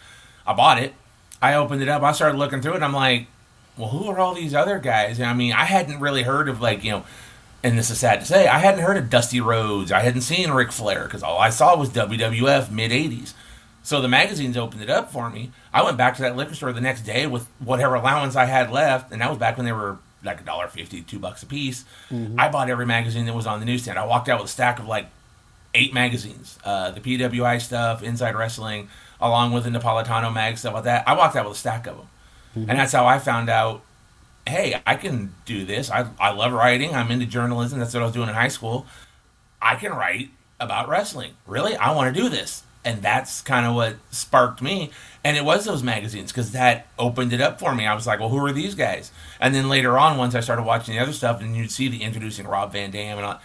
I 0.48 0.54
bought 0.54 0.82
it. 0.82 0.94
I 1.42 1.54
opened 1.54 1.82
it 1.82 1.90
up. 1.90 2.02
I 2.02 2.12
started 2.12 2.38
looking 2.38 2.62
through 2.62 2.76
it. 2.76 2.84
I'm 2.84 2.94
like, 2.94 3.28
"Well, 3.78 3.90
who 3.90 4.08
are 4.08 4.20
all 4.20 4.34
these 4.34 4.56
other 4.56 4.80
guys?" 4.80 5.20
And 5.20 5.30
I 5.30 5.34
mean, 5.34 5.54
I 5.54 5.66
hadn't 5.66 6.00
really 6.00 6.24
heard 6.24 6.50
of 6.50 6.62
like 6.62 6.84
you 6.84 6.92
know 6.92 7.06
and 7.62 7.78
this 7.78 7.90
is 7.90 8.00
sad 8.00 8.22
to 8.22 8.26
say, 8.26 8.48
I 8.48 8.60
hadn't 8.60 8.82
heard 8.82 8.96
of 8.96 9.10
Dusty 9.10 9.42
Rhodes. 9.42 9.92
I 9.92 10.00
hadn't 10.00 10.22
seen 10.22 10.52
Ric 10.52 10.72
Flair 10.72 11.04
because 11.04 11.24
all 11.24 11.38
I 11.38 11.50
saw 11.50 11.76
was 11.76 11.90
WWF 11.90 12.72
mid 12.72 12.92
80s. 12.92 13.34
So 13.84 14.02
the 14.02 14.08
magazines 14.08 14.58
opened 14.58 14.82
it 14.82 14.90
up 14.90 15.12
for 15.12 15.30
me. 15.30 15.52
I 15.74 15.84
went 15.84 15.98
back 15.98 16.16
to 16.18 16.22
that 16.24 16.36
liquor 16.36 16.54
store 16.54 16.74
the 16.74 16.82
next 16.82 17.02
day 17.02 17.28
with 17.28 17.48
whatever 17.60 17.96
allowance 17.96 18.36
I 18.36 18.46
had 18.46 18.72
left, 18.72 19.12
and 19.12 19.22
that 19.22 19.30
was 19.30 19.38
back 19.38 19.58
when 19.58 19.66
they 19.66 19.72
were 19.72 19.98
like 20.24 20.42
a 20.42 20.44
dollar 20.44 20.68
fifty, 20.68 21.02
two 21.02 21.20
bucks 21.20 21.44
a 21.44 21.46
piece. 21.46 21.86
Mm-hmm. 22.10 22.40
I 22.40 22.50
bought 22.50 22.70
every 22.70 22.86
magazine 22.86 23.26
that 23.26 23.36
was 23.36 23.48
on 23.48 23.60
the 23.60 23.66
newsstand. 23.66 23.98
I 23.98 24.06
walked 24.06 24.30
out 24.30 24.40
with 24.40 24.50
a 24.50 24.52
stack 24.52 24.80
of 24.80 24.86
like 24.86 25.08
eight 25.74 25.94
magazines, 25.94 26.60
uh, 26.64 26.92
the 26.92 27.00
PWI 27.00 27.62
stuff, 27.62 28.04
Inside 28.04 28.36
Wrestling, 28.36 28.90
along 29.22 29.54
with 29.54 29.64
the 29.64 29.70
Napolitano 29.70 30.34
mag 30.34 30.58
stuff 30.58 30.74
like 30.74 30.84
that. 30.84 31.08
I 31.08 31.14
walked 31.14 31.36
out 31.36 31.48
with 31.48 31.56
a 31.56 31.60
stack 31.60 31.88
of 31.88 31.98
them, 31.98 32.08
mm-hmm. 32.56 32.70
and 32.70 32.80
that's 32.80 32.92
how 32.92 33.06
I 33.06 33.20
found 33.20 33.50
out. 33.50 33.82
Hey, 34.48 34.82
I 34.88 34.96
can 34.96 35.34
do 35.46 35.64
this. 35.64 35.92
I 35.92 36.08
I 36.20 36.32
love 36.32 36.52
writing. 36.54 36.96
I'm 36.96 37.12
into 37.12 37.26
journalism. 37.26 37.80
That's 37.80 37.94
what 37.94 38.02
I 38.02 38.06
was 38.06 38.14
doing 38.14 38.30
in 38.30 38.36
high 38.36 38.48
school. 38.48 38.88
I 39.62 39.76
can 39.76 39.94
write 39.94 40.32
about 40.60 40.90
wrestling. 40.90 41.34
Really, 41.46 41.76
I 41.76 41.92
want 41.92 42.14
to 42.14 42.22
do 42.22 42.30
this 42.30 42.64
and 42.86 43.02
that's 43.02 43.42
kind 43.42 43.66
of 43.66 43.76
what 43.76 43.96
sparked 44.12 44.62
me. 44.62 44.92
And 45.24 45.36
it 45.36 45.44
was 45.44 45.66
those 45.66 45.84
magazines 45.84 46.32
because 46.32 46.52
that 46.52 46.88
opened 46.98 47.34
it 47.34 47.42
up 47.42 47.60
for 47.60 47.76
me. 47.76 47.86
I 47.86 47.94
was 47.94 48.08
like 48.08 48.20
well 48.20 48.30
who 48.30 48.44
are 48.46 48.52
these 48.52 48.76
guys? 48.76 49.12
And 49.40 49.54
then 49.54 49.70
later 49.70 49.98
on 49.98 50.18
once 50.18 50.36
i 50.36 50.40
started 50.40 50.64
watching 50.64 50.96
the 50.96 51.02
other 51.02 51.14
stuff 51.14 51.42
and 51.42 51.56
you'd 51.56 51.72
see 51.72 51.88
the 51.88 52.04
introducing 52.04 52.48
rob 52.48 52.72
van 52.72 52.92
dam 52.92 53.18
and 53.18 53.26
all, 53.26 53.42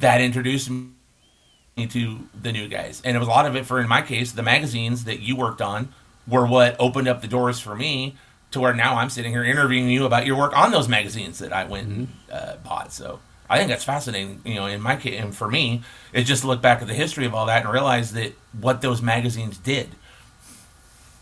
that 0.00 0.20
introduced 0.20 0.70
me 0.70 1.86
to 1.88 2.28
the 2.40 2.52
new 2.52 2.68
guys. 2.68 3.00
And 3.04 3.16
it 3.16 3.18
was 3.18 3.28
a 3.28 3.32
lot 3.32 3.46
of 3.46 3.56
it 3.56 3.66
for 3.66 3.80
in 3.80 3.88
my 3.88 4.02
case 4.02 4.32
the 4.32 4.42
magazines 4.42 5.04
that 5.04 5.20
you 5.20 5.36
worked 5.36 5.62
on 5.62 5.94
were 6.26 6.46
what 6.46 6.76
opened 6.78 7.08
up 7.08 7.20
the 7.20 7.28
doors 7.28 7.60
for 7.60 7.74
me 7.74 8.16
to 8.54 8.60
where 8.60 8.72
now 8.72 8.96
i'm 8.96 9.10
sitting 9.10 9.32
here 9.32 9.44
interviewing 9.44 9.90
you 9.90 10.06
about 10.06 10.26
your 10.26 10.36
work 10.36 10.56
on 10.56 10.70
those 10.70 10.88
magazines 10.88 11.38
that 11.40 11.52
i 11.52 11.64
went 11.64 11.88
and 11.88 12.08
uh, 12.32 12.56
bought 12.58 12.92
so 12.92 13.18
I 13.48 13.58
think 13.58 13.68
that's 13.68 13.84
fascinating. 13.84 14.40
You 14.44 14.54
know, 14.54 14.66
in 14.66 14.80
my 14.80 14.96
case, 14.96 15.20
and 15.20 15.34
for 15.34 15.48
me, 15.48 15.82
is 16.12 16.26
just 16.26 16.44
look 16.44 16.62
back 16.62 16.80
at 16.80 16.88
the 16.88 16.94
history 16.94 17.26
of 17.26 17.34
all 17.34 17.46
that 17.46 17.64
and 17.64 17.72
realize 17.72 18.12
that 18.12 18.32
what 18.58 18.80
those 18.80 19.02
magazines 19.02 19.58
did. 19.58 19.90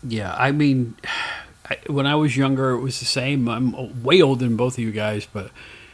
Yeah, 0.03 0.35
I 0.37 0.51
mean, 0.51 0.95
I, 1.69 1.77
when 1.87 2.05
I 2.05 2.15
was 2.15 2.35
younger, 2.35 2.71
it 2.71 2.81
was 2.81 2.99
the 2.99 3.05
same. 3.05 3.47
I'm 3.47 4.03
way 4.03 4.21
older 4.21 4.45
than 4.45 4.55
both 4.55 4.73
of 4.73 4.79
you 4.79 4.91
guys, 4.91 5.27
but 5.31 5.51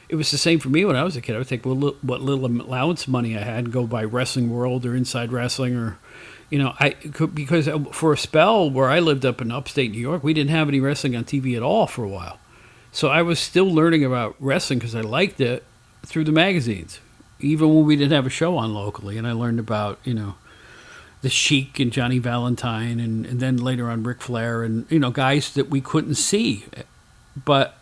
it 0.07 0.15
was 0.15 0.31
the 0.31 0.37
same 0.37 0.59
for 0.59 0.69
me 0.69 0.85
when 0.85 0.95
I 0.95 1.03
was 1.03 1.15
a 1.15 1.21
kid. 1.21 1.35
I 1.35 1.39
would 1.39 1.47
take 1.47 1.65
what 1.65 2.21
little, 2.21 2.45
allowance 2.45 3.07
money 3.07 3.37
I 3.37 3.41
had, 3.41 3.65
and 3.65 3.73
go 3.73 3.85
buy 3.85 4.03
Wrestling 4.03 4.49
World 4.49 4.85
or 4.85 4.95
Inside 4.95 5.31
Wrestling, 5.31 5.75
or 5.75 5.97
you 6.49 6.57
know, 6.57 6.73
I 6.79 6.91
could 6.91 7.35
because 7.35 7.69
for 7.91 8.13
a 8.13 8.17
spell 8.17 8.69
where 8.69 8.89
I 8.89 8.99
lived 8.99 9.25
up 9.25 9.41
in 9.41 9.51
upstate 9.51 9.91
New 9.91 9.99
York, 9.99 10.23
we 10.23 10.33
didn't 10.33 10.49
have 10.49 10.67
any 10.67 10.79
wrestling 10.79 11.15
on 11.15 11.25
TV 11.25 11.55
at 11.55 11.63
all 11.63 11.85
for 11.85 12.03
a 12.03 12.09
while. 12.09 12.39
So 12.91 13.09
I 13.09 13.21
was 13.21 13.39
still 13.39 13.71
learning 13.71 14.03
about 14.03 14.35
wrestling 14.39 14.79
because 14.79 14.95
I 14.95 15.01
liked 15.01 15.39
it, 15.39 15.63
through 16.05 16.23
the 16.23 16.31
magazines, 16.31 16.99
even 17.39 17.73
when 17.73 17.85
we 17.85 17.95
didn't 17.95 18.13
have 18.13 18.25
a 18.25 18.29
show 18.29 18.57
on 18.57 18.73
locally. 18.73 19.17
And 19.17 19.27
I 19.27 19.31
learned 19.31 19.59
about, 19.59 19.99
you 20.03 20.13
know, 20.13 20.35
the 21.21 21.29
Sheik 21.29 21.79
and 21.79 21.91
Johnny 21.91 22.17
Valentine, 22.17 22.99
and, 22.99 23.25
and 23.25 23.39
then 23.39 23.57
later 23.57 23.89
on 23.89 24.03
Ric 24.03 24.21
Flair, 24.21 24.63
and, 24.63 24.85
you 24.89 24.99
know, 24.99 25.12
guys 25.12 25.53
that 25.53 25.69
we 25.69 25.81
couldn't 25.81 26.15
see. 26.15 26.65
But 27.45 27.77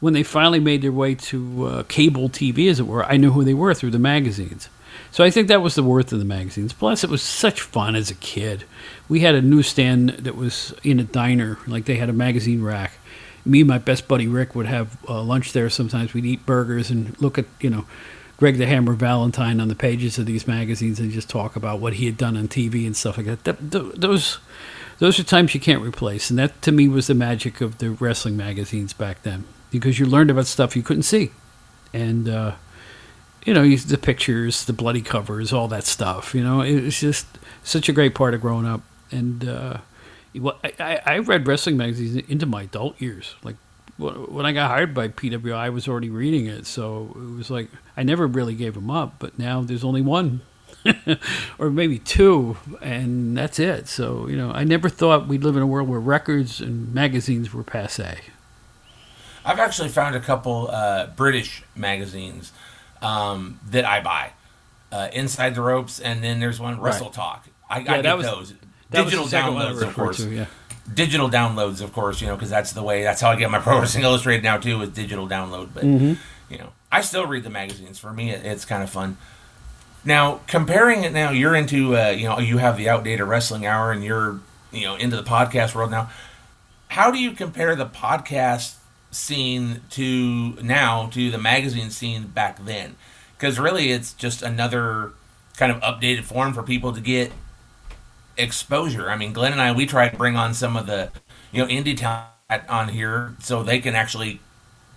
when 0.00 0.12
they 0.12 0.22
finally 0.22 0.60
made 0.60 0.82
their 0.82 0.92
way 0.92 1.14
to 1.14 1.66
uh, 1.66 1.82
cable 1.84 2.28
TV, 2.28 2.68
as 2.68 2.80
it 2.80 2.86
were, 2.86 3.04
I 3.04 3.16
knew 3.16 3.30
who 3.30 3.44
they 3.44 3.54
were 3.54 3.74
through 3.74 3.90
the 3.90 3.98
magazines. 3.98 4.68
So 5.12 5.24
I 5.24 5.30
think 5.30 5.48
that 5.48 5.62
was 5.62 5.74
the 5.74 5.82
worth 5.82 6.12
of 6.12 6.18
the 6.18 6.24
magazines. 6.24 6.72
Plus, 6.72 7.04
it 7.04 7.10
was 7.10 7.22
such 7.22 7.60
fun 7.60 7.94
as 7.94 8.10
a 8.10 8.14
kid. 8.14 8.64
We 9.08 9.20
had 9.20 9.34
a 9.34 9.42
newsstand 9.42 10.10
that 10.10 10.36
was 10.36 10.74
in 10.82 11.00
a 11.00 11.04
diner, 11.04 11.58
like 11.66 11.84
they 11.84 11.96
had 11.96 12.08
a 12.08 12.14
magazine 12.14 12.62
rack, 12.62 12.92
me 13.44 13.60
and 13.60 13.68
my 13.68 13.78
best 13.78 14.08
buddy 14.08 14.28
Rick 14.28 14.54
would 14.54 14.66
have 14.66 14.96
uh, 15.08 15.22
lunch 15.22 15.52
there. 15.52 15.70
Sometimes 15.70 16.14
we'd 16.14 16.24
eat 16.24 16.46
burgers 16.46 16.90
and 16.90 17.20
look 17.20 17.38
at 17.38 17.46
you 17.60 17.70
know 17.70 17.86
Greg 18.36 18.56
the 18.56 18.66
Hammer 18.66 18.94
Valentine 18.94 19.60
on 19.60 19.68
the 19.68 19.74
pages 19.74 20.18
of 20.18 20.26
these 20.26 20.46
magazines 20.46 20.98
and 20.98 21.10
just 21.10 21.28
talk 21.28 21.56
about 21.56 21.78
what 21.78 21.94
he 21.94 22.06
had 22.06 22.16
done 22.16 22.36
on 22.36 22.48
TV 22.48 22.86
and 22.86 22.96
stuff 22.96 23.16
like 23.18 23.26
that. 23.26 23.44
that, 23.44 23.70
that 23.70 24.00
those 24.00 24.38
those 24.98 25.18
are 25.18 25.24
times 25.24 25.54
you 25.54 25.60
can't 25.60 25.82
replace, 25.82 26.30
and 26.30 26.38
that 26.38 26.60
to 26.62 26.72
me 26.72 26.86
was 26.88 27.06
the 27.06 27.14
magic 27.14 27.60
of 27.60 27.78
the 27.78 27.90
wrestling 27.90 28.36
magazines 28.36 28.92
back 28.92 29.22
then 29.22 29.44
because 29.70 29.98
you 29.98 30.06
learned 30.06 30.30
about 30.30 30.46
stuff 30.46 30.76
you 30.76 30.82
couldn't 30.82 31.04
see, 31.04 31.30
and 31.92 32.28
uh, 32.28 32.52
you 33.44 33.54
know 33.54 33.68
the 33.76 33.98
pictures, 33.98 34.64
the 34.64 34.72
bloody 34.72 35.00
covers, 35.00 35.52
all 35.52 35.68
that 35.68 35.84
stuff. 35.84 36.34
You 36.34 36.42
know, 36.42 36.60
it 36.60 36.82
was 36.82 37.00
just 37.00 37.26
such 37.62 37.88
a 37.88 37.92
great 37.92 38.14
part 38.14 38.34
of 38.34 38.40
growing 38.40 38.66
up, 38.66 38.82
and 39.10 39.48
uh, 39.48 39.78
well, 40.34 40.58
I, 40.62 41.00
I 41.04 41.18
read 41.18 41.46
wrestling 41.46 41.76
magazines 41.76 42.24
into 42.28 42.46
my 42.46 42.62
adult 42.62 43.00
years, 43.00 43.34
like 43.42 43.56
when 44.00 44.46
I 44.46 44.52
got 44.52 44.70
hired 44.70 44.94
by 44.94 45.08
PWI, 45.08 45.54
I 45.54 45.68
was 45.68 45.86
already 45.86 46.10
reading 46.10 46.46
it, 46.46 46.66
so 46.66 47.12
it 47.14 47.36
was 47.36 47.50
like 47.50 47.68
I 47.96 48.02
never 48.02 48.26
really 48.26 48.54
gave 48.54 48.74
them 48.74 48.90
up. 48.90 49.14
But 49.18 49.38
now 49.38 49.60
there's 49.60 49.84
only 49.84 50.00
one, 50.00 50.40
or 51.58 51.70
maybe 51.70 51.98
two, 51.98 52.56
and 52.80 53.36
that's 53.36 53.58
it. 53.58 53.88
So 53.88 54.26
you 54.26 54.36
know, 54.36 54.50
I 54.52 54.64
never 54.64 54.88
thought 54.88 55.28
we'd 55.28 55.44
live 55.44 55.56
in 55.56 55.62
a 55.62 55.66
world 55.66 55.88
where 55.88 56.00
records 56.00 56.60
and 56.60 56.94
magazines 56.94 57.52
were 57.52 57.62
passe. 57.62 58.20
I've 59.44 59.58
actually 59.58 59.88
found 59.88 60.16
a 60.16 60.20
couple 60.20 60.68
uh, 60.70 61.06
British 61.08 61.62
magazines 61.74 62.52
um, 63.02 63.60
that 63.70 63.84
I 63.84 64.00
buy. 64.00 64.32
Uh, 64.92 65.08
Inside 65.12 65.54
the 65.54 65.60
Ropes, 65.60 66.00
and 66.00 66.22
then 66.24 66.40
there's 66.40 66.58
one 66.58 66.80
Wrestle 66.80 67.06
right. 67.06 67.14
Talk. 67.14 67.48
I, 67.68 67.78
yeah, 67.78 67.94
I 67.94 68.02
get 68.02 68.16
was, 68.16 68.26
those 68.26 68.54
digital 68.90 69.26
downloads, 69.26 69.82
of 69.82 69.94
course. 69.94 70.18
To, 70.18 70.30
yeah 70.30 70.46
digital 70.92 71.28
downloads, 71.28 71.80
of 71.80 71.92
course, 71.92 72.20
you 72.20 72.26
know, 72.26 72.34
because 72.34 72.50
that's 72.50 72.72
the 72.72 72.82
way. 72.82 73.02
That's 73.02 73.20
how 73.20 73.30
I 73.30 73.36
get 73.36 73.50
my 73.50 73.58
Pro 73.60 73.80
Wrestling 73.80 74.04
Illustrated 74.04 74.42
now 74.42 74.58
too, 74.58 74.78
with 74.78 74.94
digital 74.94 75.28
download. 75.28 75.70
But 75.74 75.84
mm-hmm. 75.84 76.14
you 76.52 76.58
know, 76.58 76.72
I 76.90 77.00
still 77.00 77.26
read 77.26 77.44
the 77.44 77.50
magazines. 77.50 77.98
For 77.98 78.12
me, 78.12 78.30
it, 78.30 78.44
it's 78.44 78.64
kind 78.64 78.82
of 78.82 78.90
fun. 78.90 79.16
Now, 80.04 80.40
comparing 80.46 81.04
it 81.04 81.12
now, 81.12 81.30
you're 81.30 81.54
into, 81.54 81.94
uh, 81.94 82.08
you 82.08 82.26
know, 82.26 82.38
you 82.38 82.56
have 82.56 82.78
the 82.78 82.88
Outdated 82.88 83.26
Wrestling 83.26 83.66
Hour, 83.66 83.92
and 83.92 84.02
you're, 84.02 84.40
you 84.72 84.84
know, 84.84 84.96
into 84.96 85.16
the 85.16 85.22
podcast 85.22 85.74
world 85.74 85.90
now. 85.90 86.10
How 86.88 87.10
do 87.10 87.18
you 87.18 87.32
compare 87.32 87.76
the 87.76 87.86
podcast 87.86 88.76
scene 89.10 89.82
to 89.90 90.54
now 90.62 91.08
to 91.12 91.30
the 91.30 91.38
magazine 91.38 91.90
scene 91.90 92.28
back 92.28 92.64
then? 92.64 92.96
Because 93.36 93.58
really, 93.58 93.92
it's 93.92 94.12
just 94.14 94.42
another 94.42 95.12
kind 95.56 95.70
of 95.70 95.80
updated 95.82 96.24
form 96.24 96.54
for 96.54 96.62
people 96.62 96.92
to 96.92 97.00
get 97.00 97.32
exposure. 98.40 99.10
I 99.10 99.16
mean, 99.16 99.32
Glenn 99.32 99.52
and 99.52 99.60
I, 99.60 99.72
we 99.72 99.86
try 99.86 100.08
to 100.08 100.16
bring 100.16 100.36
on 100.36 100.54
some 100.54 100.76
of 100.76 100.86
the, 100.86 101.10
you 101.52 101.62
know, 101.62 101.68
indie 101.68 101.96
talent 101.96 102.68
on 102.68 102.88
here 102.88 103.36
so 103.40 103.62
they 103.62 103.80
can 103.80 103.94
actually 103.94 104.40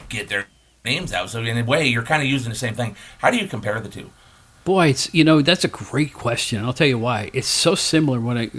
get 0.09 0.29
their 0.29 0.47
names 0.85 1.13
out. 1.13 1.29
So 1.29 1.41
in 1.43 1.57
a 1.57 1.63
way, 1.63 1.87
you're 1.87 2.03
kind 2.03 2.21
of 2.21 2.29
using 2.29 2.49
the 2.49 2.57
same 2.57 2.75
thing. 2.75 2.95
How 3.19 3.31
do 3.31 3.37
you 3.37 3.47
compare 3.47 3.79
the 3.79 3.89
two? 3.89 4.11
Boy, 4.63 4.87
it's 4.89 5.13
you 5.13 5.23
know 5.23 5.41
that's 5.41 5.65
a 5.65 5.69
great 5.69 6.13
question. 6.13 6.63
I'll 6.63 6.73
tell 6.73 6.87
you 6.87 6.97
why. 6.97 7.29
It's 7.33 7.47
so 7.47 7.75
similar. 7.75 8.19
When 8.21 8.37
I, 8.37 8.49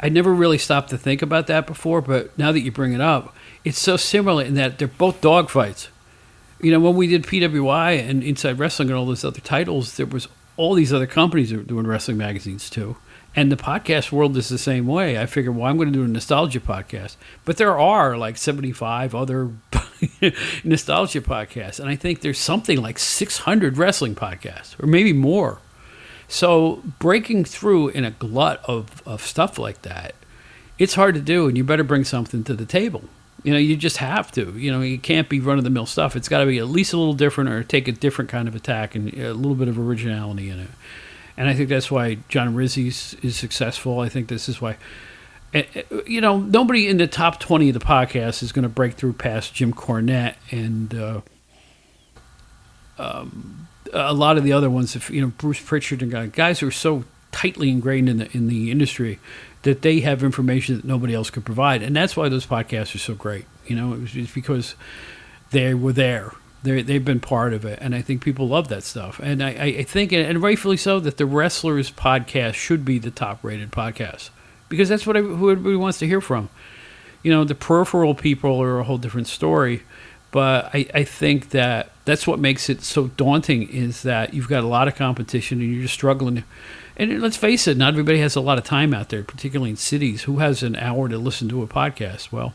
I 0.00 0.08
never 0.08 0.34
really 0.34 0.58
stopped 0.58 0.90
to 0.90 0.98
think 0.98 1.22
about 1.22 1.46
that 1.46 1.66
before, 1.66 2.00
but 2.00 2.36
now 2.36 2.50
that 2.50 2.60
you 2.60 2.72
bring 2.72 2.92
it 2.92 3.00
up, 3.00 3.34
it's 3.64 3.78
so 3.78 3.96
similar 3.96 4.44
in 4.44 4.54
that 4.54 4.78
they're 4.78 4.88
both 4.88 5.20
dogfights. 5.20 5.88
You 6.60 6.72
know, 6.72 6.80
when 6.80 6.96
we 6.96 7.06
did 7.06 7.24
PWI 7.24 7.98
and 8.06 8.22
Inside 8.22 8.58
Wrestling 8.58 8.88
and 8.88 8.98
all 8.98 9.06
those 9.06 9.24
other 9.24 9.40
titles, 9.40 9.96
there 9.96 10.06
was 10.06 10.28
all 10.56 10.74
these 10.74 10.92
other 10.92 11.06
companies 11.06 11.50
that 11.50 11.58
were 11.58 11.62
doing 11.62 11.86
wrestling 11.86 12.18
magazines 12.18 12.68
too. 12.68 12.96
And 13.36 13.52
the 13.52 13.56
podcast 13.56 14.10
world 14.10 14.36
is 14.36 14.48
the 14.48 14.58
same 14.58 14.86
way. 14.86 15.18
I 15.18 15.26
figure, 15.26 15.52
well, 15.52 15.66
I'm 15.66 15.76
going 15.76 15.92
to 15.92 15.96
do 15.96 16.04
a 16.04 16.08
nostalgia 16.08 16.58
podcast. 16.58 17.16
But 17.44 17.58
there 17.58 17.78
are 17.78 18.16
like 18.16 18.36
75 18.36 19.14
other 19.14 19.50
nostalgia 20.64 21.20
podcasts. 21.20 21.78
And 21.78 21.88
I 21.88 21.94
think 21.94 22.20
there's 22.20 22.40
something 22.40 22.82
like 22.82 22.98
600 22.98 23.78
wrestling 23.78 24.16
podcasts, 24.16 24.80
or 24.82 24.86
maybe 24.86 25.12
more. 25.12 25.58
So 26.26 26.82
breaking 26.98 27.44
through 27.44 27.88
in 27.88 28.04
a 28.04 28.10
glut 28.10 28.64
of, 28.64 29.02
of 29.06 29.22
stuff 29.22 29.58
like 29.58 29.82
that, 29.82 30.14
it's 30.78 30.94
hard 30.94 31.14
to 31.14 31.20
do. 31.20 31.46
And 31.46 31.56
you 31.56 31.62
better 31.62 31.84
bring 31.84 32.04
something 32.04 32.42
to 32.44 32.54
the 32.54 32.66
table. 32.66 33.04
You 33.44 33.52
know, 33.52 33.58
you 33.58 33.76
just 33.76 33.98
have 33.98 34.32
to. 34.32 34.52
You 34.58 34.72
know, 34.72 34.80
you 34.80 34.98
can't 34.98 35.28
be 35.28 35.38
run 35.38 35.56
of 35.56 35.64
the 35.64 35.70
mill 35.70 35.86
stuff. 35.86 36.16
It's 36.16 36.28
got 36.28 36.40
to 36.40 36.46
be 36.46 36.58
at 36.58 36.66
least 36.66 36.92
a 36.92 36.98
little 36.98 37.14
different 37.14 37.48
or 37.48 37.62
take 37.62 37.86
a 37.86 37.92
different 37.92 38.28
kind 38.28 38.48
of 38.48 38.56
attack 38.56 38.96
and 38.96 39.14
a 39.14 39.32
little 39.32 39.54
bit 39.54 39.68
of 39.68 39.78
originality 39.78 40.50
in 40.50 40.58
it 40.58 40.70
and 41.40 41.48
I 41.48 41.54
think 41.54 41.70
that's 41.70 41.90
why 41.90 42.18
John 42.28 42.54
Rizzi 42.54 42.88
is 42.88 43.34
successful. 43.34 44.00
I 44.00 44.10
think 44.10 44.28
this 44.28 44.46
is 44.46 44.60
why, 44.60 44.76
eh, 45.54 45.62
eh, 45.74 45.82
you 46.06 46.20
know, 46.20 46.38
nobody 46.38 46.86
in 46.86 46.98
the 46.98 47.06
top 47.06 47.40
twenty 47.40 47.70
of 47.70 47.72
the 47.72 47.80
podcast 47.80 48.42
is 48.42 48.52
going 48.52 48.64
to 48.64 48.68
break 48.68 48.92
through 48.92 49.14
past 49.14 49.54
Jim 49.54 49.72
Cornette 49.72 50.34
and 50.50 50.94
uh, 50.94 51.20
um, 52.98 53.68
a 53.90 54.12
lot 54.12 54.36
of 54.36 54.44
the 54.44 54.52
other 54.52 54.68
ones. 54.68 54.94
If 54.94 55.08
you 55.08 55.22
know 55.22 55.28
Bruce 55.38 55.60
Pritchard 55.60 56.02
and 56.02 56.30
guys 56.30 56.60
who 56.60 56.68
are 56.68 56.70
so 56.70 57.04
tightly 57.32 57.70
ingrained 57.70 58.10
in 58.10 58.18
the 58.18 58.36
in 58.36 58.48
the 58.48 58.70
industry 58.70 59.18
that 59.62 59.80
they 59.80 60.00
have 60.00 60.22
information 60.22 60.76
that 60.76 60.84
nobody 60.84 61.14
else 61.14 61.30
could 61.30 61.46
provide, 61.46 61.82
and 61.82 61.96
that's 61.96 62.18
why 62.18 62.28
those 62.28 62.44
podcasts 62.44 62.94
are 62.94 62.98
so 62.98 63.14
great. 63.14 63.46
You 63.66 63.76
know, 63.76 64.04
it's 64.12 64.34
because 64.34 64.74
they 65.52 65.72
were 65.72 65.94
there 65.94 66.34
they 66.62 66.82
they've 66.82 67.04
been 67.04 67.20
part 67.20 67.52
of 67.52 67.64
it, 67.64 67.78
and 67.80 67.94
I 67.94 68.02
think 68.02 68.22
people 68.22 68.48
love 68.48 68.68
that 68.68 68.82
stuff. 68.82 69.20
And 69.22 69.42
I, 69.42 69.50
I 69.50 69.82
think, 69.84 70.12
and 70.12 70.42
rightfully 70.42 70.76
so, 70.76 71.00
that 71.00 71.16
the 71.16 71.26
wrestlers 71.26 71.90
podcast 71.90 72.54
should 72.54 72.84
be 72.84 72.98
the 72.98 73.10
top 73.10 73.42
rated 73.42 73.70
podcast 73.70 74.30
because 74.68 74.88
that's 74.88 75.06
what 75.06 75.16
who 75.16 75.50
everybody 75.50 75.76
wants 75.76 75.98
to 75.98 76.06
hear 76.06 76.20
from. 76.20 76.48
You 77.22 77.32
know, 77.32 77.44
the 77.44 77.54
peripheral 77.54 78.14
people 78.14 78.62
are 78.62 78.78
a 78.78 78.84
whole 78.84 78.98
different 78.98 79.26
story, 79.26 79.82
but 80.30 80.70
I, 80.74 80.86
I 80.94 81.04
think 81.04 81.50
that 81.50 81.90
that's 82.04 82.26
what 82.26 82.38
makes 82.38 82.70
it 82.70 82.82
so 82.82 83.08
daunting 83.08 83.68
is 83.68 84.02
that 84.02 84.32
you've 84.32 84.48
got 84.48 84.64
a 84.64 84.66
lot 84.66 84.88
of 84.88 84.96
competition 84.96 85.60
and 85.60 85.72
you're 85.72 85.82
just 85.82 85.94
struggling. 85.94 86.44
And 86.96 87.20
let's 87.20 87.36
face 87.36 87.66
it, 87.66 87.76
not 87.76 87.94
everybody 87.94 88.18
has 88.20 88.36
a 88.36 88.40
lot 88.40 88.58
of 88.58 88.64
time 88.64 88.92
out 88.94 89.08
there, 89.08 89.22
particularly 89.22 89.70
in 89.70 89.76
cities. 89.76 90.22
Who 90.22 90.38
has 90.38 90.62
an 90.62 90.76
hour 90.76 91.08
to 91.08 91.18
listen 91.18 91.48
to 91.48 91.62
a 91.62 91.66
podcast? 91.66 92.32
Well, 92.32 92.54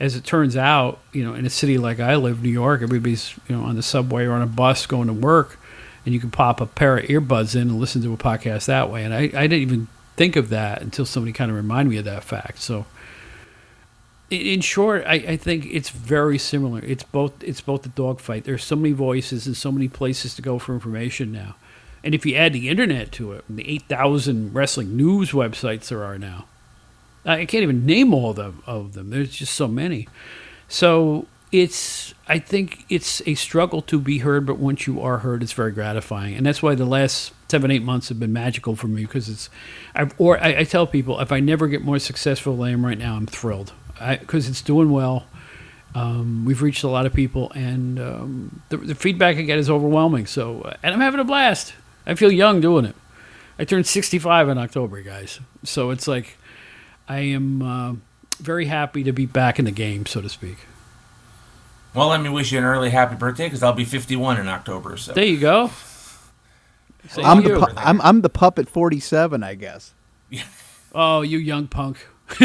as 0.00 0.14
it 0.14 0.24
turns 0.24 0.56
out, 0.56 1.00
you 1.12 1.24
know, 1.24 1.34
in 1.34 1.44
a 1.44 1.50
city 1.50 1.78
like 1.78 2.00
I 2.00 2.16
live, 2.16 2.42
New 2.42 2.50
York, 2.50 2.82
everybody's 2.82 3.34
you 3.48 3.56
know 3.56 3.64
on 3.64 3.76
the 3.76 3.82
subway 3.82 4.24
or 4.24 4.32
on 4.32 4.42
a 4.42 4.46
bus 4.46 4.86
going 4.86 5.08
to 5.08 5.12
work, 5.12 5.58
and 6.04 6.14
you 6.14 6.20
can 6.20 6.30
pop 6.30 6.60
a 6.60 6.66
pair 6.66 6.98
of 6.98 7.06
earbuds 7.06 7.54
in 7.54 7.62
and 7.62 7.80
listen 7.80 8.02
to 8.02 8.12
a 8.12 8.16
podcast 8.16 8.66
that 8.66 8.90
way. 8.90 9.04
And 9.04 9.12
I, 9.12 9.22
I 9.22 9.46
didn't 9.46 9.54
even 9.54 9.88
think 10.16 10.36
of 10.36 10.48
that 10.50 10.82
until 10.82 11.04
somebody 11.04 11.32
kind 11.32 11.50
of 11.50 11.56
reminded 11.56 11.90
me 11.90 11.96
of 11.98 12.04
that 12.04 12.24
fact. 12.24 12.58
So, 12.60 12.86
in 14.30 14.60
short, 14.60 15.04
I, 15.06 15.14
I 15.14 15.36
think 15.36 15.66
it's 15.66 15.90
very 15.90 16.38
similar. 16.38 16.80
It's 16.80 17.04
both 17.04 17.42
it's 17.42 17.60
both 17.60 17.84
a 17.86 17.90
dogfight. 17.90 18.44
There's 18.44 18.64
so 18.64 18.76
many 18.76 18.92
voices 18.92 19.46
and 19.46 19.56
so 19.56 19.72
many 19.72 19.88
places 19.88 20.34
to 20.36 20.42
go 20.42 20.58
for 20.58 20.74
information 20.74 21.32
now. 21.32 21.56
And 22.04 22.14
if 22.14 22.24
you 22.24 22.36
add 22.36 22.52
the 22.52 22.68
internet 22.68 23.10
to 23.12 23.32
it, 23.32 23.44
the 23.48 23.68
8,000 23.68 24.54
wrestling 24.54 24.96
news 24.96 25.32
websites 25.32 25.88
there 25.88 26.04
are 26.04 26.16
now, 26.16 26.46
I 27.24 27.44
can't 27.44 27.62
even 27.62 27.84
name 27.84 28.14
all 28.14 28.30
of 28.30 28.36
them, 28.36 28.62
of 28.66 28.94
them. 28.94 29.10
There's 29.10 29.30
just 29.30 29.54
so 29.54 29.68
many. 29.68 30.08
So 30.68 31.26
it's 31.50 32.14
I 32.26 32.38
think 32.38 32.84
it's 32.88 33.22
a 33.26 33.34
struggle 33.34 33.82
to 33.82 34.00
be 34.00 34.18
heard, 34.18 34.46
but 34.46 34.58
once 34.58 34.86
you 34.86 35.00
are 35.00 35.18
heard, 35.18 35.42
it's 35.42 35.52
very 35.52 35.72
gratifying, 35.72 36.34
and 36.34 36.44
that's 36.44 36.62
why 36.62 36.74
the 36.74 36.84
last 36.84 37.32
seven 37.48 37.70
eight 37.70 37.82
months 37.82 38.10
have 38.10 38.20
been 38.20 38.32
magical 38.32 38.76
for 38.76 38.88
me 38.88 39.02
because 39.02 39.28
it's 39.28 39.48
I've, 39.94 40.14
or 40.18 40.38
I, 40.42 40.58
I, 40.58 40.64
tell 40.64 40.86
people 40.86 41.18
if 41.20 41.32
I 41.32 41.40
never 41.40 41.66
get 41.66 41.82
more 41.82 41.98
successful 41.98 42.56
than 42.56 42.66
I 42.66 42.70
am 42.72 42.84
right 42.84 42.98
now, 42.98 43.16
I'm 43.16 43.26
thrilled 43.26 43.72
because 44.20 44.48
it's 44.48 44.60
doing 44.60 44.90
well. 44.90 45.26
Um, 45.94 46.44
we've 46.44 46.60
reached 46.60 46.84
a 46.84 46.88
lot 46.88 47.06
of 47.06 47.14
people, 47.14 47.50
and 47.54 47.98
um, 47.98 48.62
the, 48.68 48.76
the, 48.76 48.94
feedback 48.94 49.36
I 49.36 49.42
get 49.42 49.58
is 49.58 49.70
overwhelming. 49.70 50.26
So, 50.26 50.60
uh, 50.60 50.74
and 50.82 50.94
I'm 50.94 51.00
having 51.00 51.18
a 51.18 51.24
blast. 51.24 51.72
I 52.06 52.14
feel 52.14 52.30
young 52.30 52.60
doing 52.60 52.84
it. 52.84 52.94
I 53.58 53.64
turned 53.64 53.86
65 53.86 54.50
in 54.50 54.58
October, 54.58 55.00
guys. 55.00 55.40
So 55.64 55.90
it's 55.90 56.06
like 56.06 56.36
I 57.08 57.20
am 57.20 57.62
uh, 57.62 57.94
very 58.38 58.66
happy 58.66 59.02
to 59.04 59.12
be 59.12 59.26
back 59.26 59.58
in 59.58 59.64
the 59.64 59.70
game, 59.70 60.06
so 60.06 60.20
to 60.20 60.28
speak. 60.28 60.58
Well, 61.94 62.08
let 62.08 62.20
me 62.20 62.28
wish 62.28 62.52
you 62.52 62.58
an 62.58 62.64
early 62.64 62.90
happy 62.90 63.16
birthday 63.16 63.46
because 63.46 63.62
I'll 63.62 63.72
be 63.72 63.84
51 63.84 64.38
in 64.38 64.46
October. 64.46 64.96
So 64.96 65.14
there 65.14 65.24
you 65.24 65.38
go. 65.38 65.70
I'm 67.16 67.42
the 67.42 67.58
pu- 67.58 67.72
I'm 67.76 68.00
I'm 68.02 68.20
the 68.20 68.28
puppet 68.28 68.68
47, 68.68 69.42
I 69.42 69.54
guess. 69.54 69.94
oh, 70.94 71.22
you 71.22 71.38
young 71.38 71.66
punk. 71.66 72.06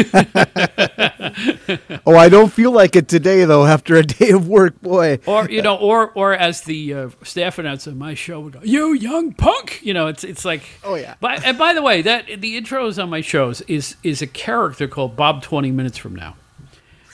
oh, 2.06 2.16
I 2.16 2.28
don't 2.28 2.52
feel 2.52 2.72
like 2.72 2.96
it 2.96 3.06
today 3.08 3.44
though. 3.44 3.66
After 3.66 3.96
a 3.96 4.02
day 4.02 4.30
of 4.30 4.48
work, 4.48 4.80
boy. 4.80 5.18
Or 5.26 5.48
you 5.48 5.62
know, 5.62 5.76
or 5.76 6.10
or 6.12 6.32
as 6.32 6.62
the 6.62 6.94
uh, 6.94 7.10
staff 7.22 7.58
announcer 7.58 7.90
on 7.90 7.98
my 7.98 8.14
show 8.14 8.40
would 8.40 8.54
go, 8.54 8.60
"You 8.62 8.94
young 8.94 9.32
punk." 9.32 9.80
You 9.82 9.94
know, 9.94 10.06
it's 10.06 10.24
it's 10.24 10.44
like. 10.44 10.62
Oh 10.82 10.94
yeah. 10.94 11.14
But 11.20 11.44
and 11.44 11.58
by 11.58 11.74
the 11.74 11.82
way, 11.82 12.02
that 12.02 12.26
the 12.26 12.60
intros 12.60 13.02
on 13.02 13.10
my 13.10 13.20
shows 13.20 13.60
is 13.62 13.96
is 14.02 14.22
a 14.22 14.26
character 14.26 14.88
called 14.88 15.16
Bob 15.16 15.42
Twenty 15.42 15.70
Minutes 15.70 15.98
from 15.98 16.16
Now. 16.16 16.36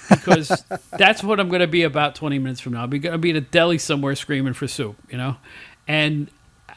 Because 0.09 0.65
that's 0.91 1.23
what 1.23 1.41
I'm 1.41 1.49
going 1.49 1.61
to 1.61 1.69
be 1.69 1.85
about 1.85 2.17
20 2.17 2.41
minutes 2.41 2.61
from 2.61 2.73
now. 2.73 2.83
I'm 2.83 2.91
going 2.91 3.03
to 3.03 3.19
be 3.19 3.31
in 3.31 3.37
a 3.37 3.41
deli 3.41 3.79
somewhere 3.79 4.17
screaming 4.17 4.55
for 4.55 4.67
soup, 4.67 4.97
you 5.09 5.17
know? 5.17 5.37
And 5.87 6.29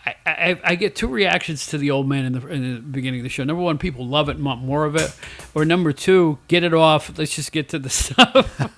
I, 0.06 0.16
I, 0.26 0.62
I, 0.64 0.76
get 0.76 0.98
two 0.98 1.08
reactions 1.08 1.68
to 1.68 1.78
the 1.78 1.92
old 1.92 2.10
man 2.10 2.26
in 2.26 2.34
the, 2.34 2.48
in 2.48 2.76
the 2.76 2.82
beginning 2.82 3.22
of 3.22 3.24
the 3.24 3.30
show. 3.30 3.46
Number 3.46 3.64
one, 3.64 3.78
people 3.78 4.06
love 4.06 4.28
it 4.28 4.36
and 4.36 4.44
want 4.44 4.62
more 4.62 4.84
of 4.84 4.98
it. 4.98 5.16
Or 5.56 5.64
number 5.64 5.94
two, 5.94 6.40
get 6.50 6.64
it 6.64 6.74
off. 6.74 7.18
Let's 7.18 7.36
just 7.36 7.54
get 7.54 7.70
to 7.70 7.80
the 7.80 7.90
stuff. 7.90 8.70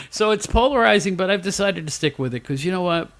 so 0.10 0.32
it's 0.32 0.46
polarizing, 0.46 1.14
but 1.14 1.30
I've 1.30 1.42
decided 1.42 1.86
to 1.86 1.92
stick 1.92 2.18
with 2.18 2.34
it 2.34 2.42
because 2.42 2.64
you 2.64 2.72
know 2.72 2.82
what? 2.82 3.10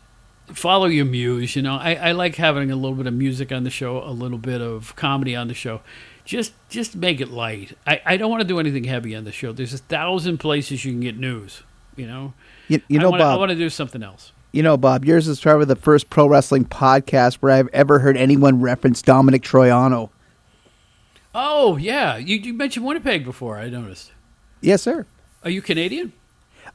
follow 0.48 0.86
your 0.86 1.04
muse. 1.04 1.56
You 1.56 1.62
know, 1.62 1.76
I, 1.76 1.94
I 1.94 2.12
like 2.12 2.36
having 2.36 2.70
a 2.70 2.76
little 2.76 2.96
bit 2.96 3.06
of 3.06 3.14
music 3.14 3.52
on 3.52 3.64
the 3.64 3.70
show, 3.70 4.02
a 4.02 4.10
little 4.10 4.38
bit 4.38 4.60
of 4.60 4.94
comedy 4.96 5.36
on 5.36 5.48
the 5.48 5.54
show. 5.54 5.80
Just 6.24 6.52
just 6.68 6.94
make 6.94 7.20
it 7.20 7.30
light. 7.30 7.76
I, 7.86 8.00
I 8.04 8.16
don't 8.16 8.30
want 8.30 8.42
to 8.42 8.48
do 8.48 8.60
anything 8.60 8.84
heavy 8.84 9.16
on 9.16 9.24
the 9.24 9.32
show. 9.32 9.52
There's 9.52 9.74
a 9.74 9.78
thousand 9.78 10.38
places 10.38 10.84
you 10.84 10.92
can 10.92 11.00
get 11.00 11.18
news. 11.18 11.62
You 11.96 12.06
know, 12.06 12.34
you, 12.68 12.80
you 12.88 12.98
know, 12.98 13.08
I 13.08 13.10
wanna, 13.10 13.24
Bob. 13.24 13.34
I 13.34 13.38
want 13.38 13.50
to 13.50 13.56
do 13.56 13.68
something 13.68 14.02
else. 14.02 14.32
You 14.52 14.62
know, 14.62 14.76
Bob, 14.76 15.06
yours 15.06 15.28
is 15.28 15.40
probably 15.40 15.64
the 15.64 15.76
first 15.76 16.10
pro 16.10 16.26
wrestling 16.26 16.66
podcast 16.66 17.36
where 17.36 17.52
I've 17.52 17.68
ever 17.72 18.00
heard 18.00 18.18
anyone 18.18 18.60
reference 18.60 19.00
Dominic 19.00 19.42
Troiano. 19.42 20.10
Oh 21.34 21.78
yeah, 21.78 22.18
you, 22.18 22.36
you 22.36 22.52
mentioned 22.52 22.84
Winnipeg 22.84 23.24
before. 23.24 23.56
I 23.56 23.70
noticed. 23.70 24.12
Yes, 24.60 24.82
sir. 24.82 25.06
Are 25.42 25.50
you 25.50 25.62
Canadian? 25.62 26.12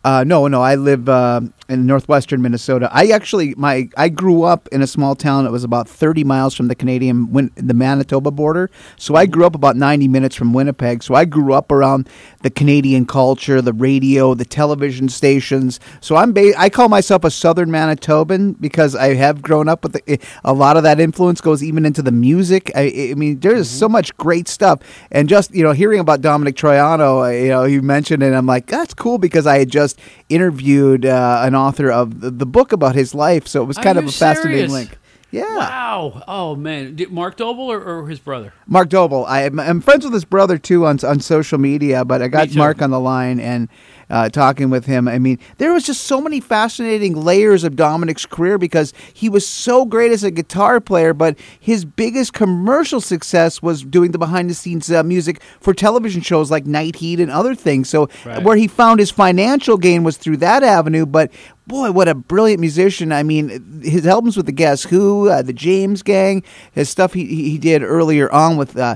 Uh, 0.04 0.24
no, 0.24 0.48
no. 0.48 0.62
I 0.62 0.76
live 0.76 1.10
uh, 1.10 1.42
in 1.68 1.86
northwestern 1.86 2.42
Minnesota. 2.42 2.90
I 2.94 3.08
actually 3.08 3.54
my 3.56 3.90
I 3.98 4.10
grew 4.10 4.44
up 4.44 4.70
in 4.72 4.82
a 4.82 4.88
small 4.88 5.16
town 5.16 5.44
that 5.44 5.52
was 5.52 5.64
about 5.66 5.90
30 5.90 6.24
miles 6.24 6.54
from 6.54 6.68
the 6.70 6.76
Canadian 6.76 7.32
Win- 7.32 7.52
the 7.56 7.74
Manitoba 7.74 8.32
border. 8.32 8.70
So 8.96 9.16
I 9.16 9.26
grew 9.26 9.46
up 9.46 9.56
about 9.56 9.76
90 9.76 10.08
minutes 10.08 10.36
from 10.36 10.54
Winnipeg. 10.54 11.04
So 11.04 11.14
I 11.14 11.26
grew 11.26 11.54
up 11.54 11.72
around 11.72 12.08
the 12.42 12.50
Canadian 12.50 13.06
culture, 13.06 13.62
the 13.62 13.74
radio, 13.74 14.34
the 14.34 14.46
television 14.46 15.10
stations. 15.10 15.80
So 16.00 16.16
I'm 16.16 16.32
ba- 16.32 16.58
I 16.58 16.70
call 16.70 16.88
myself 16.88 17.26
a 17.26 17.32
Southern 17.32 17.70
Manitoban 17.70 18.56
because 18.62 18.96
I 18.96 19.16
have 19.16 19.42
grown 19.42 19.68
up 19.68 19.84
with 19.84 19.94
the, 19.94 20.20
a 20.46 20.54
lot 20.54 20.78
of 20.78 20.84
that 20.84 21.00
influence 21.00 21.42
goes 21.42 21.62
even 21.64 21.86
into 21.86 22.02
the 22.02 22.12
music. 22.12 22.72
I, 22.76 23.10
I 23.12 23.14
mean, 23.16 23.40
there's 23.40 23.70
so 23.70 23.90
much 23.90 24.16
great 24.16 24.48
stuff, 24.48 24.80
and 25.12 25.28
just 25.28 25.54
you 25.54 25.64
know 25.64 25.74
hearing 25.74 26.00
about 26.00 26.22
Dominic 26.22 26.56
Troiano, 26.56 27.26
uh, 27.26 27.30
you 27.30 27.50
know, 27.50 27.64
you 27.66 27.82
mentioned 27.82 28.24
it. 28.24 28.34
I'm 28.34 28.46
like, 28.46 28.68
that's 28.68 28.94
cool 28.94 29.18
because 29.18 29.46
I 29.46 29.60
had 29.60 29.70
just 29.70 29.87
interviewed 30.30 31.06
uh, 31.06 31.42
an 31.44 31.56
author 31.56 31.92
of 31.92 32.22
the, 32.22 32.32
the 32.32 32.46
book 32.46 32.72
about 32.72 32.96
his 32.96 33.14
life, 33.16 33.48
so 33.48 33.62
it 33.62 33.66
was 33.66 33.78
Are 33.78 33.84
kind 33.84 33.98
of 33.98 34.06
you 34.06 34.10
a 34.10 34.14
fascinating 34.14 34.70
serious? 34.70 34.72
link. 34.90 34.98
Yeah. 35.30 35.58
Wow. 35.58 36.24
Oh 36.28 36.56
man, 36.56 36.96
Did 36.96 37.12
Mark 37.12 37.36
Doble 37.36 37.70
or, 37.70 37.84
or 37.84 38.08
his 38.08 38.18
brother? 38.20 38.54
Mark 38.66 38.88
Doble. 38.88 39.26
I, 39.26 39.44
I'm 39.44 39.82
friends 39.82 40.06
with 40.06 40.14
his 40.14 40.24
brother 40.24 40.58
too 40.58 40.86
on 40.86 41.00
on 41.04 41.20
social 41.20 41.58
media, 41.58 42.06
but 42.06 42.22
I 42.22 42.30
got. 42.30 42.56
Mark 42.56 42.82
on 42.82 42.92
the 42.92 43.00
line 43.00 43.40
and 43.42 43.68
uh, 44.10 44.30
talking 44.30 44.70
with 44.70 44.86
him. 44.86 45.08
I 45.08 45.20
mean, 45.20 45.40
there 45.58 45.74
was 45.74 45.86
just 45.86 46.04
so 46.06 46.22
many 46.22 46.40
fascinating 46.40 47.16
layers 47.16 47.64
of 47.64 47.76
Dominic's 47.76 48.26
career 48.26 48.58
because 48.58 48.94
he 49.14 49.30
was 49.30 49.46
so 49.48 49.86
great 49.86 50.12
as 50.12 50.24
a 50.24 50.32
guitar 50.32 50.80
player, 50.80 51.14
but 51.14 51.38
his 51.60 51.86
biggest 51.86 52.34
commercial 52.34 53.02
success 53.02 53.62
was 53.62 53.84
doing 53.84 54.12
the 54.12 54.18
behind 54.18 54.50
the 54.50 54.54
scenes 54.54 54.92
uh, 54.92 55.04
music 55.04 55.42
for 55.60 55.74
television 55.74 56.22
shows 56.22 56.50
like 56.50 56.66
Night 56.66 56.96
Heat 56.98 57.20
and 57.20 57.32
other 57.32 57.56
things. 57.56 57.90
So 57.90 58.10
Right. 58.26 58.42
where 58.44 58.56
he 58.58 58.68
found 58.68 59.00
his 59.00 59.12
financial 59.12 59.78
gain 59.78 60.04
was 60.04 60.18
through 60.18 60.38
that 60.38 60.64
avenue, 60.64 61.06
but. 61.06 61.32
Boy, 61.68 61.92
what 61.92 62.08
a 62.08 62.16
brilliant 62.16 62.62
musician! 62.62 63.12
I 63.12 63.24
mean, 63.24 63.82
his 63.84 64.08
albums 64.08 64.38
with 64.38 64.46
the 64.46 64.54
Guess 64.54 64.84
Who, 64.84 65.28
uh, 65.28 65.42
the 65.42 65.52
James 65.52 66.02
Gang, 66.02 66.42
his 66.72 66.90
stuff 66.90 67.12
he, 67.12 67.26
he 67.26 67.58
did 67.58 67.84
earlier 67.84 68.32
on 68.32 68.56
with 68.56 68.78
uh, 68.78 68.96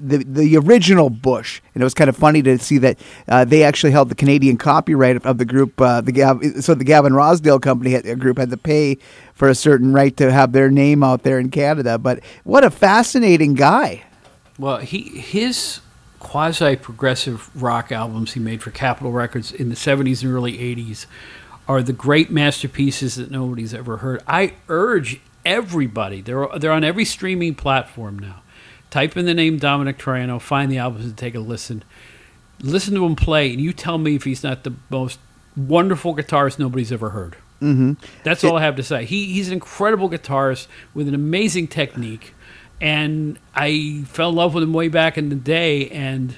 the 0.00 0.18
the 0.24 0.56
original 0.56 1.10
Bush, 1.10 1.60
and 1.76 1.80
it 1.80 1.84
was 1.84 1.94
kind 1.94 2.10
of 2.10 2.16
funny 2.16 2.42
to 2.42 2.58
see 2.58 2.78
that 2.78 2.98
uh, 3.28 3.44
they 3.44 3.62
actually 3.62 3.92
held 3.92 4.08
the 4.08 4.16
Canadian 4.16 4.47
copyright 4.56 5.24
of, 5.24 5.38
the 5.38 5.44
group. 5.44 5.80
Uh, 5.80 6.00
the 6.00 6.12
Gav- 6.12 6.42
so 6.60 6.74
the 6.74 6.84
Gavin 6.84 7.12
Rossdale 7.12 7.60
company 7.60 7.92
had, 7.92 8.18
group 8.18 8.38
had 8.38 8.50
to 8.50 8.56
pay 8.56 8.98
for 9.34 9.48
a 9.48 9.54
certain 9.54 9.92
right 9.92 10.16
to 10.16 10.32
have 10.32 10.52
their 10.52 10.70
name 10.70 11.02
out 11.02 11.22
there 11.22 11.38
in 11.38 11.50
Canada. 11.50 11.98
But 11.98 12.20
what 12.44 12.64
a 12.64 12.70
fascinating 12.70 13.54
guy! 13.54 14.04
Well, 14.58 14.78
he 14.78 15.02
his 15.02 15.80
quasi 16.18 16.76
progressive 16.76 17.50
rock 17.60 17.92
albums 17.92 18.32
he 18.32 18.40
made 18.40 18.62
for 18.62 18.70
Capitol 18.70 19.12
Records 19.12 19.52
in 19.52 19.68
the 19.68 19.76
70s 19.76 20.22
and 20.22 20.32
early 20.32 20.58
80s 20.58 21.06
are 21.68 21.82
the 21.82 21.92
great 21.92 22.30
masterpieces 22.30 23.16
that 23.16 23.30
nobody's 23.30 23.74
ever 23.74 23.98
heard. 23.98 24.22
I 24.26 24.54
urge 24.68 25.20
everybody, 25.44 26.20
they're 26.20 26.48
they're 26.58 26.72
on 26.72 26.84
every 26.84 27.04
streaming 27.04 27.54
platform 27.54 28.18
now. 28.18 28.42
Type 28.90 29.16
in 29.18 29.26
the 29.26 29.34
name 29.34 29.58
Dominic 29.58 29.98
Troiano, 29.98 30.40
find 30.40 30.72
the 30.72 30.78
albums 30.78 31.04
and 31.04 31.16
take 31.16 31.34
a 31.34 31.40
listen. 31.40 31.84
Listen 32.62 32.94
to 32.94 33.04
him 33.04 33.16
play 33.16 33.50
and 33.52 33.60
you 33.60 33.72
tell 33.72 33.98
me 33.98 34.14
if 34.16 34.24
he's 34.24 34.42
not 34.42 34.64
the 34.64 34.72
most 34.90 35.18
wonderful 35.56 36.14
guitarist 36.14 36.58
nobody's 36.58 36.92
ever 36.92 37.10
heard. 37.10 37.36
hmm 37.60 37.92
That's 38.24 38.42
all 38.44 38.56
I 38.56 38.62
have 38.62 38.76
to 38.76 38.82
say. 38.82 39.04
He 39.04 39.32
he's 39.32 39.48
an 39.48 39.54
incredible 39.54 40.08
guitarist 40.10 40.66
with 40.94 41.08
an 41.08 41.14
amazing 41.14 41.68
technique, 41.68 42.34
and 42.80 43.38
I 43.54 44.02
fell 44.06 44.30
in 44.30 44.36
love 44.36 44.54
with 44.54 44.62
him 44.62 44.72
way 44.72 44.88
back 44.88 45.18
in 45.18 45.28
the 45.28 45.34
day. 45.36 45.88
And 45.90 46.36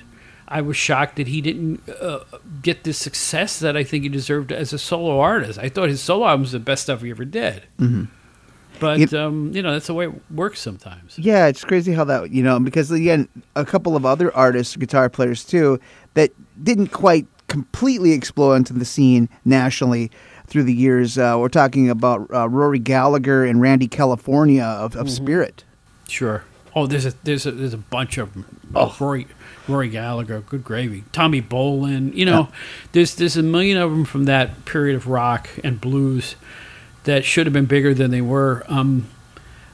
I 0.49 0.63
was 0.63 0.77
shocked 0.77 1.17
that 1.17 1.29
he 1.29 1.41
didn't 1.41 1.89
uh, 1.89 2.21
get 2.63 2.85
the 2.85 2.93
success 2.93 3.59
that 3.61 3.77
I 3.77 3.85
think 3.85 4.03
he 4.05 4.09
deserved 4.09 4.51
as 4.53 4.73
a 4.73 4.79
solo 4.79 5.21
artist. 5.21 5.59
I 5.59 5.69
thought 5.69 5.89
his 5.91 6.01
solo 6.01 6.27
album 6.27 6.43
was 6.43 6.53
the 6.53 6.59
best 6.59 6.83
stuff 6.85 7.03
he 7.03 7.11
ever 7.11 7.25
did. 7.25 7.63
Mhm. 7.79 8.09
But 8.81 8.99
It- 9.01 9.13
um, 9.13 9.53
you 9.55 9.61
know 9.63 9.73
that's 9.75 9.89
the 9.89 9.95
way 9.95 10.07
it 10.07 10.15
works 10.31 10.59
sometimes. 10.61 11.19
Yeah, 11.19 11.47
it's 11.49 11.65
crazy 11.65 11.93
how 11.93 12.05
that 12.05 12.31
you 12.31 12.43
know 12.43 12.59
because 12.59 12.91
again, 12.91 13.29
a 13.55 13.65
couple 13.67 13.95
of 13.95 14.07
other 14.07 14.35
artists, 14.35 14.75
guitar 14.75 15.11
players 15.11 15.45
too, 15.45 15.79
that 16.15 16.31
didn't 16.63 16.89
quite 16.89 17.27
completely 17.49 18.13
explode 18.13 18.55
into 18.55 18.73
the 18.73 18.85
scene 18.85 19.29
nationally 19.45 20.11
through 20.47 20.65
the 20.65 20.75
years. 20.75 21.19
Uh, 21.19 21.37
we're 21.39 21.49
talking 21.49 21.91
about 21.91 22.33
uh, 22.33 22.49
Rory 22.49 22.79
Gallagher 22.79 23.45
and 23.45 23.61
Randy 23.61 23.89
California 23.89 24.63
of, 24.63 24.97
of 24.97 25.11
Spirit. 25.11 25.65
Sure. 26.09 26.45
Oh, 26.75 26.87
there's 26.87 27.07
a 27.07 27.15
there's 27.25 27.47
a 27.47 27.51
there's 27.53 27.75
a 27.75 27.79
bunch 27.79 28.17
of 28.19 28.33
them. 28.33 28.45
Oh, 28.75 28.95
Rory 29.01 29.27
Rory 29.67 29.89
Gallagher, 29.89 30.41
good 30.41 30.63
gravy. 30.63 31.05
Tommy 31.13 31.43
Bolin, 31.43 32.15
you 32.15 32.25
know, 32.25 32.49
there's 32.93 33.17
there's 33.17 33.37
a 33.37 33.43
million 33.43 33.77
of 33.79 33.91
them 33.91 34.05
from 34.05 34.25
that 34.25 34.65
period 34.65 34.97
of 34.97 35.09
rock 35.09 35.49
and 35.65 35.81
blues 35.81 36.37
that 37.05 37.25
should 37.25 37.47
have 37.47 37.53
been 37.53 37.67
bigger 37.67 37.95
than 37.95 38.11
they 38.11 38.21
were. 38.21 38.65
Um, 38.69 39.09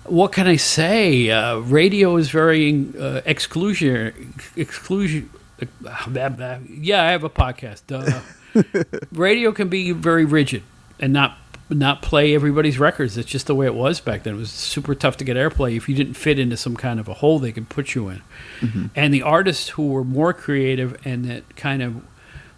what 0.04 0.32
can 0.32 0.46
I 0.46 0.56
say? 0.56 1.30
Uh, 1.30 1.58
radio 1.58 2.16
is 2.16 2.30
very 2.30 2.70
uh, 2.98 3.20
exclusionary. 3.22 4.14
Exclusion. 4.56 5.28
Blah, 5.80 6.28
blah. 6.30 6.58
Yeah, 6.68 7.02
I 7.02 7.10
have 7.12 7.24
a 7.24 7.30
podcast. 7.30 7.82
Duh. 7.86 8.20
radio 9.12 9.52
can 9.52 9.68
be 9.68 9.92
very 9.92 10.24
rigid 10.24 10.62
and 10.98 11.12
not 11.12 11.38
not 11.68 12.00
play 12.00 12.34
everybody's 12.34 12.78
records. 12.78 13.18
It's 13.18 13.28
just 13.28 13.48
the 13.48 13.54
way 13.54 13.66
it 13.66 13.74
was 13.74 13.98
back 14.00 14.22
then. 14.22 14.34
It 14.34 14.38
was 14.38 14.52
super 14.52 14.94
tough 14.94 15.16
to 15.16 15.24
get 15.24 15.36
airplay. 15.36 15.76
If 15.76 15.88
you 15.88 15.96
didn't 15.96 16.14
fit 16.14 16.38
into 16.38 16.56
some 16.56 16.76
kind 16.76 17.00
of 17.00 17.08
a 17.08 17.14
hole, 17.14 17.38
they 17.40 17.50
could 17.50 17.68
put 17.68 17.94
you 17.94 18.08
in. 18.08 18.22
Mm-hmm. 18.60 18.86
And 18.94 19.12
the 19.12 19.22
artists 19.22 19.70
who 19.70 19.88
were 19.88 20.04
more 20.04 20.32
creative 20.32 20.96
and 21.04 21.24
that 21.24 21.56
kind 21.56 21.82
of 21.82 21.96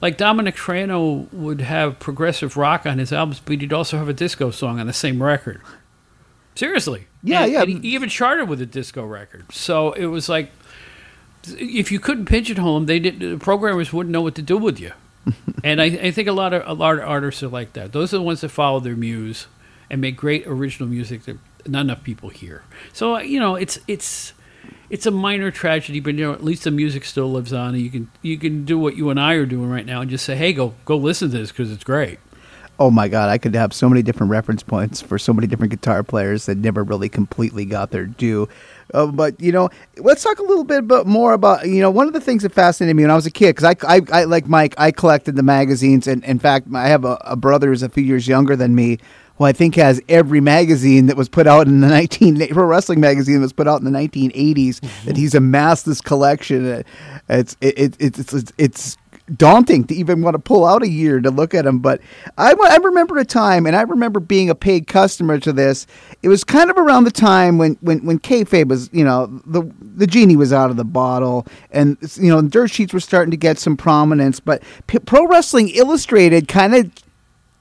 like 0.02 0.18
Dominic 0.18 0.56
Troiano 0.56 1.32
would 1.32 1.62
have 1.62 1.98
progressive 1.98 2.56
rock 2.58 2.84
on 2.84 2.98
his 2.98 3.10
albums, 3.12 3.40
but 3.40 3.60
he'd 3.62 3.72
also 3.72 3.96
have 3.96 4.08
a 4.10 4.12
disco 4.12 4.50
song 4.50 4.78
on 4.78 4.86
the 4.86 4.92
same 4.92 5.22
record. 5.22 5.62
Seriously. 6.54 7.06
Yeah, 7.22 7.44
And- 7.44 7.52
yeah. 7.52 7.62
and 7.62 7.82
he 7.84 7.94
even 7.94 8.08
charted 8.10 8.48
with 8.48 8.60
a 8.60 8.66
disco 8.66 9.04
record. 9.06 9.46
So 9.52 9.92
it 9.92 10.06
was 10.06 10.28
like 10.28 10.50
if 11.58 11.92
you 11.92 12.00
couldn't 12.00 12.26
pigeonhole 12.26 12.74
them, 12.74 12.86
they 12.86 12.98
did. 12.98 13.20
The 13.20 13.36
programmers 13.38 13.92
wouldn't 13.92 14.12
know 14.12 14.22
what 14.22 14.34
to 14.36 14.42
do 14.42 14.56
with 14.56 14.80
you. 14.80 14.92
and 15.64 15.80
I, 15.80 15.86
I 15.86 16.10
think 16.10 16.28
a 16.28 16.32
lot 16.32 16.52
of 16.52 16.62
a 16.66 16.72
lot 16.72 16.98
of 16.98 17.08
artists 17.08 17.42
are 17.42 17.48
like 17.48 17.74
that. 17.74 17.92
Those 17.92 18.12
are 18.14 18.18
the 18.18 18.22
ones 18.22 18.40
that 18.40 18.50
follow 18.50 18.80
their 18.80 18.96
muse 18.96 19.46
and 19.90 20.00
make 20.00 20.16
great 20.16 20.46
original 20.46 20.88
music 20.88 21.24
that 21.24 21.38
not 21.66 21.80
enough 21.80 22.02
people 22.02 22.28
hear. 22.28 22.62
So 22.92 23.16
uh, 23.16 23.20
you 23.20 23.40
know, 23.40 23.54
it's 23.54 23.78
it's 23.86 24.32
it's 24.90 25.06
a 25.06 25.10
minor 25.10 25.50
tragedy, 25.50 26.00
but 26.00 26.14
you 26.14 26.24
know, 26.24 26.32
at 26.32 26.42
least 26.42 26.64
the 26.64 26.70
music 26.70 27.04
still 27.04 27.30
lives 27.30 27.52
on, 27.52 27.74
and 27.74 27.82
you 27.82 27.90
can 27.90 28.10
you 28.22 28.38
can 28.38 28.64
do 28.64 28.78
what 28.78 28.96
you 28.96 29.10
and 29.10 29.20
I 29.20 29.34
are 29.34 29.46
doing 29.46 29.70
right 29.70 29.86
now, 29.86 30.00
and 30.00 30.10
just 30.10 30.24
say, 30.24 30.36
hey, 30.36 30.52
go 30.52 30.74
go 30.84 30.96
listen 30.96 31.30
to 31.30 31.38
this 31.38 31.50
because 31.50 31.70
it's 31.70 31.84
great. 31.84 32.18
Oh 32.80 32.92
my 32.92 33.08
God, 33.08 33.28
I 33.28 33.38
could 33.38 33.56
have 33.56 33.72
so 33.72 33.88
many 33.88 34.02
different 34.02 34.30
reference 34.30 34.62
points 34.62 35.00
for 35.00 35.18
so 35.18 35.32
many 35.32 35.48
different 35.48 35.70
guitar 35.70 36.04
players 36.04 36.46
that 36.46 36.58
never 36.58 36.84
really 36.84 37.08
completely 37.08 37.64
got 37.64 37.90
their 37.90 38.06
due. 38.06 38.48
Uh, 38.94 39.06
but 39.06 39.40
you 39.40 39.50
know, 39.50 39.68
let's 39.96 40.22
talk 40.22 40.38
a 40.38 40.42
little 40.42 40.62
bit 40.62 40.78
about, 40.78 41.06
more 41.06 41.32
about 41.32 41.66
you 41.66 41.80
know 41.80 41.90
one 41.90 42.06
of 42.06 42.12
the 42.12 42.20
things 42.20 42.44
that 42.44 42.52
fascinated 42.52 42.96
me 42.96 43.02
when 43.02 43.10
I 43.10 43.16
was 43.16 43.26
a 43.26 43.32
kid 43.32 43.56
because 43.56 43.76
I, 43.84 43.96
I, 43.96 44.00
I 44.12 44.24
like 44.24 44.46
Mike 44.46 44.74
I 44.78 44.92
collected 44.92 45.34
the 45.34 45.42
magazines 45.42 46.06
and 46.06 46.24
in 46.24 46.38
fact 46.38 46.68
I 46.72 46.86
have 46.86 47.04
a, 47.04 47.18
a 47.24 47.36
brother 47.36 47.68
who's 47.68 47.82
a 47.82 47.88
few 47.88 48.04
years 48.04 48.28
younger 48.28 48.54
than 48.54 48.74
me 48.74 48.98
who 49.38 49.44
I 49.44 49.52
think 49.52 49.76
has 49.76 50.00
every 50.08 50.40
magazine 50.40 51.06
that 51.06 51.16
was 51.16 51.28
put 51.28 51.46
out 51.46 51.66
in 51.66 51.80
the 51.80 51.88
19 51.88 52.48
pro 52.48 52.64
wrestling 52.64 53.00
magazine 53.00 53.36
that 53.36 53.42
was 53.42 53.52
put 53.52 53.68
out 53.68 53.80
in 53.80 53.90
the 53.90 53.98
1980s 53.98 54.80
that 55.04 55.16
he's 55.16 55.34
amassed 55.34 55.86
this 55.86 56.00
collection. 56.00 56.84
It's 57.28 57.56
it, 57.60 57.78
it, 57.78 57.96
it's 58.00 58.32
it's 58.32 58.52
it's 58.58 58.96
daunting 59.36 59.84
to 59.84 59.94
even 59.94 60.22
want 60.22 60.34
to 60.34 60.38
pull 60.38 60.64
out 60.64 60.82
a 60.82 60.88
year 60.88 61.20
to 61.20 61.30
look 61.30 61.54
at 61.54 61.64
them. 61.64 61.80
But 61.80 62.00
I, 62.36 62.52
I 62.52 62.76
remember 62.76 63.18
a 63.18 63.24
time, 63.24 63.66
and 63.66 63.76
I 63.76 63.82
remember 63.82 64.20
being 64.20 64.50
a 64.50 64.54
paid 64.54 64.86
customer 64.86 65.38
to 65.40 65.52
this. 65.52 65.86
It 66.22 66.28
was 66.28 66.44
kind 66.44 66.70
of 66.70 66.78
around 66.78 67.04
the 67.04 67.10
time 67.10 67.58
when 67.58 67.74
when 67.80 68.04
when 68.04 68.18
kayfabe 68.18 68.68
was, 68.68 68.90
you 68.92 69.04
know, 69.04 69.26
the 69.46 69.70
the 69.80 70.06
genie 70.06 70.36
was 70.36 70.52
out 70.52 70.70
of 70.70 70.76
the 70.76 70.84
bottle, 70.84 71.46
and 71.70 71.96
you 72.16 72.30
know, 72.30 72.40
dirt 72.42 72.70
sheets 72.70 72.92
were 72.92 73.00
starting 73.00 73.30
to 73.30 73.36
get 73.36 73.58
some 73.58 73.76
prominence. 73.76 74.40
But 74.40 74.62
P- 74.86 74.98
Pro 75.00 75.26
Wrestling 75.26 75.68
Illustrated 75.70 76.48
kind 76.48 76.74
of 76.74 76.90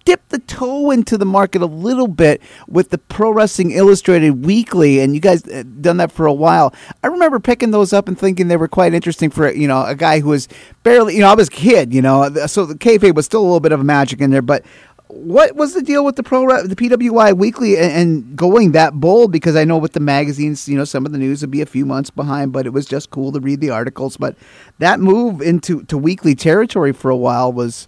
dipped 0.07 0.29
the 0.29 0.39
toe 0.39 0.89
into 0.89 1.17
the 1.17 1.25
market 1.25 1.61
a 1.61 1.65
little 1.65 2.07
bit 2.07 2.41
with 2.65 2.91
the 2.91 2.97
Pro 2.97 3.29
Wrestling 3.29 3.71
Illustrated 3.71 4.45
Weekly, 4.45 5.01
and 5.01 5.13
you 5.13 5.19
guys 5.19 5.45
uh, 5.49 5.63
done 5.81 5.97
that 5.97 6.13
for 6.13 6.25
a 6.25 6.33
while. 6.33 6.73
I 7.03 7.07
remember 7.07 7.41
picking 7.41 7.71
those 7.71 7.91
up 7.91 8.07
and 8.07 8.17
thinking 8.17 8.47
they 8.47 8.55
were 8.55 8.69
quite 8.69 8.93
interesting 8.93 9.29
for 9.29 9.51
you 9.51 9.67
know 9.67 9.83
a 9.83 9.95
guy 9.95 10.21
who 10.21 10.29
was 10.29 10.47
barely 10.83 11.15
you 11.15 11.19
know 11.19 11.27
I 11.27 11.33
was 11.33 11.49
a 11.49 11.51
kid, 11.51 11.93
you 11.93 12.01
know, 12.01 12.33
so 12.45 12.65
the 12.65 12.75
kayfabe 12.75 13.15
was 13.15 13.25
still 13.25 13.41
a 13.41 13.43
little 13.43 13.59
bit 13.59 13.73
of 13.73 13.81
a 13.81 13.83
magic 13.83 14.21
in 14.21 14.29
there, 14.29 14.41
but 14.41 14.63
what 15.09 15.57
was 15.57 15.73
the 15.73 15.81
deal 15.81 16.05
with 16.05 16.15
the 16.15 16.23
pro 16.23 16.45
the 16.65 16.75
PWI 16.75 17.35
Weekly 17.35 17.75
and, 17.75 17.91
and, 17.91 18.35
going 18.37 18.71
that 18.71 18.93
bold? 18.93 19.33
Because 19.33 19.57
I 19.57 19.65
know 19.65 19.77
with 19.77 19.91
the 19.91 19.99
magazines, 19.99 20.69
you 20.69 20.77
know, 20.77 20.85
some 20.85 21.05
of 21.05 21.11
the 21.11 21.17
news 21.17 21.41
would 21.41 21.51
be 21.51 21.61
a 21.61 21.65
few 21.65 21.85
months 21.85 22.09
behind, 22.09 22.53
but 22.53 22.65
it 22.65 22.71
was 22.71 22.85
just 22.85 23.09
cool 23.09 23.33
to 23.33 23.41
read 23.41 23.59
the 23.59 23.69
articles. 23.71 24.15
But 24.15 24.37
that 24.79 25.01
move 25.01 25.41
into 25.41 25.83
to 25.83 25.97
weekly 25.97 26.33
territory 26.33 26.93
for 26.93 27.09
a 27.09 27.17
while 27.17 27.51
was 27.51 27.87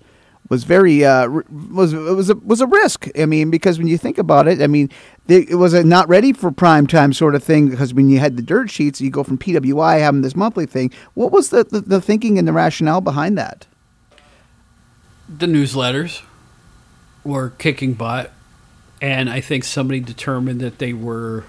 was 0.50 0.64
very 0.64 1.06
uh, 1.06 1.30
was 1.72 1.94
was 1.94 2.30
a, 2.32 2.36
was 2.36 2.60
a 2.60 2.68
risk. 2.68 3.08
I 3.18 3.26
mean, 3.26 3.52
because 3.52 3.78
when 3.78 3.88
you 3.88 3.98
think 3.98 4.18
about 4.18 4.48
it, 4.48 4.62
I 4.62 4.68
mean, 4.68 4.90
they, 5.28 5.42
it 5.42 5.56
was 5.56 5.74
a 5.74 5.84
not 5.84 6.10
ready 6.10 6.34
for 6.34 6.52
prime 6.52 6.88
time 6.88 7.14
sort 7.14 7.36
of 7.36 7.44
thing. 7.44 7.70
Because 7.70 7.94
when 7.94 8.10
you 8.10 8.20
had 8.20 8.36
the 8.36 8.42
dirt 8.42 8.72
sheets, 8.72 9.00
you 9.00 9.12
go 9.12 9.24
from 9.24 9.38
PWI 9.38 10.00
having 10.00 10.22
this 10.22 10.36
monthly 10.36 10.66
thing. 10.66 10.92
What 11.14 11.32
was 11.32 11.52
the, 11.52 11.64
the, 11.64 11.82
the 11.82 12.02
thinking 12.02 12.40
and 12.40 12.48
the 12.48 12.54
rationale 12.54 13.00
behind 13.00 13.38
that? 13.38 13.68
The 15.30 15.46
newsletters 15.46 16.24
were 17.24 17.52
kicking 17.52 17.94
butt, 17.94 18.32
and 19.00 19.30
I 19.30 19.42
think 19.42 19.64
somebody 19.64 20.00
determined 20.00 20.60
that 20.62 20.80
they 20.80 20.94
were. 20.94 21.46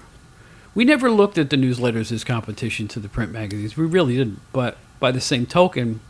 We 0.75 0.85
never 0.85 1.09
looked 1.09 1.37
at 1.39 1.49
the 1.49 1.57
newsletters 1.57 2.11
as 2.11 2.23
competition 2.23 2.87
to 2.89 2.99
the 2.99 3.09
print 3.09 3.31
magazines. 3.31 3.75
We 3.75 3.85
really 3.85 4.15
didn't. 4.15 4.39
But 4.53 4.77
by 4.99 5.11
the 5.11 5.19
same 5.19 5.47
token, 5.47 6.01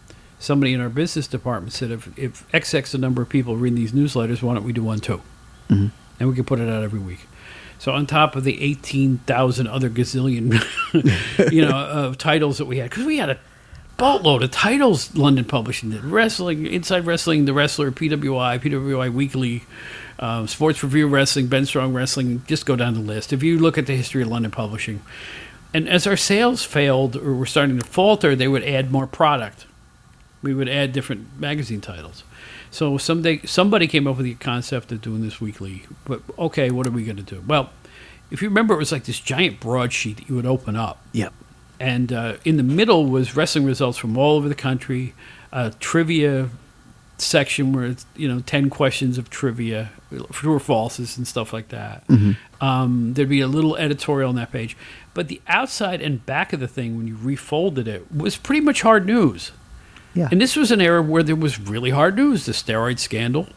somebody 0.41 0.73
in 0.73 0.81
our 0.81 0.89
business 0.89 1.27
department 1.27 1.71
said, 1.71 1.91
if, 1.91 2.17
if 2.17 2.49
XX 2.51 2.91
the 2.91 2.97
number 2.97 3.21
of 3.21 3.29
people 3.29 3.57
read 3.57 3.75
these 3.75 3.91
newsletters, 3.91 4.41
why 4.41 4.53
don't 4.55 4.63
we 4.63 4.73
do 4.73 4.83
one 4.83 4.99
too? 4.99 5.21
Mm-hmm. 5.69 5.87
And 6.19 6.29
we 6.29 6.35
can 6.35 6.43
put 6.43 6.59
it 6.59 6.67
out 6.67 6.83
every 6.83 6.99
week. 6.99 7.27
So 7.79 7.93
on 7.93 8.05
top 8.05 8.35
of 8.35 8.43
the 8.43 8.61
18,000 8.61 9.67
other 9.67 9.89
gazillion, 9.89 10.61
you 11.51 11.61
know, 11.63 11.69
of 11.75 12.17
titles 12.17 12.57
that 12.57 12.65
we 12.65 12.77
had, 12.77 12.89
because 12.89 13.05
we 13.05 13.17
had 13.17 13.29
a 13.29 13.39
boatload 13.97 14.43
of 14.43 14.51
titles 14.51 15.15
London 15.15 15.45
Publishing 15.45 15.91
did. 15.91 16.03
Wrestling, 16.03 16.65
Inside 16.65 17.05
Wrestling, 17.05 17.45
The 17.45 17.53
Wrestler, 17.53 17.91
PWI, 17.91 18.59
PWI 18.59 19.13
Weekly, 19.13 19.63
uh, 20.19 20.45
Sports 20.47 20.83
Review 20.83 21.07
Wrestling, 21.07 21.47
Ben 21.47 21.65
Strong 21.65 21.93
Wrestling, 21.93 22.43
just 22.47 22.65
go 22.65 22.75
down 22.75 22.93
the 22.93 22.99
list. 22.99 23.31
If 23.33 23.43
you 23.43 23.57
look 23.57 23.77
at 23.77 23.85
the 23.87 23.95
history 23.95 24.21
of 24.21 24.27
London 24.27 24.51
Publishing, 24.51 25.01
and 25.73 25.87
as 25.87 26.05
our 26.05 26.17
sales 26.17 26.63
failed 26.63 27.15
or 27.15 27.33
were 27.33 27.45
starting 27.45 27.79
to 27.79 27.85
falter, 27.85 28.35
they 28.35 28.47
would 28.47 28.63
add 28.63 28.91
more 28.91 29.07
product. 29.07 29.65
We 30.41 30.53
would 30.53 30.69
add 30.69 30.91
different 30.91 31.39
magazine 31.39 31.81
titles. 31.81 32.23
So 32.71 32.97
someday 32.97 33.41
somebody 33.45 33.87
came 33.87 34.07
up 34.07 34.17
with 34.17 34.25
the 34.25 34.35
concept 34.35 34.91
of 34.91 35.01
doing 35.01 35.21
this 35.21 35.39
weekly. 35.41 35.83
But 36.05 36.21
okay, 36.39 36.71
what 36.71 36.87
are 36.87 36.91
we 36.91 37.03
going 37.03 37.17
to 37.17 37.23
do? 37.23 37.43
Well, 37.45 37.69
if 38.31 38.41
you 38.41 38.47
remember, 38.47 38.73
it 38.73 38.77
was 38.77 38.91
like 38.91 39.03
this 39.03 39.19
giant 39.19 39.59
broadsheet 39.59 40.17
that 40.17 40.29
you 40.29 40.35
would 40.35 40.45
open 40.45 40.75
up. 40.75 41.01
Yep. 41.11 41.33
And 41.79 42.13
uh, 42.13 42.37
in 42.45 42.57
the 42.57 42.63
middle 42.63 43.05
was 43.07 43.35
wrestling 43.35 43.65
results 43.65 43.97
from 43.97 44.17
all 44.17 44.37
over 44.37 44.47
the 44.47 44.55
country, 44.55 45.13
a 45.51 45.71
trivia 45.79 46.49
section 47.17 47.71
where 47.73 47.85
it's 47.85 48.05
you 48.15 48.27
know 48.27 48.39
ten 48.39 48.69
questions 48.69 49.17
of 49.17 49.29
trivia, 49.29 49.91
true 50.31 50.53
or 50.53 50.59
falses 50.59 51.17
and 51.17 51.27
stuff 51.27 51.53
like 51.53 51.69
that. 51.69 52.07
Mm-hmm. 52.07 52.63
Um, 52.63 53.13
there'd 53.13 53.29
be 53.29 53.41
a 53.41 53.47
little 53.47 53.75
editorial 53.75 54.29
on 54.29 54.35
that 54.35 54.51
page, 54.51 54.77
but 55.13 55.27
the 55.27 55.41
outside 55.47 56.01
and 56.01 56.25
back 56.25 56.53
of 56.53 56.59
the 56.59 56.67
thing 56.67 56.97
when 56.97 57.07
you 57.07 57.17
refolded 57.19 57.87
it 57.87 58.13
was 58.15 58.37
pretty 58.37 58.61
much 58.61 58.81
hard 58.81 59.05
news. 59.05 59.51
Yeah. 60.14 60.28
And 60.32 60.41
this 60.41 60.55
was 60.55 60.72
an 60.72 60.82
era 60.82 61.01
where 61.01 61.24
there 61.24 61.36
was 61.36 61.59
really 61.59 61.89
hard 61.89 62.16
news: 62.16 62.45
the 62.45 62.51
steroid 62.51 62.99
scandal. 62.99 63.47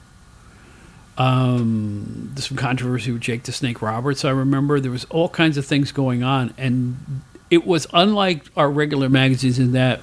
Um, 1.17 2.31
there's 2.35 2.49
some 2.49 2.57
controversy 2.57 3.13
with 3.13 3.23
Jake 3.23 3.45
the 3.45 3.53
Snake 3.53 3.81
Roberts. 3.81 4.25
I 4.25 4.31
remember 4.31 4.81
there 4.81 4.91
was 4.91 5.05
all 5.07 5.29
kinds 5.29 5.57
of 5.57 5.65
things 5.65 5.93
going 5.93 6.23
on, 6.25 6.53
and 6.59 7.23
it 7.51 7.67
was 7.67 7.87
unlike 7.93 8.45
our 8.57 8.71
regular 8.71 9.09
magazines 9.09 9.59
in 9.59 9.73
that 9.73 10.01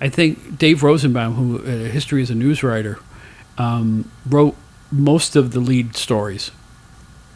I 0.00 0.08
think 0.08 0.58
Dave 0.58 0.82
Rosenbaum, 0.82 1.34
who 1.34 1.58
a 1.58 1.88
history 1.88 2.22
as 2.22 2.30
a 2.30 2.34
news 2.34 2.62
writer, 2.62 2.98
um, 3.56 4.10
wrote 4.28 4.56
most 4.90 5.36
of 5.36 5.52
the 5.52 5.60
lead 5.60 5.96
stories, 5.96 6.50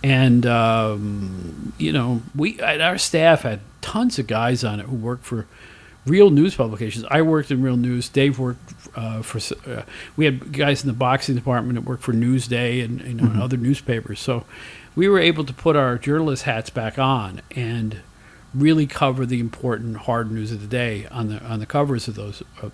and 0.03 0.45
um, 0.47 1.73
you 1.79 1.93
know 1.93 2.23
we 2.35 2.61
our 2.61 2.99
staff 2.99 3.43
had 3.43 3.61
tons 3.81 4.19
of 4.19 4.27
guys 4.27 4.63
on 4.63 4.79
it 4.79 4.87
who 4.87 4.97
worked 4.97 5.25
for 5.25 5.47
real 6.07 6.31
news 6.31 6.55
publications. 6.55 7.05
I 7.11 7.23
worked 7.23 7.51
in 7.51 7.63
real 7.63 7.77
news. 7.77 8.09
Dave 8.09 8.39
worked 8.39 8.73
uh, 8.97 9.23
for. 9.23 9.39
Uh, 9.69 9.83
we 10.17 10.25
had 10.25 10.53
guys 10.53 10.83
in 10.83 10.89
the 10.89 10.95
boxing 10.95 11.35
department 11.35 11.75
that 11.75 11.89
worked 11.89 12.03
for 12.03 12.13
Newsday 12.13 12.85
and 12.85 13.01
you 13.03 13.15
know 13.15 13.25
mm-hmm. 13.25 13.35
and 13.35 13.43
other 13.43 13.57
newspapers. 13.57 14.21
So 14.21 14.45
we 14.95 15.09
were 15.09 15.19
able 15.19 15.45
to 15.45 15.53
put 15.53 15.77
our 15.77 15.99
journalist 15.99 16.45
hats 16.45 16.71
back 16.71 16.99
on 16.99 17.43
and 17.51 18.01
really 18.53 18.87
cover 18.87 19.25
the 19.25 19.39
important 19.39 19.97
hard 19.97 20.31
news 20.31 20.51
of 20.51 20.61
the 20.61 20.67
day 20.67 21.07
on 21.11 21.29
the 21.29 21.43
on 21.45 21.61
the 21.61 21.67
covers 21.67 22.09
of 22.09 22.15
those. 22.15 22.43
Uh, 22.63 22.71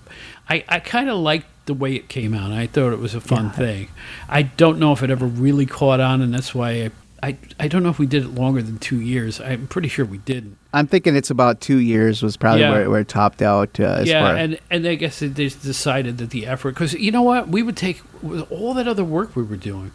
I 0.49 0.65
I 0.69 0.81
kind 0.81 1.09
of 1.09 1.19
liked 1.19 1.47
the 1.67 1.75
way 1.75 1.95
it 1.95 2.09
came 2.09 2.33
out. 2.33 2.53
I 2.53 2.67
thought 2.67 2.93
it 2.93 2.99
was 2.99 3.15
a 3.15 3.21
fun 3.21 3.47
yeah. 3.47 3.53
thing. 3.53 3.89
I 4.29 4.43
don't 4.43 4.79
know 4.79 4.93
if 4.93 5.03
it 5.03 5.11
ever 5.11 5.27
really 5.27 5.67
caught 5.67 6.01
on, 6.01 6.23
and 6.23 6.33
that's 6.33 6.55
why 6.55 6.71
I 6.71 6.91
I, 7.23 7.37
I 7.59 7.69
don't 7.69 7.83
know 7.83 7.89
if 7.89 7.99
we 7.99 8.07
did 8.07 8.25
it 8.25 8.29
longer 8.29 8.63
than 8.63 8.79
two 8.79 9.01
years. 9.01 9.41
I'm 9.41 9.67
pretty 9.67 9.89
sure 9.89 10.05
we 10.05 10.19
didn't. 10.19 10.59
I'm 10.73 10.87
thinking 10.87 11.17
it's 11.17 11.31
about 11.31 11.61
two 11.61 11.79
years 11.79 12.23
was 12.23 12.37
probably 12.37 12.61
yeah. 12.61 12.71
where, 12.71 12.91
where 12.91 13.01
it 13.01 13.09
topped 13.09 13.41
out. 13.41 13.81
Uh, 13.81 14.03
yeah, 14.05 14.21
far. 14.21 14.37
and 14.37 14.59
and 14.71 14.87
I 14.87 14.95
guess 14.97 15.21
they 15.21 15.29
decided 15.29 16.19
that 16.19 16.31
the 16.31 16.47
effort 16.47 16.73
because 16.73 16.93
you 16.93 17.11
know 17.11 17.23
what 17.23 17.49
we 17.49 17.63
would 17.63 17.77
take 17.77 18.03
with 18.23 18.51
all 18.53 18.75
that 18.75 18.87
other 18.87 19.05
work 19.05 19.35
we 19.35 19.43
were 19.43 19.57
doing. 19.57 19.93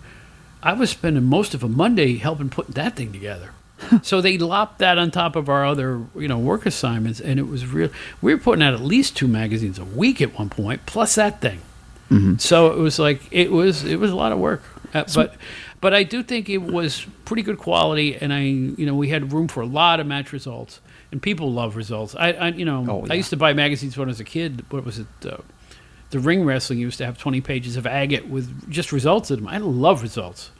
I 0.64 0.74
was 0.74 0.92
spending 0.92 1.24
most 1.24 1.54
of 1.54 1.64
a 1.64 1.68
Monday 1.68 2.18
helping 2.18 2.50
put 2.50 2.68
that 2.70 2.96
thing 2.96 3.12
together. 3.12 3.52
so 4.04 4.22
they 4.22 4.38
lopped 4.38 4.80
that 4.80 4.98
on 4.98 5.10
top 5.10 5.36
of 5.36 5.50
our 5.50 5.66
other 5.66 6.04
you 6.16 6.28
know 6.28 6.40
work 6.40 6.66
assignments, 6.66 7.20
and 7.20 7.40
it 7.40 7.48
was 7.48 7.66
real. 7.68 7.90
We 8.22 8.34
were 8.34 8.40
putting 8.40 8.64
out 8.64 8.74
at 8.74 8.82
least 8.82 9.16
two 9.16 9.28
magazines 9.28 9.78
a 9.78 9.86
week 9.86 10.22
at 10.22 10.38
one 10.38 10.50
point, 10.50 10.86
plus 10.86 11.16
that 11.16 11.42
thing. 11.42 11.62
Mm-hmm. 12.10 12.38
So 12.38 12.72
it 12.74 12.78
was 12.78 13.00
like 13.00 13.22
it 13.32 13.52
was 13.52 13.84
it 13.84 14.00
was 14.00 14.12
a 14.12 14.16
lot 14.16 14.32
of 14.32 14.40
work, 14.40 14.64
uh, 14.94 15.06
but 15.16 15.36
but 15.82 15.96
I 15.96 16.04
do 16.04 16.22
think 16.22 16.48
it 16.48 16.60
was 16.60 17.06
pretty 17.26 17.42
good 17.42 17.58
quality, 17.58 18.16
and 18.16 18.32
I, 18.32 18.42
you 18.42 18.86
know, 18.86 18.96
we 18.96 19.10
had 19.10 19.34
room 19.34 19.48
for 19.48 19.62
a 19.62 19.66
lot 19.66 20.00
of 20.00 20.06
match 20.06 20.32
results, 20.32 20.80
and 21.12 21.20
people 21.22 21.52
love 21.52 21.76
results. 21.76 22.16
I, 22.16 22.32
I 22.34 22.48
you 22.50 22.66
know, 22.66 22.86
oh, 22.88 23.06
yeah. 23.06 23.14
I 23.14 23.16
used 23.16 23.32
to 23.32 23.38
buy 23.38 23.54
magazines 23.54 23.98
when 23.98 24.08
I 24.08 24.12
was 24.12 24.20
a 24.20 24.24
kid. 24.24 24.64
What 24.70 24.86
was 24.86 25.00
it? 25.00 25.08
Uh, 25.26 25.38
the 26.12 26.20
ring 26.20 26.46
wrestling 26.46 26.78
used 26.78 27.00
to 27.00 27.06
have 27.06 27.18
20 27.18 27.42
pages 27.42 27.78
of 27.78 27.88
agate 27.88 28.28
with 28.28 28.70
just 28.70 28.92
results 28.92 29.32
in 29.32 29.38
them. 29.38 29.48
I 29.48 29.58
love 29.58 30.04
results 30.04 30.52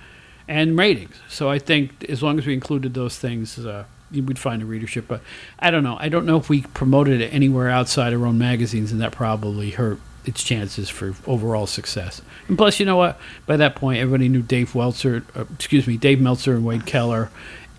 and 0.48 0.78
ratings. 0.78 1.16
So 1.30 1.50
I 1.50 1.60
think 1.60 2.06
as 2.10 2.24
long 2.24 2.40
as 2.40 2.48
we 2.48 2.54
included 2.54 2.94
those 2.94 3.20
things, 3.20 3.60
uh, 3.60 3.84
we'd 4.12 4.40
find 4.40 4.62
a 4.62 4.66
readership. 4.66 5.08
But 5.08 5.22
I 5.60 5.70
don't 5.70 5.84
know. 5.84 5.98
I 6.00 6.10
don't 6.10 6.26
know 6.26 6.38
if 6.38 6.50
we 6.50 6.62
promoted 6.62 7.22
it 7.22 7.34
anywhere 7.34 7.70
outside 7.70 8.14
our 8.14 8.26
own 8.26 8.38
magazines, 8.38 8.92
and 8.92 9.02
that 9.02 9.12
probably 9.12 9.72
hurt 9.72 10.00
its 10.26 10.44
chances 10.44 10.90
for 10.90 11.14
overall 11.26 11.68
success. 11.68 12.22
And 12.48 12.58
plus, 12.58 12.80
you 12.80 12.86
know 12.86 12.98
what? 12.98 13.20
By 13.46 13.58
that 13.58 13.76
point, 13.76 14.00
everybody 14.00 14.30
knew 14.30 14.42
Dave 14.42 14.74
Welzer, 14.74 15.24
uh, 15.36 15.46
excuse 15.54 15.88
me, 15.88 15.98
Dave 15.98 16.22
Meltzer 16.22 16.54
and 16.54 16.66
Wade 16.66 16.86
Keller, 16.86 17.30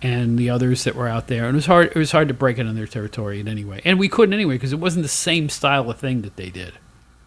and 0.01 0.37
the 0.37 0.49
others 0.49 0.83
that 0.83 0.95
were 0.95 1.07
out 1.07 1.27
there. 1.27 1.45
And 1.45 1.55
it 1.55 1.57
was 1.57 1.65
hard. 1.65 1.87
It 1.87 1.95
was 1.95 2.11
hard 2.11 2.27
to 2.27 2.33
break 2.33 2.57
it 2.57 2.67
on 2.67 2.75
their 2.75 2.87
territory 2.87 3.39
in 3.39 3.47
any 3.47 3.63
way, 3.63 3.81
and 3.85 3.97
we 3.97 4.09
couldn't 4.09 4.33
anyway 4.33 4.55
because 4.55 4.73
it 4.73 4.79
wasn't 4.79 5.03
the 5.03 5.09
same 5.09 5.49
style 5.49 5.89
of 5.89 5.99
thing 5.99 6.21
that 6.23 6.35
they 6.35 6.49
did. 6.49 6.73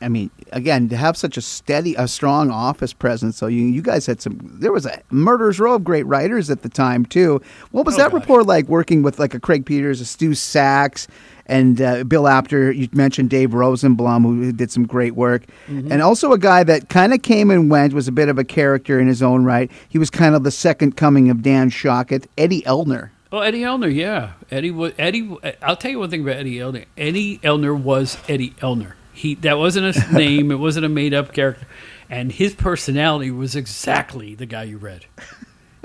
I 0.00 0.08
mean, 0.08 0.30
again, 0.52 0.88
to 0.90 0.96
have 0.96 1.16
such 1.16 1.36
a 1.36 1.40
steady, 1.40 1.94
a 1.96 2.06
strong 2.06 2.50
office 2.50 2.92
presence. 2.92 3.36
So 3.36 3.46
you, 3.46 3.64
you 3.64 3.82
guys 3.82 4.06
had 4.06 4.20
some. 4.20 4.38
There 4.42 4.72
was 4.72 4.86
a 4.86 5.02
murderers 5.10 5.58
row 5.58 5.74
of 5.74 5.84
great 5.84 6.06
writers 6.06 6.50
at 6.50 6.62
the 6.62 6.68
time 6.68 7.06
too. 7.06 7.40
What 7.70 7.86
was 7.86 7.94
oh, 7.94 7.98
that 7.98 8.12
gosh. 8.12 8.20
rapport 8.20 8.44
like 8.44 8.68
working 8.68 9.02
with 9.02 9.18
like 9.18 9.34
a 9.34 9.40
Craig 9.40 9.64
Peters, 9.64 10.00
a 10.00 10.04
Stu 10.04 10.30
Saks, 10.30 11.06
and 11.46 11.80
uh, 11.80 12.04
Bill 12.04 12.28
Apter. 12.28 12.72
You 12.72 12.88
mentioned 12.92 13.30
Dave 13.30 13.50
Rosenblum, 13.50 14.22
who 14.22 14.52
did 14.52 14.70
some 14.70 14.86
great 14.86 15.14
work, 15.14 15.46
mm-hmm. 15.66 15.90
and 15.90 16.02
also 16.02 16.32
a 16.32 16.38
guy 16.38 16.62
that 16.64 16.88
kind 16.88 17.14
of 17.14 17.22
came 17.22 17.50
and 17.50 17.70
went, 17.70 17.94
was 17.94 18.08
a 18.08 18.12
bit 18.12 18.28
of 18.28 18.38
a 18.38 18.44
character 18.44 19.00
in 19.00 19.08
his 19.08 19.22
own 19.22 19.44
right. 19.44 19.70
He 19.88 19.98
was 19.98 20.10
kind 20.10 20.34
of 20.34 20.44
the 20.44 20.50
second 20.50 20.96
coming 20.96 21.30
of 21.30 21.42
Dan 21.42 21.70
Shocket, 21.70 22.28
Eddie 22.36 22.62
Ellner. 22.62 23.10
Oh, 23.32 23.40
Eddie 23.40 23.62
Ellner, 23.62 23.92
yeah. 23.92 24.32
Eddie 24.50 24.70
was 24.70 24.92
Eddie. 24.98 25.36
I'll 25.62 25.76
tell 25.76 25.90
you 25.90 25.98
one 25.98 26.10
thing 26.10 26.22
about 26.22 26.36
Eddie 26.36 26.58
Ellner. 26.58 26.84
Eddie 26.96 27.38
Ellner 27.38 27.78
was 27.78 28.18
Eddie 28.28 28.54
Ellner. 28.62 28.94
He 29.16 29.34
that 29.36 29.56
wasn't 29.56 29.96
a 29.96 30.12
name. 30.12 30.50
it 30.50 30.56
wasn't 30.56 30.84
a 30.84 30.90
made 30.90 31.14
up 31.14 31.32
character, 31.32 31.66
and 32.10 32.30
his 32.30 32.54
personality 32.54 33.30
was 33.30 33.56
exactly 33.56 34.34
the 34.34 34.44
guy 34.44 34.64
you 34.64 34.76
read. 34.76 35.06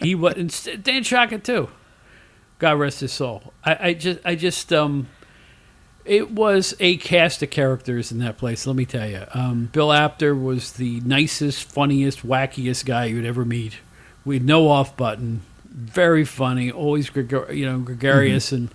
He 0.01 0.15
was 0.15 0.67
Dan 0.83 1.03
Shocket 1.03 1.43
too. 1.43 1.69
God 2.59 2.77
rest 2.77 2.99
his 2.99 3.13
soul. 3.13 3.53
I, 3.63 3.77
I 3.79 3.93
just 3.93 4.19
I 4.25 4.35
just 4.35 4.73
um 4.73 5.07
it 6.03 6.31
was 6.31 6.75
a 6.81 6.97
cast 6.97 7.41
of 7.41 7.51
characters 7.51 8.11
in 8.11 8.19
that 8.19 8.37
place. 8.37 8.67
Let 8.67 8.75
me 8.75 8.85
tell 8.85 9.07
you, 9.07 9.23
um, 9.33 9.69
Bill 9.71 9.93
Apter 9.93 10.35
was 10.35 10.73
the 10.73 10.99
nicest, 11.01 11.63
funniest, 11.71 12.27
wackiest 12.27 12.85
guy 12.85 13.05
you'd 13.05 13.25
ever 13.25 13.45
meet. 13.45 13.77
With 14.25 14.43
no 14.43 14.67
off 14.67 14.97
button, 14.97 15.41
very 15.65 16.25
funny, 16.25 16.69
always 16.69 17.09
you 17.15 17.65
know 17.65 17.79
gregarious 17.79 18.47
mm-hmm. 18.47 18.55
and 18.55 18.69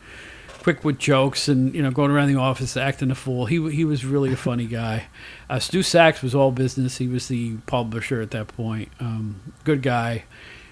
quick 0.66 0.84
with 0.84 0.98
jokes, 0.98 1.46
and 1.46 1.72
you 1.76 1.80
know 1.80 1.92
going 1.92 2.10
around 2.10 2.26
the 2.26 2.40
office 2.40 2.76
acting 2.76 3.08
a 3.12 3.14
fool. 3.14 3.46
He 3.46 3.70
he 3.70 3.84
was 3.84 4.04
really 4.04 4.32
a 4.32 4.36
funny 4.36 4.66
guy. 4.66 5.06
Uh, 5.48 5.60
Stu 5.60 5.78
Saks 5.78 6.24
was 6.24 6.34
all 6.34 6.50
business. 6.50 6.98
He 6.98 7.06
was 7.06 7.28
the 7.28 7.58
publisher 7.66 8.20
at 8.20 8.32
that 8.32 8.48
point. 8.48 8.88
Um, 8.98 9.52
good 9.62 9.80
guy. 9.80 10.24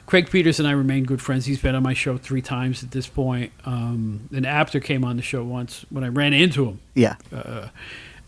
Craig 0.06 0.28
Peters 0.28 0.58
and 0.58 0.66
I 0.66 0.72
remain 0.72 1.04
good 1.04 1.22
friends. 1.22 1.46
He's 1.46 1.62
been 1.62 1.76
on 1.76 1.84
my 1.84 1.94
show 1.94 2.18
three 2.18 2.42
times 2.42 2.82
at 2.82 2.90
this 2.90 3.06
point. 3.06 3.52
Um, 3.64 4.28
and 4.34 4.44
Apter 4.44 4.80
came 4.80 5.04
on 5.04 5.16
the 5.16 5.22
show 5.22 5.44
once 5.44 5.86
when 5.90 6.02
I 6.02 6.08
ran 6.08 6.32
into 6.32 6.66
him. 6.66 6.80
Yeah. 6.94 7.14
Uh, 7.32 7.68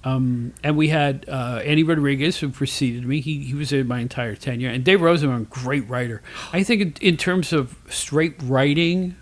Um, 0.04 0.54
and 0.62 0.76
we 0.76 0.86
had 0.86 1.24
uh, 1.28 1.62
Andy 1.64 1.82
Rodriguez, 1.82 2.38
who 2.38 2.50
preceded 2.50 3.04
me. 3.04 3.20
He, 3.20 3.40
he 3.40 3.54
was 3.54 3.70
there 3.70 3.82
my 3.82 3.98
entire 3.98 4.36
tenure. 4.36 4.70
And 4.70 4.84
Dave 4.84 5.00
Rosenbaum, 5.00 5.48
great 5.50 5.88
writer. 5.88 6.22
I 6.52 6.62
think 6.62 6.80
in, 6.80 6.94
in, 7.00 7.16
terms 7.16 7.52
of 7.52 7.76
straight 7.90 8.36
writing, 8.44 9.16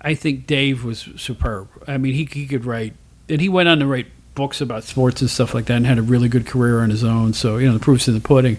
I 0.00 0.14
think 0.14 0.46
Dave 0.46 0.84
was 0.84 1.08
superb. 1.16 1.68
I 1.86 1.98
mean, 1.98 2.14
he, 2.14 2.24
he 2.24 2.46
could 2.46 2.64
write, 2.64 2.94
and 3.28 3.40
he 3.40 3.48
went 3.48 3.68
on 3.68 3.78
to 3.80 3.86
write 3.86 4.06
books 4.34 4.60
about 4.60 4.84
sports 4.84 5.20
and 5.20 5.28
stuff 5.28 5.54
like 5.54 5.66
that 5.66 5.74
and 5.74 5.86
had 5.86 5.98
a 5.98 6.02
really 6.02 6.28
good 6.28 6.46
career 6.46 6.80
on 6.80 6.90
his 6.90 7.04
own. 7.04 7.32
So, 7.32 7.58
you 7.58 7.66
know, 7.66 7.74
the 7.74 7.84
proof's 7.84 8.08
in 8.08 8.14
the 8.14 8.20
pudding. 8.20 8.58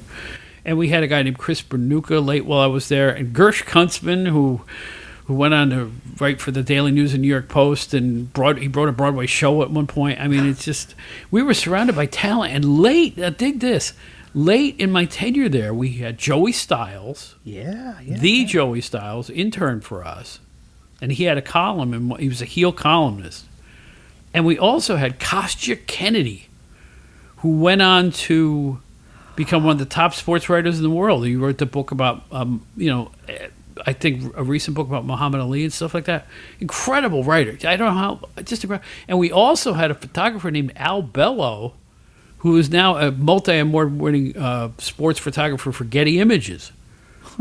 And 0.64 0.78
we 0.78 0.89
had 0.89 1.02
a 1.02 1.08
guy 1.08 1.24
named 1.24 1.39
Chris 1.39 1.62
Bernuka 1.62 2.24
late 2.24 2.46
while 2.46 2.60
I 2.60 2.68
was 2.68 2.88
there, 2.88 3.10
and 3.10 3.36
Gersh 3.36 3.64
Kuntzman, 3.64 4.28
who 4.28 4.62
who 5.26 5.34
went 5.36 5.54
on 5.54 5.70
to 5.70 5.92
write 6.20 6.42
for 6.42 6.52
the 6.52 6.62
Daily 6.62 6.92
News 6.92 7.14
and 7.14 7.22
New 7.22 7.28
York 7.28 7.48
Post, 7.48 7.94
and 7.94 8.32
broad, 8.34 8.58
he 8.58 8.68
wrote 8.68 8.89
a 8.89 8.92
Broadway 8.92 9.28
show 9.28 9.62
at 9.62 9.72
one 9.72 9.88
point. 9.88 10.20
I 10.20 10.28
mean, 10.28 10.46
it's 10.46 10.66
just 10.66 10.94
we 11.32 11.42
were 11.42 11.54
surrounded 11.54 11.96
by 11.96 12.06
talent. 12.06 12.54
And 12.54 12.80
late, 12.80 13.18
uh, 13.18 13.30
dig 13.30 13.60
this, 13.60 13.94
late 14.34 14.80
in 14.80 14.92
my 14.92 15.06
tenure 15.06 15.50
there, 15.50 15.74
we 15.74 15.94
had 15.94 16.18
Joey 16.18 16.52
Styles, 16.52 17.36
yeah, 17.44 18.00
yeah 18.02 18.18
the 18.18 18.30
yeah. 18.30 18.46
Joey 18.46 18.82
Styles, 18.82 19.30
intern 19.30 19.82
for 19.82 20.04
us, 20.04 20.39
and 21.02 21.12
he 21.12 21.24
had 21.26 21.38
a 21.38 21.41
column, 21.41 21.93
and 21.93 22.18
he 22.20 22.30
was 22.30 22.41
a 22.41 22.45
heel 22.45 22.72
columnist. 22.72 23.45
And 24.34 24.45
we 24.45 24.58
also 24.58 24.95
had 24.95 25.20
Kostya 25.20 25.76
Kennedy, 25.76 26.47
who 27.38 27.60
went 27.60 27.82
on 27.82 28.12
to 28.12 28.80
become 29.36 29.64
one 29.64 29.74
of 29.74 29.80
the 29.80 29.86
top 29.86 30.14
sports 30.14 30.47
writers 30.47 30.78
in 30.78 30.84
the 30.84 30.89
world. 30.89 31.26
He 31.26 31.36
wrote 31.36 31.58
the 31.58 31.66
book 31.66 31.91
about, 31.91 32.24
um, 32.32 32.66
you 32.78 32.89
know, 32.89 33.12
I 33.86 33.93
think 33.93 34.34
a 34.38 34.43
recent 34.43 34.76
book 34.76 34.88
about 34.88 35.06
Muhammad 35.06 35.41
Ali 35.41 35.64
and 35.64 35.74
stuff 35.74 35.93
like 35.93 36.06
that. 36.06 36.28
Incredible 36.60 37.24
writer. 37.24 37.58
I 37.68 37.76
don't 37.76 37.93
know 37.93 37.99
how. 37.99 38.20
Just 38.43 38.64
incredible. 38.64 38.88
And 39.08 39.18
we 39.18 39.32
also 39.32 39.74
had 39.74 39.89
a 39.91 39.95
photographer 39.95 40.52
named 40.52 40.74
Al 40.76 41.02
Bello, 41.02 41.74
who 42.39 42.58
is 42.58 42.70
now 42.70 42.97
a 42.97 43.12
multi-award 43.12 43.99
winning 43.99 44.38
uh, 44.38 44.70
sports 44.78 45.20
photographer 45.20 45.72
for 45.72 45.84
Getty 45.86 46.20
Images. 46.20 46.72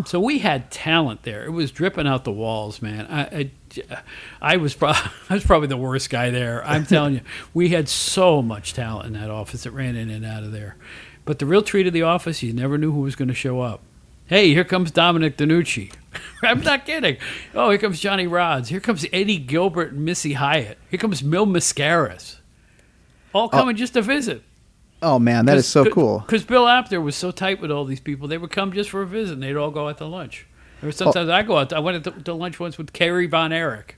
So 0.07 0.21
we 0.21 0.39
had 0.39 0.71
talent 0.71 1.23
there. 1.23 1.45
It 1.45 1.51
was 1.51 1.71
dripping 1.71 2.07
out 2.07 2.25
the 2.25 2.33
walls, 2.33 2.81
man. 2.81 3.07
I, 3.07 3.51
I, 3.91 4.03
I 4.41 4.57
was 4.57 4.75
pro- 4.75 4.91
I 5.29 5.35
was 5.35 5.45
probably 5.45 5.69
the 5.69 5.77
worst 5.77 6.11
guy 6.11 6.31
there. 6.31 6.65
I'm 6.65 6.87
telling 6.87 7.15
you, 7.15 7.21
we 7.55 7.71
had 7.71 7.89
so 7.89 8.43
much 8.43 8.75
talent 8.75 9.07
in 9.07 9.13
that 9.15 9.31
office 9.31 9.65
that 9.65 9.73
ran 9.73 9.97
in 9.97 10.11
and 10.11 10.25
out 10.25 10.43
of 10.43 10.53
there. 10.53 10.77
But 11.25 11.39
the 11.39 11.47
real 11.47 11.63
treat 11.63 11.87
of 11.87 11.93
the 11.93 12.03
office, 12.03 12.43
you 12.43 12.53
never 12.53 12.79
knew 12.79 12.93
who 12.93 13.01
was 13.01 13.17
going 13.17 13.29
to 13.29 13.35
show 13.35 13.61
up. 13.61 13.83
Hey, 14.27 14.55
here 14.55 14.65
comes 14.65 14.91
Dominic 14.91 15.37
DeNucci. 15.37 15.93
I'm 16.43 16.61
not 16.61 16.87
kidding. 16.87 17.17
Oh, 17.55 17.71
here 17.71 17.79
comes 17.79 17.99
Johnny 17.99 18.27
Rodz. 18.27 18.69
Here 18.69 18.81
comes 18.81 19.05
Eddie 19.13 19.39
Gilbert 19.39 19.93
and 19.93 20.05
Missy 20.05 20.35
Hyatt. 20.35 20.79
Here 20.89 20.99
comes 20.99 21.23
Mil 21.23 21.47
Mascaras. 21.47 22.37
All 23.33 23.47
oh. 23.47 23.49
coming 23.49 23.75
oh. 23.75 23.79
just 23.79 23.95
to 23.95 24.03
visit. 24.03 24.43
Oh 25.03 25.19
man, 25.19 25.47
that 25.47 25.57
is 25.57 25.67
so 25.67 25.85
cool. 25.91 26.21
Because 26.21 26.45
Bill 26.45 26.69
Apter 26.69 27.01
was 27.01 27.17
so 27.17 27.31
tight 27.31 27.61
with 27.61 27.71
all 27.71 27.85
these 27.85 28.01
people, 28.01 28.29
they 28.29 28.39
would 28.39 28.51
come 28.51 28.73
just 28.73 28.91
for 28.91 29.03
a 29.03 29.07
visit. 29.07 29.35
and 29.35 29.43
They'd 29.43 29.57
all 29.57 29.71
go 29.71 29.89
out 29.89 29.99
to 29.99 30.07
lunch. 30.07 30.47
Or 30.83 30.93
sometimes 30.93 31.29
oh. 31.29 31.33
I 31.33 31.43
go 31.43 31.59
out. 31.59 31.71
To, 31.71 31.77
I 31.77 31.81
went 31.81 32.05
to, 32.05 32.11
to, 32.11 32.35
lunch 32.35 32.59
once 32.59 32.79
with 32.79 32.93
Kerry 32.93 33.27
Von 33.27 33.53
Erich. 33.53 33.97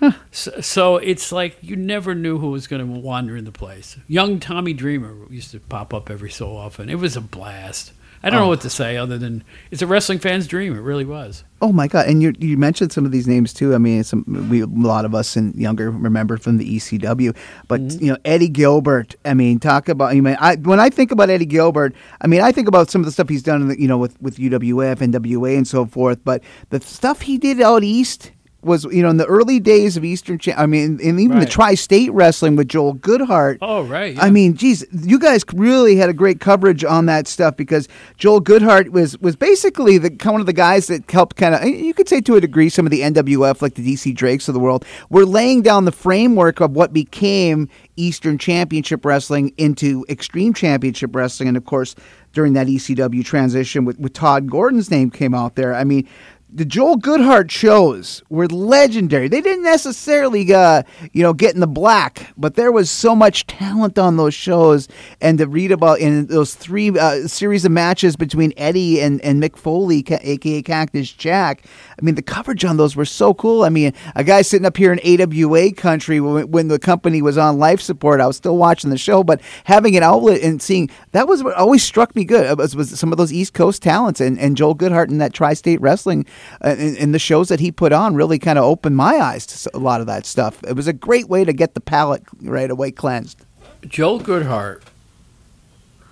Huh. 0.00 0.12
So, 0.30 0.60
so, 0.60 0.96
it's 0.96 1.32
like 1.32 1.58
you 1.60 1.76
never 1.76 2.14
knew 2.14 2.38
who 2.38 2.50
was 2.50 2.66
going 2.66 2.80
to 2.80 3.00
wander 3.00 3.36
in 3.36 3.44
the 3.44 3.52
place. 3.52 3.98
Young 4.06 4.38
Tommy 4.38 4.72
Dreamer 4.72 5.26
used 5.30 5.50
to 5.50 5.60
pop 5.60 5.92
up 5.92 6.08
every 6.08 6.30
so 6.30 6.56
often. 6.56 6.88
It 6.88 6.96
was 6.96 7.16
a 7.16 7.20
blast. 7.20 7.92
I 8.22 8.30
don't 8.30 8.40
oh. 8.40 8.42
know 8.44 8.48
what 8.48 8.60
to 8.62 8.70
say 8.70 8.96
other 8.96 9.18
than 9.18 9.44
it's 9.70 9.82
a 9.82 9.86
wrestling 9.86 10.18
fan's 10.18 10.46
dream. 10.46 10.74
It 10.74 10.80
really 10.80 11.04
was. 11.04 11.44
Oh 11.60 11.72
my 11.72 11.88
god! 11.88 12.06
And 12.06 12.22
you 12.22 12.32
you 12.38 12.56
mentioned 12.56 12.92
some 12.92 13.04
of 13.04 13.10
these 13.10 13.26
names 13.26 13.52
too. 13.52 13.74
I 13.74 13.78
mean, 13.78 14.04
some 14.04 14.24
we 14.48 14.62
a 14.62 14.66
lot 14.66 15.04
of 15.04 15.14
us 15.14 15.36
and 15.36 15.54
younger 15.56 15.90
remember 15.90 16.36
from 16.36 16.56
the 16.56 16.76
ECW, 16.76 17.36
but 17.66 17.80
mm-hmm. 17.80 18.04
you 18.04 18.12
know 18.12 18.18
Eddie 18.24 18.48
Gilbert. 18.48 19.16
I 19.24 19.34
mean, 19.34 19.58
talk 19.58 19.88
about 19.88 20.14
you 20.14 20.22
mean 20.22 20.36
I 20.38 20.56
when 20.56 20.78
I 20.78 20.88
think 20.88 21.10
about 21.10 21.30
Eddie 21.30 21.46
Gilbert, 21.46 21.94
I 22.20 22.26
mean 22.26 22.42
I 22.42 22.52
think 22.52 22.68
about 22.68 22.90
some 22.90 23.00
of 23.00 23.06
the 23.06 23.12
stuff 23.12 23.28
he's 23.28 23.42
done, 23.42 23.62
in 23.62 23.68
the, 23.68 23.80
you 23.80 23.88
know, 23.88 23.98
with 23.98 24.20
with 24.22 24.36
UWF, 24.36 24.98
NWA, 24.98 25.56
and 25.56 25.66
so 25.66 25.84
forth. 25.86 26.20
But 26.24 26.42
the 26.70 26.80
stuff 26.80 27.22
he 27.22 27.38
did 27.38 27.60
out 27.60 27.82
east 27.82 28.30
was 28.62 28.84
you 28.84 29.02
know 29.02 29.10
in 29.10 29.18
the 29.18 29.26
early 29.26 29.60
days 29.60 29.96
of 29.96 30.04
Eastern, 30.04 30.38
Cha- 30.38 30.54
I 30.56 30.66
mean, 30.66 30.98
and 31.02 31.20
even 31.20 31.38
right. 31.38 31.40
the 31.40 31.50
tri-state 31.50 32.12
wrestling 32.12 32.56
with 32.56 32.68
Joel 32.68 32.94
Goodhart. 32.96 33.58
Oh 33.62 33.82
right. 33.84 34.14
Yeah. 34.14 34.22
I 34.22 34.30
mean, 34.30 34.54
geez, 34.54 34.84
you 34.92 35.18
guys 35.18 35.44
really 35.54 35.96
had 35.96 36.08
a 36.08 36.12
great 36.12 36.40
coverage 36.40 36.84
on 36.84 37.06
that 37.06 37.28
stuff 37.28 37.56
because 37.56 37.88
Joel 38.16 38.40
Goodhart 38.40 38.88
was 38.88 39.16
was 39.18 39.36
basically 39.36 39.98
the 39.98 40.10
one 40.24 40.40
of 40.40 40.46
the 40.46 40.52
guys 40.52 40.88
that 40.88 41.08
helped 41.10 41.36
kind 41.36 41.54
of 41.54 41.62
eh, 41.62 41.66
you 41.66 41.94
could 41.94 42.08
say 42.08 42.20
to 42.20 42.34
a 42.34 42.40
degree 42.40 42.68
some 42.68 42.86
of 42.86 42.90
the 42.90 43.02
NWF 43.02 43.62
like 43.62 43.74
the 43.74 43.94
DC 43.94 44.14
Drakes 44.14 44.48
of 44.48 44.54
the 44.54 44.60
world 44.60 44.84
were 45.08 45.24
laying 45.24 45.62
down 45.62 45.84
the 45.84 45.92
framework 45.92 46.60
of 46.60 46.72
what 46.72 46.92
became 46.92 47.68
Eastern 47.96 48.38
Championship 48.38 49.04
Wrestling 49.04 49.52
into 49.56 50.04
Extreme 50.08 50.54
Championship 50.54 51.14
Wrestling, 51.14 51.48
and 51.48 51.56
of 51.56 51.64
course 51.64 51.94
during 52.32 52.52
that 52.52 52.66
ECW 52.66 53.24
transition 53.24 53.84
with, 53.84 53.98
with 53.98 54.12
Todd 54.12 54.50
Gordon's 54.50 54.90
name 54.90 55.10
came 55.10 55.34
out 55.34 55.54
there. 55.54 55.74
I 55.74 55.84
mean, 55.84 56.06
the 56.50 56.64
Joel 56.64 56.96
Goodhart 56.96 57.50
shows 57.50 58.22
were 58.30 58.46
legendary. 58.46 59.28
They 59.28 59.42
didn't 59.42 59.64
necessarily, 59.64 60.52
uh, 60.52 60.82
you 61.12 61.22
know, 61.22 61.34
get 61.34 61.54
in 61.54 61.60
the 61.60 61.66
black, 61.66 62.32
but 62.38 62.54
there 62.54 62.72
was 62.72 62.90
so 62.90 63.14
much 63.14 63.46
talent 63.46 63.98
on 63.98 64.16
those 64.16 64.34
shows. 64.34 64.88
And 65.20 65.36
to 65.38 65.46
read 65.46 65.72
about 65.72 66.00
in 66.00 66.26
those 66.26 66.54
three 66.54 66.90
uh, 66.98 67.28
series 67.28 67.64
of 67.64 67.72
matches 67.72 68.16
between 68.16 68.54
Eddie 68.56 69.00
and, 69.00 69.20
and 69.20 69.42
Mick 69.42 69.56
Foley, 69.58 70.04
aka 70.08 70.62
Cactus 70.62 71.12
Jack, 71.12 71.64
I 71.98 72.04
mean, 72.04 72.14
the 72.14 72.22
coverage 72.22 72.64
on 72.64 72.76
those 72.76 72.94
were 72.94 73.04
so 73.04 73.34
cool. 73.34 73.64
I 73.64 73.70
mean, 73.70 73.92
a 74.14 74.22
guy 74.22 74.42
sitting 74.42 74.66
up 74.66 74.76
here 74.76 74.92
in 74.92 75.00
AWA 75.20 75.72
country 75.72 76.20
when, 76.20 76.48
when 76.50 76.68
the 76.68 76.78
company 76.78 77.20
was 77.22 77.36
on 77.36 77.58
life 77.58 77.80
support, 77.80 78.20
I 78.20 78.26
was 78.26 78.36
still 78.36 78.56
watching 78.56 78.90
the 78.90 78.98
show, 78.98 79.24
but 79.24 79.40
having 79.64 79.96
an 79.96 80.04
outlet 80.04 80.40
and 80.42 80.62
seeing 80.62 80.90
that 81.12 81.26
was 81.26 81.42
what 81.42 81.54
always 81.54 81.82
struck 81.82 82.14
me 82.14 82.24
good. 82.24 82.56
Was, 82.56 82.76
was 82.76 82.96
some 82.98 83.10
of 83.10 83.18
those 83.18 83.32
East 83.32 83.52
Coast 83.52 83.82
talents 83.82 84.20
and, 84.20 84.38
and 84.38 84.56
Joel 84.56 84.76
Goodhart 84.76 85.08
and 85.08 85.20
that 85.20 85.32
tri 85.32 85.54
state 85.54 85.80
wrestling 85.80 86.24
uh, 86.62 86.76
and, 86.78 87.08
the 87.08 87.18
shows 87.18 87.48
that 87.48 87.58
he 87.58 87.72
put 87.72 87.90
on 87.90 88.14
really 88.14 88.38
kind 88.38 88.58
of 88.58 88.64
opened 88.64 88.94
my 88.94 89.16
eyes 89.16 89.46
to 89.46 89.70
a 89.74 89.78
lot 89.78 90.02
of 90.02 90.06
that 90.06 90.26
stuff. 90.26 90.62
It 90.64 90.74
was 90.74 90.86
a 90.86 90.92
great 90.92 91.26
way 91.26 91.42
to 91.42 91.54
get 91.54 91.72
the 91.72 91.80
palate 91.80 92.22
right 92.42 92.70
away 92.70 92.90
cleansed. 92.90 93.44
Joel 93.86 94.20
Goodhart 94.20 94.82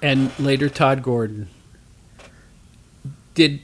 and 0.00 0.36
later 0.38 0.68
Todd 0.68 1.02
Gordon 1.02 1.48
did 3.34 3.60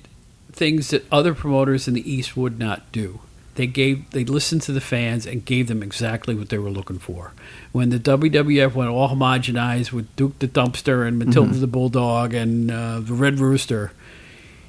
things 0.52 0.90
that 0.90 1.10
other 1.10 1.34
promoters 1.34 1.88
in 1.88 1.94
the 1.94 2.10
East 2.10 2.36
would 2.36 2.58
not 2.58 2.90
do. 2.92 3.20
They 3.54 3.66
gave 3.66 4.10
they 4.10 4.24
listened 4.24 4.62
to 4.62 4.72
the 4.72 4.80
fans 4.80 5.26
and 5.26 5.44
gave 5.44 5.68
them 5.68 5.82
exactly 5.82 6.34
what 6.34 6.48
they 6.48 6.58
were 6.58 6.70
looking 6.70 6.98
for. 6.98 7.32
When 7.72 7.90
the 7.90 7.98
WWF 7.98 8.74
went 8.74 8.90
all 8.90 9.10
homogenized 9.10 9.92
with 9.92 10.14
Duke 10.16 10.38
the 10.38 10.48
Dumpster 10.48 11.06
and 11.06 11.18
Matilda 11.18 11.50
mm-hmm. 11.50 11.60
the 11.60 11.66
Bulldog 11.66 12.32
and 12.32 12.70
uh, 12.70 13.00
the 13.00 13.12
Red 13.12 13.38
Rooster, 13.38 13.92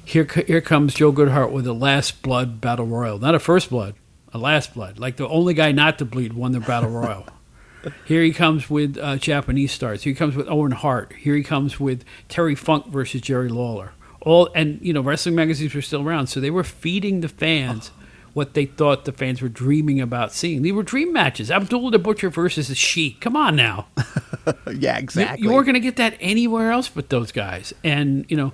here 0.04 0.24
here 0.46 0.60
comes 0.60 0.92
Joe 0.92 1.12
Goodhart 1.12 1.50
with 1.50 1.66
a 1.66 1.72
last 1.72 2.20
blood 2.20 2.60
battle 2.60 2.86
royal, 2.86 3.18
not 3.18 3.34
a 3.34 3.38
first 3.38 3.70
blood, 3.70 3.94
a 4.34 4.38
last 4.38 4.74
blood. 4.74 4.98
Like 4.98 5.16
the 5.16 5.28
only 5.28 5.54
guy 5.54 5.72
not 5.72 5.98
to 5.98 6.04
bleed 6.04 6.34
won 6.34 6.52
the 6.52 6.60
battle 6.60 6.90
royal. 6.90 7.26
Here 8.06 8.22
he 8.22 8.32
comes 8.32 8.70
with 8.70 8.96
uh, 8.96 9.16
Japanese 9.18 9.70
stars. 9.70 10.04
Here 10.04 10.12
he 10.12 10.16
comes 10.16 10.36
with 10.36 10.48
Owen 10.48 10.72
Hart. 10.72 11.12
Here 11.12 11.34
he 11.34 11.42
comes 11.42 11.78
with 11.78 12.02
Terry 12.30 12.54
Funk 12.54 12.86
versus 12.86 13.20
Jerry 13.20 13.50
Lawler. 13.50 13.92
All 14.24 14.48
and 14.54 14.78
you 14.82 14.92
know 14.92 15.00
wrestling 15.00 15.34
magazines 15.34 15.74
were 15.74 15.82
still 15.82 16.02
around, 16.02 16.28
so 16.28 16.40
they 16.40 16.50
were 16.50 16.64
feeding 16.64 17.20
the 17.20 17.28
fans 17.28 17.90
what 18.34 18.54
they 18.54 18.66
thought 18.66 19.04
the 19.04 19.12
fans 19.12 19.40
were 19.40 19.48
dreaming 19.48 20.00
about 20.00 20.32
seeing. 20.32 20.62
They 20.62 20.72
were 20.72 20.82
dream 20.82 21.12
matches. 21.12 21.50
Abdullah 21.50 21.92
the 21.92 21.98
Butcher 22.00 22.28
versus 22.28 22.68
the 22.68 22.74
Sheik. 22.74 23.20
Come 23.20 23.36
on 23.36 23.56
now. 23.56 23.86
yeah, 24.76 24.98
exactly. 24.98 25.40
You, 25.40 25.48
you 25.48 25.54
weren't 25.54 25.66
going 25.66 25.74
to 25.74 25.80
get 25.80 25.96
that 25.96 26.16
anywhere 26.20 26.72
else 26.72 26.88
but 26.88 27.08
those 27.08 27.32
guys. 27.32 27.72
And 27.84 28.26
you 28.28 28.36
know, 28.36 28.52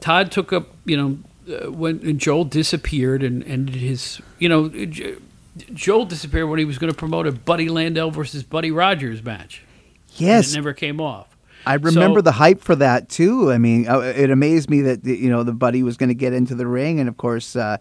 Todd 0.00 0.30
took 0.30 0.52
up, 0.52 0.68
you 0.84 0.96
know, 0.96 1.18
uh, 1.52 1.70
when 1.70 2.18
Joel 2.18 2.44
disappeared 2.44 3.22
and 3.22 3.42
ended 3.44 3.74
his, 3.74 4.20
you 4.38 4.48
know, 4.48 4.68
Joel 5.74 6.04
disappeared 6.06 6.48
when 6.48 6.58
he 6.58 6.64
was 6.64 6.78
going 6.78 6.92
to 6.92 6.96
promote 6.96 7.26
a 7.26 7.32
Buddy 7.32 7.68
Landel 7.68 8.12
versus 8.12 8.42
Buddy 8.42 8.70
Rogers 8.70 9.22
match. 9.22 9.62
Yes, 10.14 10.52
it 10.52 10.56
never 10.56 10.72
came 10.72 11.00
off. 11.00 11.35
I 11.66 11.74
remember 11.74 12.18
so, 12.18 12.22
the 12.22 12.32
hype 12.32 12.60
for 12.60 12.76
that 12.76 13.08
too. 13.08 13.50
I 13.50 13.58
mean, 13.58 13.88
uh, 13.88 13.98
it 13.98 14.30
amazed 14.30 14.70
me 14.70 14.82
that 14.82 15.04
you 15.04 15.28
know 15.28 15.42
the 15.42 15.52
Buddy 15.52 15.82
was 15.82 15.96
going 15.96 16.08
to 16.08 16.14
get 16.14 16.32
into 16.32 16.54
the 16.54 16.66
ring, 16.66 17.00
and 17.00 17.08
of 17.08 17.16
course, 17.16 17.56
uh, 17.56 17.78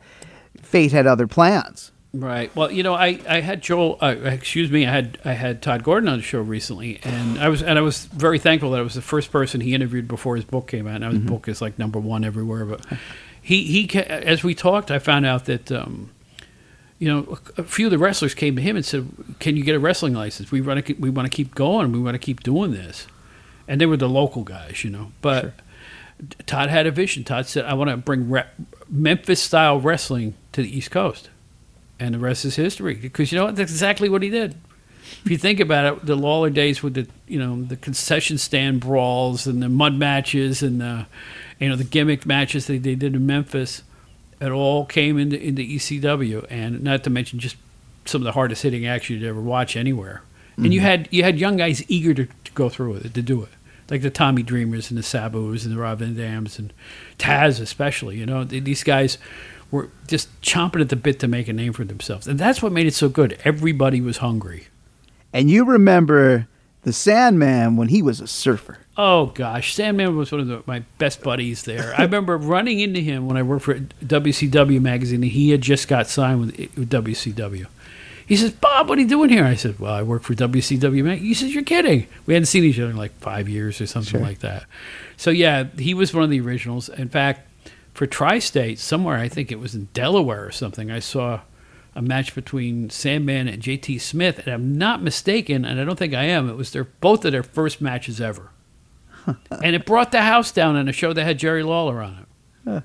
Fate 0.61 0.91
had 0.91 1.05
other 1.05 1.27
plans. 1.27 1.91
Right. 2.15 2.55
Well, 2.55 2.71
you 2.71 2.81
know, 2.81 2.93
I, 2.93 3.19
I 3.27 3.41
had 3.41 3.61
Joel. 3.61 3.97
Uh, 4.01 4.15
excuse 4.23 4.71
me. 4.71 4.87
I 4.87 4.91
had 4.91 5.19
I 5.25 5.33
had 5.33 5.61
Todd 5.61 5.83
Gordon 5.83 6.09
on 6.09 6.17
the 6.17 6.23
show 6.23 6.41
recently, 6.41 6.99
and 7.03 7.37
I 7.37 7.49
was 7.49 7.61
and 7.61 7.77
I 7.77 7.81
was 7.81 8.05
very 8.05 8.39
thankful 8.39 8.71
that 8.71 8.79
I 8.79 8.83
was 8.83 8.93
the 8.93 9.01
first 9.01 9.31
person 9.31 9.61
he 9.61 9.75
interviewed 9.75 10.07
before 10.07 10.35
his 10.35 10.45
book 10.45 10.67
came 10.67 10.87
out. 10.87 11.01
Now 11.01 11.09
his 11.09 11.19
mm-hmm. 11.19 11.27
book 11.27 11.47
is 11.47 11.61
like 11.61 11.77
number 11.77 11.99
one 11.99 12.23
everywhere. 12.23 12.65
But 12.65 12.85
he 13.41 13.65
he 13.65 13.99
as 13.99 14.43
we 14.43 14.55
talked, 14.55 14.91
I 14.91 14.99
found 14.99 15.25
out 15.25 15.45
that. 15.45 15.71
Um, 15.71 16.11
you 16.97 17.09
know, 17.09 17.37
a 17.57 17.63
few 17.63 17.87
of 17.87 17.91
the 17.91 17.97
wrestlers 17.97 18.33
came 18.33 18.55
to 18.55 18.61
him 18.61 18.77
and 18.77 18.85
said, 18.85 19.05
"Can 19.39 19.57
you 19.57 19.65
get 19.65 19.75
a 19.75 19.79
wrestling 19.79 20.13
license? 20.13 20.49
We 20.49 20.61
want 20.61 20.85
to 20.85 20.93
we 20.93 21.09
want 21.09 21.29
to 21.29 21.29
keep 21.29 21.53
going. 21.53 21.91
We 21.91 21.99
want 21.99 22.15
to 22.15 22.19
keep 22.19 22.41
doing 22.41 22.71
this." 22.71 23.05
And 23.67 23.81
they 23.81 23.85
were 23.85 23.97
the 23.97 24.09
local 24.09 24.43
guys, 24.43 24.83
you 24.83 24.89
know. 24.89 25.11
But 25.21 25.41
sure. 25.41 25.53
Todd 26.45 26.69
had 26.69 26.85
a 26.85 26.91
vision. 26.91 27.23
Todd 27.23 27.47
said, 27.47 27.65
"I 27.65 27.73
want 27.73 27.89
to 27.89 27.97
bring 27.97 28.29
re- 28.29 28.45
Memphis 28.89 29.41
style 29.41 29.79
wrestling 29.79 30.35
to 30.51 30.61
the 30.61 30.77
East 30.77 30.91
Coast." 30.91 31.29
and 31.99 32.15
the 32.15 32.19
rest 32.19 32.45
is 32.45 32.55
history. 32.55 32.95
Because 32.95 33.31
you 33.31 33.37
know 33.37 33.45
what? 33.45 33.55
That's 33.55 33.71
exactly 33.71 34.09
what 34.09 34.21
he 34.21 34.29
did. 34.29 34.55
if 35.23 35.31
you 35.31 35.37
think 35.37 35.59
about 35.59 35.97
it, 35.97 36.05
the 36.05 36.15
Lawler 36.15 36.49
days 36.49 36.83
with 36.83 36.95
the 36.95 37.07
you 37.27 37.39
know 37.39 37.61
the 37.63 37.75
concession 37.75 38.37
stand 38.37 38.81
brawls 38.81 39.47
and 39.47 39.61
the 39.61 39.69
mud 39.69 39.95
matches 39.95 40.61
and 40.61 40.81
the 40.81 41.05
you 41.59 41.69
know 41.69 41.75
the 41.75 41.83
gimmick 41.83 42.25
matches 42.25 42.67
that 42.67 42.83
they 42.83 42.95
did 42.95 43.15
in 43.15 43.25
Memphis, 43.25 43.83
it 44.41 44.49
all 44.49 44.85
came 44.85 45.17
into 45.17 45.41
into 45.41 45.61
ECW, 45.61 46.45
and 46.49 46.83
not 46.83 47.03
to 47.03 47.09
mention 47.09 47.39
just 47.39 47.57
some 48.05 48.21
of 48.21 48.25
the 48.25 48.33
hardest 48.33 48.63
hitting 48.63 48.85
action 48.85 49.19
you'd 49.19 49.27
ever 49.27 49.41
watch 49.41 49.75
anywhere. 49.75 50.21
And 50.57 50.65
mm-hmm. 50.65 50.73
you 50.73 50.79
had 50.81 51.07
you 51.11 51.23
had 51.23 51.39
young 51.39 51.57
guys 51.57 51.83
eager 51.89 52.13
to, 52.13 52.25
to, 52.25 52.51
go 52.53 52.69
through 52.69 52.93
with 52.93 53.05
it 53.05 53.13
to 53.13 53.21
do 53.21 53.43
it, 53.43 53.49
like 53.89 54.01
the 54.01 54.09
Tommy 54.09 54.43
Dreamers 54.43 54.89
and 54.89 54.97
the 54.97 55.03
Sabus 55.03 55.65
and 55.65 55.75
the 55.75 55.79
Rob 55.79 55.99
Van 55.99 56.15
Dams 56.15 56.57
and 56.59 56.73
Taz 57.17 57.59
especially. 57.59 58.17
You 58.17 58.25
know 58.25 58.43
these 58.43 58.83
guys 58.83 59.17
were 59.71 59.89
just 60.07 60.29
chomping 60.41 60.81
at 60.81 60.89
the 60.89 60.95
bit 60.95 61.19
to 61.19 61.27
make 61.27 61.47
a 61.47 61.53
name 61.53 61.73
for 61.73 61.83
themselves, 61.83 62.27
and 62.27 62.39
that's 62.39 62.61
what 62.61 62.71
made 62.71 62.87
it 62.87 62.93
so 62.93 63.09
good. 63.09 63.37
Everybody 63.43 64.01
was 64.01 64.17
hungry. 64.17 64.67
And 65.33 65.49
you 65.49 65.65
remember 65.65 66.47
the 66.83 66.93
Sandman 66.93 67.75
when 67.75 67.89
he 67.89 68.01
was 68.01 68.21
a 68.21 68.27
surfer. 68.27 68.77
Oh 68.95 69.27
gosh, 69.27 69.73
Sandman 69.73 70.15
was 70.15 70.31
one 70.31 70.41
of 70.41 70.47
the, 70.47 70.63
my 70.65 70.79
best 70.97 71.21
buddies 71.21 71.63
there. 71.63 71.93
I 71.97 72.03
remember 72.03 72.37
running 72.37 72.79
into 72.79 73.01
him 73.01 73.27
when 73.27 73.35
I 73.35 73.43
worked 73.43 73.65
for 73.65 73.75
WCW 73.75 74.81
magazine, 74.81 75.23
and 75.23 75.31
he 75.31 75.49
had 75.49 75.61
just 75.61 75.87
got 75.87 76.07
signed 76.07 76.39
with, 76.39 76.57
with 76.77 76.89
WCW. 76.89 77.67
He 78.27 78.35
says, 78.35 78.51
"Bob, 78.51 78.89
what 78.89 78.97
are 78.97 79.01
you 79.01 79.07
doing 79.07 79.29
here?" 79.29 79.43
I 79.45 79.55
said, 79.55 79.79
"Well, 79.79 79.93
I 79.93 80.01
work 80.01 80.23
for 80.23 80.33
WCW." 80.33 81.03
Mag-. 81.03 81.19
He 81.19 81.33
says, 81.33 81.53
"You're 81.53 81.63
kidding? 81.63 82.07
We 82.25 82.33
hadn't 82.33 82.47
seen 82.47 82.63
each 82.63 82.79
other 82.79 82.89
in 82.89 82.97
like 82.97 83.17
five 83.19 83.47
years 83.47 83.79
or 83.79 83.85
something 83.85 84.11
sure. 84.11 84.21
like 84.21 84.39
that." 84.39 84.65
So 85.17 85.29
yeah, 85.29 85.65
he 85.77 85.93
was 85.93 86.13
one 86.13 86.23
of 86.23 86.29
the 86.29 86.41
originals. 86.41 86.89
In 86.89 87.09
fact, 87.09 87.47
for 87.93 88.05
Tri-State, 88.05 88.79
somewhere 88.79 89.17
I 89.17 89.29
think 89.29 89.51
it 89.51 89.59
was 89.59 89.75
in 89.75 89.87
Delaware 89.93 90.45
or 90.45 90.51
something, 90.51 90.91
I 90.91 90.99
saw 90.99 91.41
a 91.95 92.01
match 92.01 92.35
between 92.35 92.89
Sandman 92.89 93.47
and 93.47 93.63
JT 93.63 94.01
Smith, 94.01 94.39
and 94.39 94.49
I'm 94.49 94.77
not 94.77 95.01
mistaken, 95.01 95.63
and 95.63 95.79
I 95.79 95.85
don't 95.85 95.97
think 95.97 96.13
I 96.13 96.23
am. 96.23 96.49
It 96.49 96.57
was 96.57 96.71
their 96.71 96.83
both 96.83 97.23
of 97.23 97.31
their 97.31 97.43
first 97.43 97.79
matches 97.79 98.19
ever, 98.19 98.49
and 99.63 99.75
it 99.75 99.85
brought 99.85 100.11
the 100.11 100.23
house 100.23 100.51
down 100.51 100.75
on 100.75 100.89
a 100.89 100.91
show 100.91 101.13
that 101.13 101.23
had 101.23 101.39
Jerry 101.39 101.63
Lawler 101.63 102.01
on 102.01 102.25
it. 102.67 102.83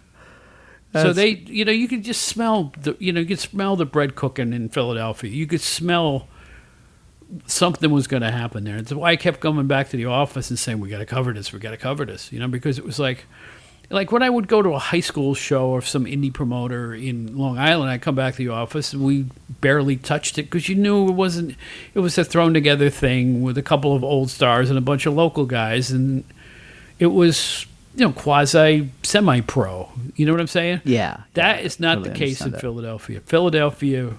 So 0.93 1.13
they, 1.13 1.29
you 1.29 1.65
know, 1.65 1.73
you 1.73 1.87
could 1.87 2.03
just 2.03 2.23
smell 2.23 2.73
the, 2.81 2.97
you 2.99 3.13
know, 3.13 3.21
you 3.21 3.27
could 3.27 3.39
smell 3.39 3.77
the 3.77 3.87
bread 3.87 4.17
cooking 4.17 4.53
in 4.53 4.69
Philadelphia. 4.69 5.31
You 5.31 5.47
could 5.47 5.61
smell 5.61 6.27
something 7.47 7.91
was 7.91 8.07
going 8.07 8.23
to 8.23 8.31
happen 8.31 8.65
there. 8.65 8.77
That's 8.77 8.93
why 8.93 9.11
I 9.13 9.17
kept 9.17 9.41
coming 9.41 9.67
back 9.67 9.91
to 9.91 9.97
the 9.97 10.07
office 10.07 10.51
and 10.51 10.59
saying, 10.59 10.81
"We 10.81 10.89
got 10.89 10.99
to 10.99 11.07
cover 11.07 11.33
this. 11.33 11.53
We 11.53 11.61
got 11.61 11.71
to 11.71 11.77
cover 11.77 12.05
this," 12.05 12.33
you 12.33 12.41
know, 12.41 12.49
because 12.49 12.79
it 12.79 12.85
was 12.85 12.99
like 12.99 13.27
like 13.91 14.13
when 14.13 14.23
I 14.23 14.31
would 14.31 14.47
go 14.47 14.63
to 14.63 14.71
a 14.71 14.79
high 14.79 15.01
school 15.01 15.35
show 15.35 15.69
or 15.71 15.83
some 15.83 16.05
indie 16.05 16.33
promoter 16.33 16.95
in 16.95 17.37
Long 17.37 17.59
Island, 17.59 17.91
I 17.91 17.99
come 17.99 18.15
back 18.15 18.35
to 18.35 18.39
the 18.39 18.49
office 18.49 18.93
and 18.93 19.05
we 19.05 19.27
barely 19.61 19.97
touched 19.97 20.39
it 20.39 20.45
because 20.45 20.69
you 20.69 20.77
knew 20.77 21.09
it 21.09 21.13
wasn't. 21.13 21.57
It 21.95 22.01
was 22.01 22.17
a 22.17 22.25
thrown 22.25 22.55
together 22.55 22.89
thing 22.89 23.43
with 23.43 23.59
a 23.59 23.63
couple 23.63 23.95
of 23.95 24.05
old 24.05 24.31
stars 24.31 24.71
and 24.71 24.79
a 24.79 24.83
bunch 24.83 25.07
of 25.07 25.15
local 25.15 25.45
guys, 25.45 25.91
and 25.91 26.25
it 26.99 27.09
was 27.09 27.67
you 27.95 28.07
know 28.07 28.13
quasi 28.13 28.91
semi 29.03 29.41
pro. 29.41 29.89
You 30.17 30.27
know 30.27 30.33
what 30.33 30.41
I'm 30.41 30.47
saying? 30.47 30.83
Yeah. 30.85 31.23
That 31.35 31.61
yeah, 31.61 31.67
is 31.67 31.81
not 31.81 31.97
totally 31.97 32.11
the 32.11 32.17
case 32.17 32.41
in 32.41 32.53
that. 32.53 32.61
Philadelphia. 32.61 33.21
Philadelphia 33.21 34.15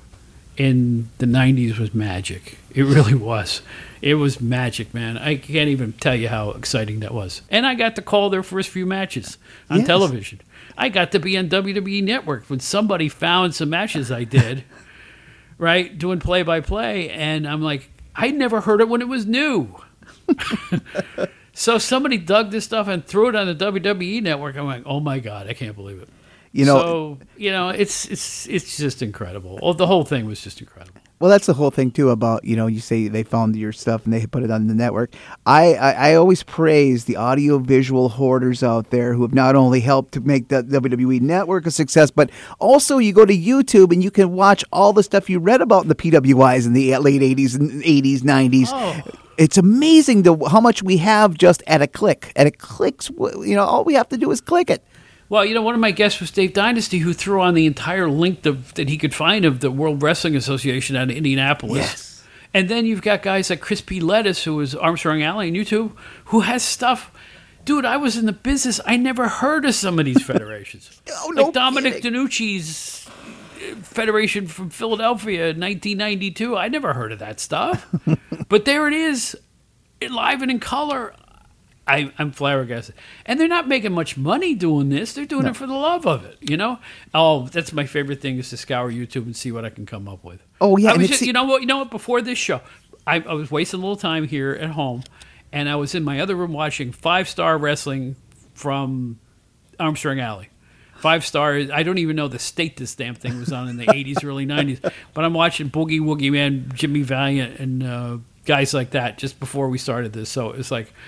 in 0.58 1.10
the 1.18 1.26
90s 1.26 1.80
was 1.80 1.94
magic. 1.94 2.58
It 2.74 2.84
really 2.84 3.16
was. 3.16 3.62
It 4.02 4.16
was 4.16 4.42
magic, 4.42 4.94
man. 4.94 5.18
I 5.18 5.36
can't 5.36 5.70
even 5.70 5.94
tell 5.94 6.16
you 6.16 6.28
how 6.28 6.52
exciting 6.52 7.00
that 7.02 7.14
was. 7.14 7.42
And 7.50 7.66
I 7.66 7.76
got 7.76 7.96
to 7.96 8.02
call 8.02 8.30
their 8.30 8.44
first 8.44 8.70
few 8.70 8.86
matches 8.86 9.38
on 9.70 9.80
yes. 9.80 9.88
television. 9.88 10.42
I 10.78 10.90
got 10.90 11.12
to 11.12 11.20
be 11.20 11.38
on 11.38 11.50
WWE 11.50 12.04
Network 12.04 12.46
when 12.46 12.60
somebody 12.60 13.10
found 13.10 13.54
some 13.56 13.70
matches 13.70 14.12
I 14.12 14.24
did, 14.24 14.64
right, 15.58 15.98
doing 15.98 16.20
play 16.20 16.44
by 16.44 16.62
play. 16.62 17.10
And 17.10 17.48
I'm 17.48 17.62
like, 17.62 17.90
I 18.16 18.32
never 18.32 18.62
heard 18.62 18.82
it 18.82 18.90
when 18.90 19.02
it 19.02 19.08
was 19.08 19.26
new. 19.26 19.76
so 21.62 21.78
somebody 21.78 22.18
dug 22.18 22.50
this 22.50 22.66
stuff 22.66 22.88
and 22.88 23.06
threw 23.06 23.30
it 23.30 23.36
on 23.36 23.46
the 23.46 23.54
WWE 23.54 24.24
Network. 24.24 24.58
I'm 24.58 24.66
like, 24.66 24.82
oh 24.88 25.00
my 25.00 25.20
God, 25.20 25.48
I 25.48 25.54
can't 25.54 25.76
believe 25.76 26.02
it. 26.02 26.10
You 26.52 26.66
know, 26.66 26.80
so 26.80 27.20
you 27.38 27.52
know, 27.52 27.70
it's 27.70 28.06
it's 28.08 28.48
it's 28.48 28.78
just 28.78 29.04
incredible. 29.04 29.60
Oh, 29.62 29.74
the 29.74 29.86
whole 29.86 30.04
thing 30.04 30.26
was 30.26 30.42
just 30.42 30.60
incredible. 30.60 31.01
Well, 31.22 31.30
that's 31.30 31.46
the 31.46 31.54
whole 31.54 31.70
thing 31.70 31.92
too 31.92 32.10
about 32.10 32.44
you 32.44 32.56
know 32.56 32.66
you 32.66 32.80
say 32.80 33.08
they 33.08 33.22
found 33.22 33.56
your 33.56 33.72
stuff 33.72 34.06
and 34.06 34.14
they 34.14 34.26
put 34.26 34.42
it 34.42 34.50
on 34.50 34.66
the 34.66 34.74
network. 34.74 35.14
I, 35.46 35.76
I, 35.76 35.92
I 35.92 36.16
always 36.16 36.42
praise 36.42 37.06
the 37.06 37.16
audio 37.16 37.60
visual 37.60 38.10
hoarders 38.10 38.64
out 38.64 38.90
there 38.90 39.14
who 39.14 39.22
have 39.22 39.34
not 39.34 39.56
only 39.56 39.82
helped 39.82 40.14
to 40.14 40.22
make 40.22 40.48
the 40.48 40.64
WWE 40.64 41.22
network 41.22 41.68
a 41.68 41.72
success, 41.72 42.10
but 42.10 42.32
also 42.58 42.98
you 42.98 43.14
go 43.14 43.24
to 43.24 43.38
YouTube 43.38 43.94
and 43.94 44.04
you 44.04 44.10
can 44.10 44.34
watch 44.34 44.66
all 44.72 44.94
the 44.94 45.04
stuff 45.04 45.30
you 45.30 45.38
read 45.38 45.62
about 45.62 45.84
in 45.84 45.90
the 45.90 45.96
PWIs 45.96 46.66
in 46.66 46.74
the 46.74 46.98
late 46.98 47.22
'80s 47.22 47.56
and 47.56 47.84
'80s, 47.84 48.22
'90s. 48.22 48.70
Oh 48.72 49.02
it's 49.38 49.58
amazing 49.58 50.22
the, 50.22 50.36
how 50.50 50.62
much 50.62 50.84
we 50.84 50.98
have 50.98 51.34
just 51.34 51.64
at 51.66 51.82
a 51.82 51.88
click. 51.88 52.32
At 52.36 52.48
a 52.48 52.52
click, 52.52 53.02
you 53.10 53.56
know, 53.56 53.64
all 53.64 53.84
we 53.84 53.96
have 53.96 54.10
to 54.10 54.18
do 54.18 54.30
is 54.32 54.42
click 54.42 54.70
it. 54.70 54.84
Well, 55.32 55.46
you 55.46 55.54
know, 55.54 55.62
one 55.62 55.76
of 55.76 55.80
my 55.80 55.92
guests 55.92 56.20
was 56.20 56.30
Dave 56.30 56.52
Dynasty, 56.52 56.98
who 56.98 57.14
threw 57.14 57.40
on 57.40 57.54
the 57.54 57.66
entire 57.66 58.10
link 58.10 58.46
of, 58.46 58.74
that 58.74 58.90
he 58.90 58.98
could 58.98 59.16
find 59.16 59.46
of 59.46 59.62
the 59.62 59.72
World 59.72 60.04
Wrestling 60.04 60.36
Association 60.36 60.98
out 60.98 61.10
of 61.10 61.16
Indianapolis. 61.16 61.78
Yes. 61.78 62.24
And 62.54 62.68
then 62.68 62.86
you've 62.86 63.02
got 63.02 63.22
guys 63.22 63.50
like 63.50 63.62
Crispy. 63.62 64.02
Lettuce, 64.02 64.44
who 64.44 64.60
is 64.60 64.76
Armstrong 64.76 65.24
Alley 65.24 65.48
on 65.48 65.54
YouTube, 65.54 65.94
who 66.26 66.42
has 66.42 66.64
stuff. 66.64 67.14
Dude, 67.64 67.86
I 67.86 67.96
was 67.96 68.18
in 68.18 68.26
the 68.26 68.34
business. 68.34 68.82
I 68.86 68.98
never 68.98 69.30
heard 69.30 69.64
of 69.64 69.74
some 69.74 70.00
of 70.00 70.04
these 70.04 70.22
federations. 70.26 71.02
oh, 71.10 71.32
no 71.34 71.46
like 71.46 71.54
Dominic 71.54 72.02
kidding. 72.02 72.12
DeNucci's 72.12 73.08
uh, 73.08 73.76
federation 73.84 74.48
from 74.48 74.70
Philadelphia 74.70 75.44
in 75.52 75.62
1992. 75.62 76.58
I 76.58 76.68
never 76.68 76.92
heard 76.92 77.14
of 77.14 77.20
that 77.20 77.40
stuff. 77.40 77.88
but 78.50 78.66
there 78.66 78.86
it 78.90 78.94
is, 78.94 79.38
live 80.10 80.42
and 80.42 80.52
in 80.52 80.60
color. 80.60 81.14
I, 81.92 82.14
am 82.20 82.32
flabbergasted. 82.32 82.96
And 83.26 83.40
they're 83.40 83.48
not 83.48 83.68
making 83.68 83.92
much 83.92 84.16
money 84.16 84.56
doing 84.56 84.90
this. 84.90 85.14
They're 85.14 85.26
doing 85.26 85.44
no. 85.44 85.50
it 85.50 85.56
for 85.58 85.68
the 85.68 85.74
love 85.74 86.08
of 86.08 86.24
it, 86.24 86.38
you 86.40 86.56
know? 86.56 86.80
Oh, 87.14 87.48
that's 87.48 87.74
my 87.74 87.86
favorite 87.86 88.22
thing 88.22 88.38
is 88.38 88.50
to 88.52 88.58
scour 88.58 88.90
YouTube 88.90 89.26
and 89.26 89.36
see 89.36 89.52
what 89.52 89.66
I 89.66 89.70
can 89.70 89.86
come 89.86 90.08
up 90.08 90.24
with. 90.24 90.42
Oh, 90.62 90.78
yeah. 90.78 90.96
Just, 90.98 91.22
you 91.22 91.34
know 91.34 91.44
what? 91.44 91.62
You 91.62 91.68
know 91.68 91.80
what? 91.80 91.92
Before 91.92 92.22
this 92.22 92.38
show, 92.38 92.62
I, 93.06 93.20
I, 93.20 93.34
was 93.34 93.52
wasting 93.52 93.80
a 93.80 93.84
little 93.84 93.98
time 93.98 94.26
here 94.26 94.54
at 94.54 94.70
home, 94.70 95.04
and 95.52 95.68
I 95.68 95.76
was 95.76 95.94
in 95.94 96.04
my 96.04 96.22
other 96.22 96.36
room 96.36 96.54
watching 96.54 96.94
Five 96.94 97.28
Star 97.28 97.58
Wrestling 97.58 98.16
from 98.54 99.20
Armstrong 99.78 100.20
Alley. 100.20 100.50
Five 100.96 101.26
stars. 101.26 101.70
I 101.72 101.84
don't 101.84 101.98
even 101.98 102.16
know 102.16 102.28
the 102.28 102.40
state 102.40 102.78
this 102.78 102.96
damn 102.96 103.16
thing 103.16 103.40
was 103.40 103.52
on 103.52 103.68
in 103.68 103.78
the 103.78 103.88
80s, 103.88 104.24
early 104.24 104.46
90s. 104.46 104.92
But 105.14 105.26
I'm 105.26 105.34
watching 105.34 105.70
Boogie 105.70 106.00
Woogie 106.00 106.32
Man, 106.32 106.72
Jimmy 106.76 107.02
Valiant, 107.02 107.60
and 107.60 107.84
uh, 107.84 108.18
guys 108.46 108.74
like 108.74 108.92
that 108.92 109.18
just 109.18 109.40
before 109.40 109.68
we 109.68 109.80
started 109.80 110.14
this. 110.14 110.30
So 110.30 110.52
it's 110.52 110.72
like– 110.72 110.94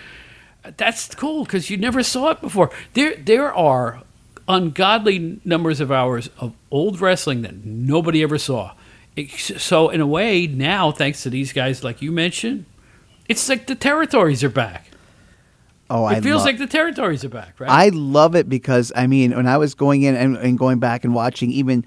that's 0.78 1.14
cool 1.16 1.43
because 1.43 1.70
you 1.70 1.78
never 1.78 2.03
saw 2.03 2.32
it 2.32 2.41
before. 2.41 2.72
There, 2.93 3.16
there 3.16 3.53
are 3.53 4.01
ungodly 4.47 5.39
numbers 5.45 5.80
of 5.80 5.91
hours 5.91 6.30
of 6.38 6.53
old 6.72 6.99
wrestling 6.99 7.41
that 7.43 7.66
nobody 7.66 8.24
ever 8.24 8.38
saw. 8.38 8.74
It, 9.16 9.30
so, 9.32 9.89
in 9.89 10.01
a 10.01 10.07
way, 10.07 10.47
now 10.47 10.91
thanks 10.91 11.24
to 11.24 11.30
these 11.30 11.53
guys, 11.53 11.84
like 11.84 12.01
you 12.01 12.11
mentioned, 12.11 12.66
it's 13.30 13.47
like 13.47 13.68
the 13.68 13.76
territories 13.76 14.43
are 14.43 14.49
back. 14.49 14.88
Oh, 15.89 16.05
I 16.05 16.14
it 16.14 16.18
I 16.18 16.22
feels 16.22 16.41
lo- 16.41 16.45
like 16.45 16.57
the 16.57 16.68
territories 16.68 17.24
are 17.24 17.30
back, 17.30 17.59
right? 17.59 17.70
I 17.70 17.89
love 17.89 18.36
it 18.36 18.49
because 18.49 18.91
I 18.95 19.05
mean, 19.05 19.36
when 19.36 19.45
I 19.45 19.57
was 19.57 19.76
going 19.76 20.01
in 20.01 20.16
and, 20.16 20.38
and 20.38 20.57
going 20.57 20.80
back 20.80 21.03
and 21.03 21.14
watching 21.14 21.51
even 21.51 21.86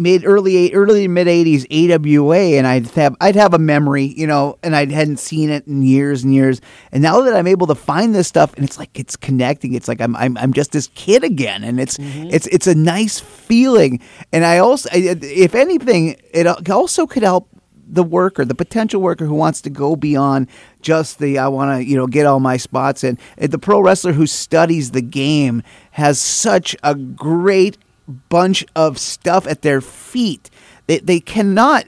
mid 0.00 0.24
early 0.24 0.72
early 0.72 1.06
mid 1.06 1.26
'80s 1.26 1.66
AWA, 1.70 2.58
and 2.58 2.66
I'd 2.66 2.86
have 2.88 3.16
I'd 3.20 3.36
have 3.36 3.54
a 3.54 3.58
memory, 3.58 4.04
you 4.04 4.26
know, 4.26 4.58
and 4.62 4.74
I 4.74 4.86
hadn't 4.86 5.18
seen 5.18 5.50
it 5.50 5.66
in 5.66 5.82
years 5.82 6.24
and 6.24 6.34
years. 6.34 6.60
And 6.90 7.02
now 7.02 7.20
that 7.20 7.34
I'm 7.34 7.46
able 7.46 7.66
to 7.68 7.74
find 7.74 8.14
this 8.14 8.26
stuff, 8.26 8.54
and 8.54 8.64
it's 8.64 8.78
like 8.78 8.98
it's 8.98 9.16
connecting. 9.16 9.74
It's 9.74 9.86
like 9.86 10.00
I'm 10.00 10.16
I'm, 10.16 10.36
I'm 10.38 10.52
just 10.52 10.72
this 10.72 10.88
kid 10.94 11.22
again, 11.22 11.62
and 11.62 11.78
it's 11.78 11.98
mm-hmm. 11.98 12.28
it's 12.30 12.46
it's 12.48 12.66
a 12.66 12.74
nice 12.74 13.20
feeling. 13.20 14.00
And 14.32 14.44
I 14.44 14.58
also, 14.58 14.88
if 14.92 15.54
anything, 15.54 16.16
it 16.32 16.46
also 16.70 17.06
could 17.06 17.22
help 17.22 17.48
the 17.92 18.04
worker, 18.04 18.44
the 18.44 18.54
potential 18.54 19.00
worker 19.00 19.26
who 19.26 19.34
wants 19.34 19.60
to 19.62 19.70
go 19.70 19.96
beyond 19.96 20.48
just 20.80 21.18
the 21.18 21.38
I 21.38 21.48
want 21.48 21.78
to 21.78 21.84
you 21.84 21.96
know 21.96 22.06
get 22.06 22.26
all 22.26 22.40
my 22.40 22.56
spots 22.56 23.04
in. 23.04 23.18
The 23.36 23.58
pro 23.58 23.80
wrestler 23.80 24.12
who 24.12 24.26
studies 24.26 24.92
the 24.92 25.02
game 25.02 25.62
has 25.92 26.18
such 26.18 26.76
a 26.82 26.94
great 26.94 27.76
bunch 28.10 28.64
of 28.76 28.98
stuff 28.98 29.46
at 29.46 29.62
their 29.62 29.80
feet. 29.80 30.50
They, 30.86 30.98
they 30.98 31.20
cannot 31.20 31.86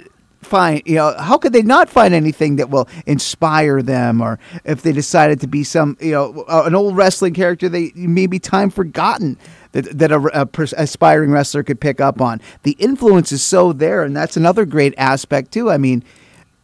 find 0.53 0.83
you 0.85 0.97
know 0.97 1.15
how 1.19 1.39
could 1.39 1.53
they 1.53 1.63
not 1.63 1.89
find 1.89 2.13
anything 2.13 2.57
that 2.57 2.69
will 2.69 2.89
inspire 3.07 3.81
them? 3.81 4.21
Or 4.21 4.39
if 4.65 4.83
they 4.83 4.93
decided 4.93 5.41
to 5.41 5.47
be 5.47 5.65
some 5.65 5.97
you 6.01 6.13
know 6.13 6.45
an 6.49 6.75
old 6.75 6.97
wrestling 6.97 7.35
character 7.35 7.69
they 7.69 7.93
maybe 7.95 8.39
time 8.39 8.71
forgotten 8.71 9.39
that, 9.73 9.99
that 9.99 10.13
a, 10.13 10.43
a 10.43 10.49
aspiring 10.77 11.31
wrestler 11.31 11.63
could 11.63 11.81
pick 11.81 12.01
up 12.01 12.21
on. 12.21 12.41
The 12.65 12.73
influence 12.73 13.33
is 13.33 13.43
so 13.43 13.73
there 13.73 14.03
and 14.03 14.15
that's 14.15 14.37
another 14.37 14.67
great 14.67 14.95
aspect 14.99 15.53
too. 15.53 15.71
I 15.71 15.79
mean 15.79 16.05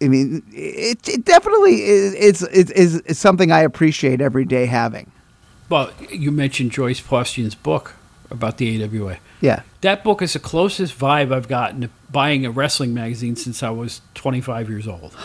i 0.01 0.07
mean 0.07 0.45
it, 0.53 1.09
it 1.09 1.25
definitely 1.25 1.83
is, 1.83 2.43
is, 2.45 2.71
is, 2.71 3.19
something 3.19 3.51
i 3.51 3.61
appreciate 3.61 4.21
every 4.21 4.45
day 4.45 4.67
having. 4.67 5.11
Well 5.69 5.91
you 6.11 6.31
mentioned 6.31 6.73
joyce 6.73 7.01
Paustian's 7.01 7.55
book 7.55 7.95
about 8.31 8.59
the 8.59 8.85
awa 8.85 9.17
yeah. 9.41 9.63
That 9.81 10.05
book 10.05 10.23
is 10.23 10.33
the 10.33 10.39
closest 10.39 10.99
vibe 10.99 11.33
I've 11.33 11.49
gotten 11.49 11.83
to 11.83 11.91
buying 12.11 12.45
a 12.45 12.51
wrestling 12.51 12.95
magazine 12.95 13.37
since 13.37 13.63
I 13.63 13.71
was 13.71 14.01
25 14.15 14.69
years 14.69 14.89
old. 14.89 15.17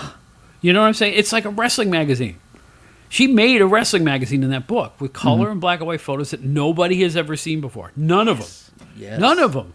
You 0.61 0.71
know 0.73 0.81
what 0.81 0.87
I'm 0.87 0.93
saying? 0.93 1.15
It's 1.15 1.33
like 1.33 1.45
a 1.45 1.49
wrestling 1.49 1.89
magazine. 1.89 2.39
She 3.09 3.27
made 3.27 3.61
a 3.61 3.67
wrestling 3.67 4.03
magazine 4.03 4.43
in 4.43 4.49
that 4.51 4.65
book 4.65 4.99
with 4.99 5.13
mm-hmm. 5.13 5.21
color 5.21 5.51
and 5.51 5.61
black 5.61 5.79
and 5.79 5.87
white 5.87 6.01
photos 6.01 6.31
that 6.31 6.41
nobody 6.41 7.01
has 7.01 7.17
ever 7.17 7.35
seen 7.35 7.61
before. 7.61 7.91
None 7.95 8.27
of 8.27 8.39
them. 8.39 8.87
Yes. 8.95 9.19
None 9.19 9.39
of 9.39 9.53
them. 9.53 9.73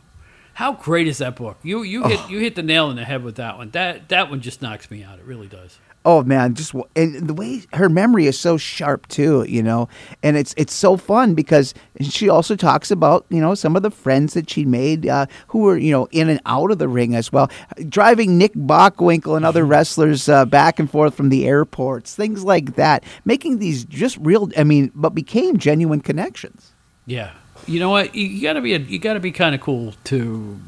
How 0.55 0.73
great 0.73 1.07
is 1.07 1.19
that 1.19 1.37
book? 1.37 1.57
You 1.63 1.83
you 1.83 2.03
hit 2.05 2.31
you 2.31 2.41
hit 2.41 2.57
the 2.57 2.65
nail 2.65 2.87
on 2.87 2.97
the 2.97 3.05
head 3.05 3.23
with 3.23 3.37
that 3.37 3.59
one. 3.59 3.71
That 3.71 4.09
that 4.09 4.29
one 4.29 4.41
just 4.41 4.61
knocks 4.61 4.91
me 4.91 5.05
out. 5.05 5.21
It 5.21 5.25
really 5.25 5.47
does. 5.47 5.79
Oh 6.05 6.23
man, 6.23 6.55
just 6.55 6.75
and 6.97 7.29
the 7.29 7.35
way 7.35 7.63
her 7.75 7.89
memory 7.89 8.27
is 8.27 8.39
so 8.39 8.57
sharp 8.57 9.07
too, 9.09 9.45
you 9.49 9.63
know, 9.63 9.89
and 10.23 10.37
it's 10.37 10.55
it's 10.57 10.73
so 10.73 10.97
fun 10.97 11.35
because 11.35 11.75
she 12.01 12.29
also 12.29 12.57
talks 12.57 12.91
about 12.91 13.27
you 13.29 13.41
know 13.41 13.55
some 13.55 13.77
of 13.77 13.83
the 13.83 13.91
friends 13.91 14.35
that 14.35 14.49
she 14.49 14.65
made 14.65 15.07
uh, 15.07 15.27
who 15.49 15.61
were 15.61 15.77
you 15.77 15.91
know 15.91 16.09
in 16.11 16.29
and 16.29 16.41
out 16.47 16.71
of 16.71 16.79
the 16.79 16.89
ring 16.89 17.15
as 17.15 17.33
well, 17.33 17.51
driving 17.89 18.39
Nick 18.39 18.55
Bockwinkel 18.55 19.37
and 19.37 19.45
other 19.45 19.65
wrestlers 19.67 20.29
uh, 20.29 20.45
back 20.47 20.79
and 20.79 20.91
forth 20.91 21.15
from 21.15 21.29
the 21.29 21.47
airports, 21.47 22.15
things 22.15 22.45
like 22.45 22.77
that, 22.77 23.05
making 23.25 23.59
these 23.59 23.85
just 23.85 24.17
real. 24.19 24.51
I 24.57 24.65
mean, 24.65 24.93
but 24.95 25.11
became 25.11 25.59
genuine 25.59 26.01
connections. 26.01 26.73
Yeah. 27.07 27.33
You 27.67 27.81
know 27.81 27.91
what? 27.91 28.15
You, 28.15 28.41
gotta 28.43 28.61
be 28.61 28.75
a, 28.75 28.79
you 28.79 28.99
gotta 28.99 29.21
be 29.21 29.33
kind 29.33 29.55
of 29.55 29.61
cool 29.61 29.95
to 30.05 30.59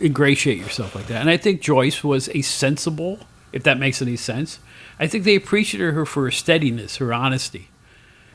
ingratiate 0.00 0.58
yourself 0.58 0.94
like 0.94 1.06
that. 1.08 1.20
And 1.20 1.30
I 1.30 1.36
think 1.36 1.60
Joyce 1.60 2.02
was 2.02 2.28
a 2.30 2.42
sensible, 2.42 3.18
if 3.52 3.62
that 3.64 3.78
makes 3.78 4.00
any 4.00 4.16
sense. 4.16 4.58
I 5.00 5.06
think 5.06 5.24
they 5.24 5.34
appreciated 5.34 5.94
her 5.94 6.04
for 6.04 6.24
her 6.24 6.30
steadiness, 6.30 6.98
her 6.98 7.12
honesty. 7.12 7.70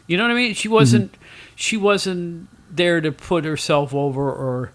You 0.07 0.17
know 0.17 0.23
what 0.23 0.31
I 0.31 0.35
mean? 0.35 0.53
She 0.53 0.67
wasn't 0.67 1.15
she 1.55 1.77
wasn't 1.77 2.49
there 2.75 2.99
to 2.99 3.11
put 3.11 3.45
herself 3.45 3.93
over 3.93 4.29
or 4.29 4.71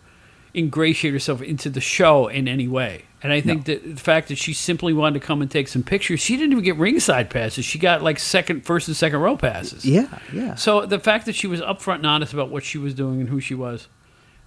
ingratiate 0.55 1.13
herself 1.13 1.43
into 1.43 1.69
the 1.69 1.81
show 1.81 2.29
in 2.29 2.49
any 2.49 2.67
way. 2.67 3.05
And 3.23 3.33
I 3.33 3.43
think 3.43 3.67
that 3.67 3.83
the 3.85 4.01
fact 4.01 4.29
that 4.29 4.39
she 4.39 4.55
simply 4.55 4.95
wanted 4.95 5.21
to 5.21 5.27
come 5.27 5.43
and 5.43 5.51
take 5.51 5.69
some 5.69 5.83
pictures, 5.83 6.21
she 6.21 6.39
didn't 6.39 6.53
even 6.53 6.65
get 6.65 6.77
ringside 6.77 7.29
passes. 7.29 7.67
She 7.67 7.79
got 7.79 8.03
like 8.03 8.19
second, 8.19 8.65
first, 8.65 8.89
and 8.89 8.97
second 8.97 9.21
row 9.21 9.37
passes. 9.37 9.85
Yeah, 9.85 10.19
yeah. 10.33 10.55
So 10.55 10.87
the 10.87 10.99
fact 10.99 11.27
that 11.27 11.35
she 11.35 11.47
was 11.47 11.61
upfront 11.61 11.97
and 11.97 12.07
honest 12.07 12.33
about 12.33 12.49
what 12.49 12.65
she 12.65 12.79
was 12.79 12.95
doing 12.95 13.21
and 13.21 13.29
who 13.29 13.39
she 13.39 13.55
was, 13.55 13.89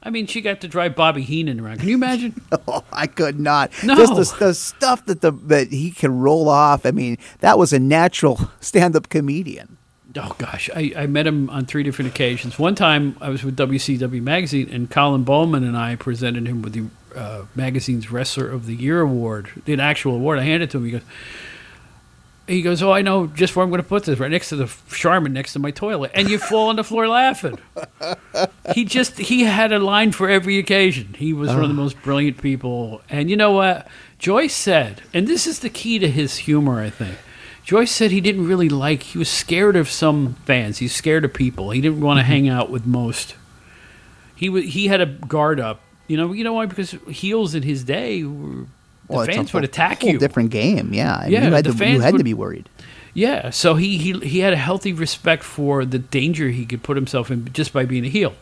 I 0.05 0.09
mean, 0.09 0.27
she 0.27 0.41
got 0.41 0.59
to 0.61 0.67
drive 0.67 0.95
Bobby 0.95 1.21
Heenan 1.23 1.59
around. 1.61 1.79
Can 1.79 1.89
you 1.89 1.95
imagine? 1.95 2.41
Oh, 2.67 2.83
I 2.91 3.07
could 3.07 3.39
not. 3.39 3.71
No. 3.83 3.95
Just 3.95 4.15
the, 4.15 4.45
the 4.47 4.53
stuff 4.53 5.05
that 5.05 5.21
the 5.21 5.31
that 5.31 5.71
he 5.71 5.91
can 5.91 6.19
roll 6.19 6.47
off. 6.49 6.85
I 6.85 6.91
mean, 6.91 7.17
that 7.39 7.57
was 7.57 7.73
a 7.73 7.79
natural 7.79 8.49
stand-up 8.61 9.09
comedian. 9.09 9.77
oh 10.17 10.35
gosh, 10.37 10.69
I, 10.75 10.93
I 10.95 11.07
met 11.07 11.27
him 11.27 11.49
on 11.49 11.65
three 11.65 11.83
different 11.83 12.11
occasions. 12.11 12.57
One 12.59 12.75
time 12.75 13.17
I 13.19 13.29
was 13.29 13.43
with 13.43 13.57
WCW 13.57 14.21
magazine, 14.21 14.69
and 14.71 14.89
Colin 14.89 15.23
Bowman 15.23 15.63
and 15.63 15.75
I 15.75 15.95
presented 15.95 16.47
him 16.47 16.61
with 16.61 16.73
the 16.73 16.85
uh, 17.19 17.45
magazine's 17.55 18.11
Wrestler 18.11 18.49
of 18.49 18.65
the 18.65 18.75
Year 18.75 19.01
award, 19.01 19.49
the 19.65 19.79
actual 19.79 20.15
award. 20.15 20.39
I 20.39 20.43
handed 20.43 20.69
it 20.69 20.71
to 20.71 20.77
him. 20.77 20.85
He 20.85 20.91
goes. 20.91 21.01
He 22.45 22.61
goes, 22.61 22.83
oh, 22.83 22.91
I 22.91 23.01
know 23.01 23.27
just 23.27 23.55
where 23.55 23.63
I'm 23.63 23.69
going 23.69 23.81
to 23.81 23.87
put 23.87 24.03
this, 24.03 24.19
right 24.19 24.29
next 24.29 24.49
to 24.49 24.57
the 24.57 24.73
Charmin, 24.89 25.31
next 25.31 25.53
to 25.53 25.59
my 25.59 25.71
toilet, 25.71 26.11
and 26.13 26.29
you 26.29 26.37
fall 26.37 26.69
on 26.69 26.75
the 26.75 26.83
floor 26.83 27.07
laughing. 27.07 27.57
he 28.73 28.83
just 28.83 29.17
he 29.17 29.43
had 29.43 29.71
a 29.71 29.79
line 29.79 30.11
for 30.11 30.29
every 30.29 30.57
occasion. 30.57 31.15
He 31.17 31.31
was 31.31 31.49
one 31.49 31.63
of 31.63 31.69
the 31.69 31.73
most 31.73 32.01
brilliant 32.01 32.41
people. 32.41 33.01
And 33.09 33.29
you 33.29 33.37
know 33.37 33.53
what? 33.53 33.87
Joyce 34.19 34.53
said, 34.53 35.03
and 35.13 35.25
this 35.25 35.47
is 35.47 35.59
the 35.59 35.69
key 35.69 35.99
to 35.99 36.09
his 36.09 36.37
humor, 36.37 36.81
I 36.81 36.89
think. 36.89 37.17
Joyce 37.63 37.91
said 37.91 38.11
he 38.11 38.19
didn't 38.19 38.45
really 38.45 38.69
like. 38.69 39.03
He 39.03 39.17
was 39.17 39.29
scared 39.29 39.75
of 39.75 39.89
some 39.89 40.33
fans. 40.45 40.79
He's 40.79 40.93
scared 40.93 41.23
of 41.23 41.33
people. 41.33 41.71
He 41.71 41.79
didn't 41.79 42.01
want 42.01 42.17
to 42.17 42.23
mm-hmm. 42.23 42.31
hang 42.31 42.49
out 42.49 42.69
with 42.69 42.85
most. 42.85 43.35
He 44.35 44.49
wa 44.49 44.59
he 44.59 44.87
had 44.87 44.99
a 44.99 45.05
guard 45.05 45.59
up. 45.59 45.81
You 46.07 46.17
know. 46.17 46.33
You 46.33 46.43
know 46.43 46.53
why? 46.53 46.65
Because 46.65 46.91
heels 47.07 47.55
in 47.55 47.63
his 47.63 47.85
day, 47.85 48.23
were, 48.23 48.65
the 49.07 49.13
Well, 49.15 49.25
fans 49.25 49.53
would 49.53 49.63
attack 49.63 50.01
whole 50.01 50.11
you. 50.11 50.19
Different 50.19 50.49
game, 50.51 50.93
yeah. 50.93 51.15
I 51.17 51.23
mean, 51.23 51.31
Yeah, 51.33 51.45
you 51.47 51.53
had, 51.53 51.65
the 51.65 51.71
to, 51.71 51.77
you 51.77 51.79
fans 51.79 52.03
had 52.03 52.11
to 52.11 52.17
would- 52.17 52.23
be 52.25 52.33
worried. 52.33 52.69
Yeah, 53.15 53.51
so 53.51 53.75
he, 53.75 53.97
he 53.99 54.13
he 54.21 54.39
had 54.39 54.53
a 54.53 54.57
healthy 54.57 54.91
respect 54.91 55.43
for 55.43 55.85
the 55.85 55.99
danger 55.99 56.49
he 56.49 56.65
could 56.65 56.81
put 56.81 56.97
himself 56.97 57.29
in 57.29 57.47
just 57.53 57.71
by 57.71 57.85
being 57.85 58.05
a 58.05 58.09
heel. 58.09 58.33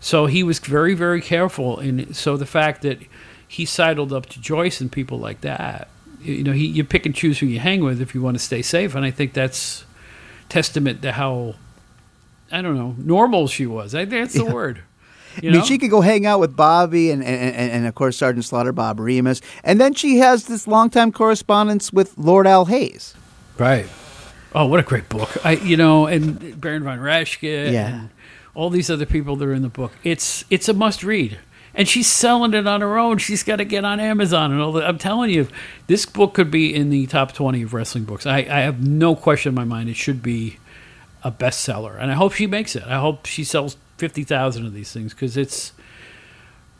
So 0.00 0.24
he 0.26 0.42
was 0.42 0.58
very 0.58 0.94
very 0.94 1.20
careful, 1.20 1.78
and 1.78 2.16
so 2.16 2.38
the 2.38 2.46
fact 2.46 2.80
that 2.82 2.98
he 3.46 3.66
sidled 3.66 4.10
up 4.10 4.24
to 4.26 4.40
Joyce 4.40 4.80
and 4.80 4.90
people 4.90 5.18
like 5.18 5.42
that, 5.42 5.88
you 6.22 6.42
know, 6.44 6.52
he 6.52 6.64
you 6.66 6.82
pick 6.82 7.04
and 7.04 7.14
choose 7.14 7.40
who 7.40 7.46
you 7.46 7.58
hang 7.58 7.84
with 7.84 8.00
if 8.00 8.14
you 8.14 8.22
want 8.22 8.36
to 8.38 8.42
stay 8.42 8.62
safe, 8.62 8.94
and 8.94 9.04
I 9.04 9.10
think 9.10 9.34
that's 9.34 9.84
testament 10.48 11.02
to 11.02 11.12
how 11.12 11.54
I 12.50 12.62
don't 12.62 12.76
know 12.76 12.94
normal 12.98 13.48
she 13.48 13.66
was. 13.66 13.94
I 13.94 14.06
think 14.06 14.22
that's 14.22 14.34
the 14.34 14.44
Yeah. 14.44 14.52
word. 14.52 14.80
I 15.38 15.46
mean, 15.46 15.62
she 15.64 15.78
could 15.78 15.90
go 15.90 16.00
hang 16.00 16.26
out 16.26 16.40
with 16.40 16.56
Bobby 16.56 17.10
and, 17.10 17.22
and, 17.24 17.54
and, 17.54 17.70
and 17.72 17.86
of 17.86 17.94
course 17.94 18.16
Sergeant 18.16 18.44
Slaughter, 18.44 18.72
Bob 18.72 19.00
Remus, 19.00 19.40
and 19.62 19.80
then 19.80 19.94
she 19.94 20.18
has 20.18 20.46
this 20.46 20.66
longtime 20.66 21.12
correspondence 21.12 21.92
with 21.92 22.16
Lord 22.18 22.46
Al 22.46 22.66
Hayes. 22.66 23.14
Right. 23.58 23.86
Oh, 24.54 24.66
what 24.66 24.78
a 24.80 24.84
great 24.84 25.08
book! 25.08 25.44
I, 25.44 25.52
you 25.52 25.76
know, 25.76 26.06
and 26.06 26.60
Baron 26.60 26.84
von 26.84 26.98
Raschke, 27.00 27.72
Yeah. 27.72 27.88
and 27.88 28.10
all 28.54 28.70
these 28.70 28.88
other 28.88 29.06
people 29.06 29.34
that 29.36 29.44
are 29.48 29.52
in 29.52 29.62
the 29.62 29.68
book. 29.68 29.92
It's 30.04 30.44
it's 30.48 30.68
a 30.68 30.72
must 30.74 31.02
read, 31.02 31.38
and 31.74 31.88
she's 31.88 32.06
selling 32.06 32.54
it 32.54 32.64
on 32.66 32.80
her 32.80 32.96
own. 32.96 33.18
She's 33.18 33.42
got 33.42 33.56
to 33.56 33.64
get 33.64 33.84
on 33.84 33.98
Amazon 33.98 34.52
and 34.52 34.60
all 34.60 34.70
that. 34.72 34.84
I'm 34.88 34.98
telling 34.98 35.30
you, 35.30 35.48
this 35.88 36.06
book 36.06 36.34
could 36.34 36.52
be 36.52 36.72
in 36.72 36.90
the 36.90 37.06
top 37.08 37.32
twenty 37.32 37.62
of 37.62 37.74
wrestling 37.74 38.04
books. 38.04 38.26
I, 38.26 38.38
I 38.38 38.60
have 38.60 38.86
no 38.86 39.16
question 39.16 39.50
in 39.50 39.54
my 39.56 39.64
mind 39.64 39.88
it 39.88 39.96
should 39.96 40.22
be 40.22 40.58
a 41.24 41.32
bestseller, 41.32 41.98
and 42.00 42.12
I 42.12 42.14
hope 42.14 42.32
she 42.34 42.46
makes 42.46 42.76
it. 42.76 42.84
I 42.84 43.00
hope 43.00 43.26
she 43.26 43.42
sells 43.42 43.76
fifty 43.96 44.24
thousand 44.24 44.66
of 44.66 44.72
these 44.74 44.92
things 44.92 45.12
because 45.14 45.36
it's 45.36 45.72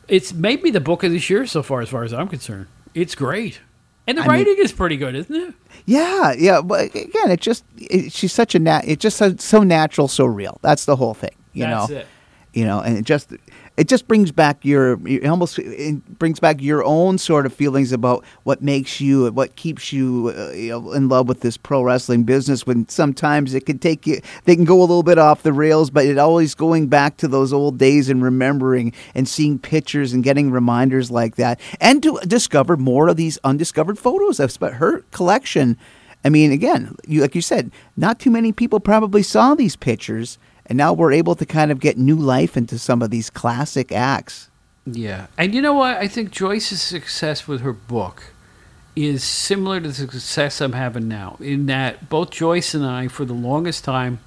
it's 0.08 0.32
maybe 0.32 0.70
the 0.70 0.80
book 0.80 1.02
of 1.02 1.12
this 1.12 1.30
year 1.30 1.46
so 1.46 1.62
far, 1.62 1.80
as 1.80 1.88
far 1.88 2.04
as 2.04 2.12
I'm 2.12 2.28
concerned. 2.28 2.66
It's 2.94 3.14
great, 3.14 3.60
and 4.06 4.18
the 4.18 4.22
I 4.22 4.24
mean- 4.24 4.30
writing 4.32 4.56
is 4.58 4.72
pretty 4.72 4.96
good, 4.96 5.14
isn't 5.14 5.34
it? 5.34 5.54
Yeah, 5.86 6.32
yeah, 6.36 6.60
but 6.62 6.94
again, 6.94 7.30
it 7.30 7.40
just 7.40 7.64
it, 7.76 8.12
she's 8.12 8.32
such 8.32 8.54
a 8.54 8.58
nat. 8.58 8.82
It 8.86 9.00
just 9.00 9.16
so, 9.16 9.34
so 9.36 9.62
natural, 9.62 10.08
so 10.08 10.24
real. 10.24 10.58
That's 10.62 10.84
the 10.84 10.96
whole 10.96 11.14
thing, 11.14 11.34
you 11.52 11.64
That's 11.64 11.90
know. 11.90 11.96
it. 11.96 12.06
You 12.54 12.64
know, 12.64 12.80
and 12.80 12.96
it 12.96 13.04
just 13.04 13.32
it 13.76 13.88
just 13.88 14.06
brings 14.06 14.30
back 14.30 14.64
your 14.64 14.98
it 15.06 15.26
almost 15.26 15.58
it 15.58 16.18
brings 16.18 16.38
back 16.38 16.62
your 16.62 16.84
own 16.84 17.18
sort 17.18 17.44
of 17.44 17.52
feelings 17.52 17.92
about 17.92 18.24
what 18.44 18.62
makes 18.62 19.00
you 19.00 19.30
what 19.32 19.56
keeps 19.56 19.92
you, 19.92 20.32
uh, 20.36 20.52
you 20.52 20.70
know, 20.70 20.92
in 20.92 21.08
love 21.08 21.28
with 21.28 21.40
this 21.40 21.56
pro 21.56 21.82
wrestling 21.82 22.22
business. 22.22 22.66
When 22.66 22.88
sometimes 22.88 23.54
it 23.54 23.66
can 23.66 23.78
take 23.78 24.06
you, 24.06 24.20
they 24.44 24.54
can 24.54 24.64
go 24.64 24.78
a 24.78 24.82
little 24.82 25.02
bit 25.02 25.18
off 25.18 25.42
the 25.42 25.52
rails, 25.52 25.90
but 25.90 26.06
it 26.06 26.18
always 26.18 26.54
going 26.54 26.86
back 26.86 27.16
to 27.18 27.28
those 27.28 27.52
old 27.52 27.78
days 27.78 28.08
and 28.08 28.22
remembering 28.22 28.92
and 29.14 29.28
seeing 29.28 29.58
pictures 29.58 30.12
and 30.12 30.22
getting 30.22 30.50
reminders 30.50 31.10
like 31.10 31.36
that, 31.36 31.60
and 31.80 32.02
to 32.02 32.18
discover 32.26 32.76
more 32.76 33.08
of 33.08 33.16
these 33.16 33.38
undiscovered 33.44 33.98
photos. 33.98 34.38
Of 34.38 34.56
her 34.60 35.00
collection. 35.10 35.76
I 36.24 36.30
mean, 36.30 36.52
again, 36.52 36.96
you 37.06 37.20
like 37.20 37.34
you 37.34 37.42
said, 37.42 37.70
not 37.96 38.18
too 38.18 38.30
many 38.30 38.52
people 38.52 38.80
probably 38.80 39.22
saw 39.22 39.54
these 39.54 39.76
pictures, 39.76 40.38
and 40.66 40.78
now 40.78 40.92
we're 40.92 41.12
able 41.12 41.34
to 41.34 41.46
kind 41.46 41.70
of 41.70 41.80
get 41.80 41.98
new 41.98 42.16
life 42.16 42.56
into 42.56 42.78
some 42.78 43.02
of 43.02 43.10
these 43.10 43.30
classic 43.30 43.92
acts. 43.92 44.48
Yeah. 44.86 45.26
And 45.38 45.54
you 45.54 45.62
know 45.62 45.74
what? 45.74 45.96
I 45.96 46.08
think 46.08 46.30
Joyce's 46.30 46.82
success 46.82 47.48
with 47.48 47.62
her 47.62 47.72
book 47.72 48.24
is 48.96 49.24
similar 49.24 49.80
to 49.80 49.88
the 49.88 49.94
success 49.94 50.60
I'm 50.60 50.72
having 50.72 51.08
now, 51.08 51.36
in 51.40 51.66
that 51.66 52.08
both 52.08 52.30
Joyce 52.30 52.74
and 52.74 52.84
I, 52.84 53.08
for 53.08 53.24
the 53.24 53.32
longest 53.32 53.84
time, 53.84 54.20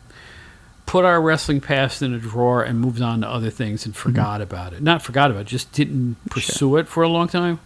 put 0.85 1.05
our 1.05 1.21
wrestling 1.21 1.61
past 1.61 2.01
in 2.01 2.13
a 2.13 2.19
drawer 2.19 2.63
and 2.63 2.79
moved 2.79 3.01
on 3.01 3.21
to 3.21 3.27
other 3.27 3.49
things 3.49 3.85
and 3.85 3.93
mm-hmm. 3.93 4.09
forgot 4.09 4.41
about 4.41 4.73
it. 4.73 4.81
Not 4.81 5.01
forgot 5.01 5.31
about 5.31 5.41
it, 5.41 5.47
just 5.47 5.71
didn't 5.71 6.17
pursue 6.29 6.77
it 6.77 6.87
for 6.87 7.03
a 7.03 7.09
long 7.09 7.27
time. 7.27 7.59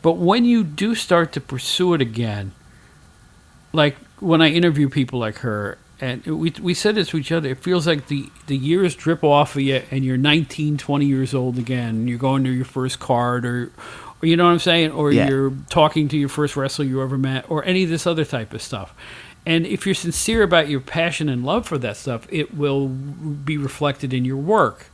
But 0.00 0.14
when 0.14 0.44
you 0.44 0.64
do 0.64 0.94
start 0.94 1.32
to 1.32 1.40
pursue 1.40 1.94
it 1.94 2.00
again, 2.00 2.52
like 3.72 3.96
when 4.18 4.42
I 4.42 4.48
interview 4.48 4.88
people 4.88 5.20
like 5.20 5.38
her, 5.38 5.78
and 6.02 6.26
we, 6.26 6.52
we 6.60 6.74
said 6.74 6.96
this 6.96 7.10
to 7.10 7.16
each 7.16 7.30
other, 7.30 7.50
it 7.50 7.58
feels 7.62 7.86
like 7.86 8.08
the, 8.08 8.28
the 8.48 8.56
years 8.56 8.96
drip 8.96 9.22
off 9.22 9.54
of 9.54 9.62
you 9.62 9.82
and 9.92 10.04
you're 10.04 10.16
19, 10.16 10.76
20 10.76 11.06
years 11.06 11.32
old 11.32 11.58
again. 11.58 11.90
And 11.90 12.08
you're 12.08 12.18
going 12.18 12.42
to 12.42 12.50
your 12.50 12.64
first 12.64 12.98
card 12.98 13.46
or, 13.46 13.70
or 14.20 14.26
you 14.26 14.36
know 14.36 14.44
what 14.46 14.50
I'm 14.50 14.58
saying? 14.58 14.90
Or 14.90 15.12
Yeah. 15.12 15.28
you're 15.28 15.52
talking 15.70 16.08
to 16.08 16.18
your 16.18 16.28
first 16.28 16.56
wrestler 16.56 16.84
you 16.86 17.00
ever 17.00 17.16
met 17.16 17.48
or 17.48 17.64
any 17.64 17.84
of 17.84 17.88
this 17.88 18.04
other 18.04 18.24
type 18.24 18.52
of 18.52 18.60
stuff. 18.60 18.92
And 19.46 19.64
if 19.64 19.86
you're 19.86 19.94
sincere 19.94 20.42
about 20.42 20.68
your 20.68 20.80
passion 20.80 21.28
and 21.28 21.44
love 21.44 21.66
for 21.68 21.78
that 21.78 21.96
stuff, 21.96 22.26
it 22.30 22.52
will 22.52 22.88
be 22.88 23.56
reflected 23.56 24.12
in 24.12 24.24
your 24.24 24.38
work. 24.38 24.86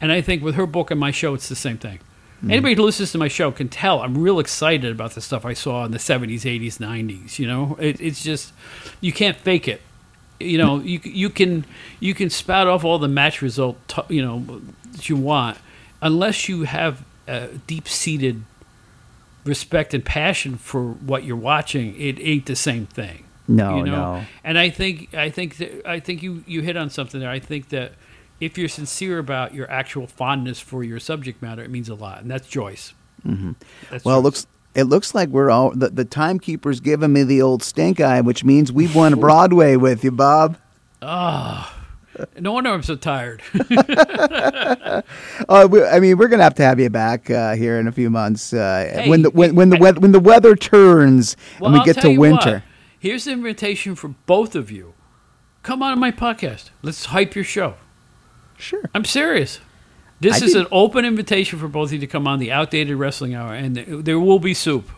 And 0.00 0.10
I 0.10 0.20
think 0.20 0.42
with 0.42 0.56
her 0.56 0.66
book 0.66 0.90
and 0.90 0.98
my 0.98 1.12
show, 1.12 1.32
it's 1.34 1.48
the 1.48 1.54
same 1.54 1.78
thing. 1.78 1.98
Mm-hmm. 2.38 2.50
Anybody 2.50 2.74
who 2.74 2.82
listens 2.82 3.12
to 3.12 3.18
my 3.18 3.28
show 3.28 3.52
can 3.52 3.68
tell 3.68 4.00
I'm 4.02 4.18
real 4.18 4.40
excited 4.40 4.90
about 4.92 5.12
the 5.12 5.20
stuff 5.20 5.46
I 5.46 5.54
saw 5.54 5.84
in 5.84 5.92
the 5.92 5.98
70s, 5.98 6.40
80s, 6.42 6.78
90s. 6.78 7.38
You 7.38 7.46
know, 7.46 7.76
it, 7.80 8.00
it's 8.00 8.22
just 8.22 8.52
you 9.00 9.12
can't 9.12 9.36
fake 9.36 9.68
it. 9.68 9.80
You 10.40 10.58
know, 10.58 10.78
you 10.80 11.00
you 11.02 11.30
can 11.30 11.64
you 12.00 12.14
can 12.14 12.30
spout 12.30 12.66
off 12.66 12.84
all 12.84 12.98
the 12.98 13.08
match 13.08 13.40
result 13.40 13.76
t- 13.88 14.02
you 14.08 14.22
know 14.22 14.60
that 14.92 15.08
you 15.08 15.16
want, 15.16 15.58
unless 16.02 16.48
you 16.48 16.64
have 16.64 17.04
a 17.26 17.48
deep 17.66 17.88
seated 17.88 18.42
respect 19.44 19.94
and 19.94 20.04
passion 20.04 20.56
for 20.56 20.82
what 20.82 21.24
you're 21.24 21.36
watching. 21.36 21.98
It 21.98 22.18
ain't 22.20 22.46
the 22.46 22.56
same 22.56 22.86
thing. 22.86 23.24
No, 23.48 23.78
you 23.78 23.84
know? 23.84 24.14
no. 24.14 24.24
And 24.44 24.58
I 24.58 24.70
think 24.70 25.14
I 25.14 25.30
think 25.30 25.56
that 25.58 25.88
I 25.88 26.00
think 26.00 26.22
you 26.22 26.44
you 26.46 26.62
hit 26.62 26.76
on 26.76 26.90
something 26.90 27.20
there. 27.20 27.30
I 27.30 27.38
think 27.38 27.68
that 27.70 27.92
if 28.40 28.58
you're 28.58 28.68
sincere 28.68 29.18
about 29.18 29.54
your 29.54 29.70
actual 29.70 30.06
fondness 30.06 30.60
for 30.60 30.84
your 30.84 31.00
subject 31.00 31.40
matter, 31.40 31.62
it 31.62 31.70
means 31.70 31.88
a 31.88 31.94
lot, 31.94 32.20
and 32.20 32.30
that's 32.30 32.48
Joyce. 32.48 32.92
Mm-hmm. 33.26 33.52
That's 33.90 34.04
Well, 34.04 34.18
it 34.18 34.22
looks 34.22 34.46
It 34.76 34.84
looks 34.84 35.14
like 35.14 35.30
we're 35.30 35.50
all 35.50 35.70
the, 35.74 35.88
the 35.88 36.04
timekeeper's 36.04 36.80
giving 36.80 37.12
me 37.12 37.22
the 37.24 37.42
old 37.42 37.62
stink 37.62 37.98
eye, 38.00 38.20
which 38.20 38.44
means 38.44 38.70
we've 38.70 38.94
won 38.94 39.14
Broadway 39.20 39.74
with 39.76 40.04
you, 40.04 40.10
Bob. 40.12 40.58
Ah. 41.02 41.72
No 42.38 42.52
wonder 42.52 42.70
I'm 42.70 42.82
so 42.82 42.96
tired. 42.96 43.42
uh, 43.70 45.02
we, 45.70 45.82
I 45.84 46.00
mean, 46.00 46.16
we're 46.16 46.28
gonna 46.28 46.42
have 46.44 46.54
to 46.54 46.62
have 46.62 46.80
you 46.80 46.88
back 46.90 47.30
uh, 47.30 47.54
here 47.54 47.78
in 47.78 47.86
a 47.88 47.92
few 47.92 48.08
months 48.10 48.52
uh, 48.54 48.90
Hey, 49.02 49.08
when 49.10 49.22
the 49.22 49.30
when, 49.30 49.54
when 49.54 49.68
the 49.70 49.76
I- 49.76 49.80
weather 49.80 50.00
when 50.00 50.12
the 50.12 50.20
weather 50.20 50.56
turns 50.56 51.36
Well, 51.60 51.66
and 51.68 51.74
we 51.74 51.78
I'll 51.80 51.84
get 51.84 52.00
to 52.02 52.16
winter. 52.16 52.52
what. 52.52 52.62
Here's 52.98 53.24
the 53.24 53.32
invitation 53.32 53.94
for 53.94 54.08
both 54.26 54.54
of 54.54 54.70
you. 54.70 54.94
Come 55.62 55.82
on 55.82 55.90
to 55.90 55.96
my 55.96 56.10
podcast. 56.10 56.70
Let's 56.82 57.06
hype 57.06 57.34
your 57.34 57.44
show. 57.44 57.74
Sure. 58.56 58.82
I'm 58.94 59.04
serious. 59.04 59.60
This 60.20 60.42
I 60.42 60.46
is 60.46 60.52
did- 60.54 60.62
an 60.62 60.68
open 60.72 61.04
invitation 61.04 61.58
for 61.58 61.68
both 61.68 61.88
of 61.88 61.94
you 61.94 61.98
to 62.00 62.06
come 62.06 62.26
on 62.26 62.38
the 62.38 62.52
Outdated 62.52 62.96
Wrestling 62.96 63.34
Hour, 63.34 63.54
and 63.54 63.76
there- 63.76 64.18
will 64.18 64.38
be 64.38 64.54
soup. 64.54 64.88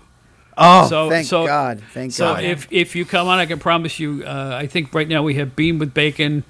Oh, 0.57 0.89
So- 0.89 1.09
thank 1.11 1.27
so- 1.27 1.47
God! 1.47 1.83
Thank 1.93 2.13
So 2.13 2.35
God. 2.35 2.41
So 2.41 2.47
if 2.47 2.67
if 2.71 2.97
you 2.97 3.05
come 3.05 3.29
on, 3.29 3.39
I 3.39 3.47
can 3.47 3.59
promise 3.59 3.99
you. 4.01 4.25
Uh, 4.25 4.57
I 4.61 4.67
think 4.67 4.95
right 4.95 5.09
now 5.09 5.23
we 5.23 5.35
have 5.35 5.55
bean 5.57 5.79
with 5.79 5.95
bacon 5.95 6.45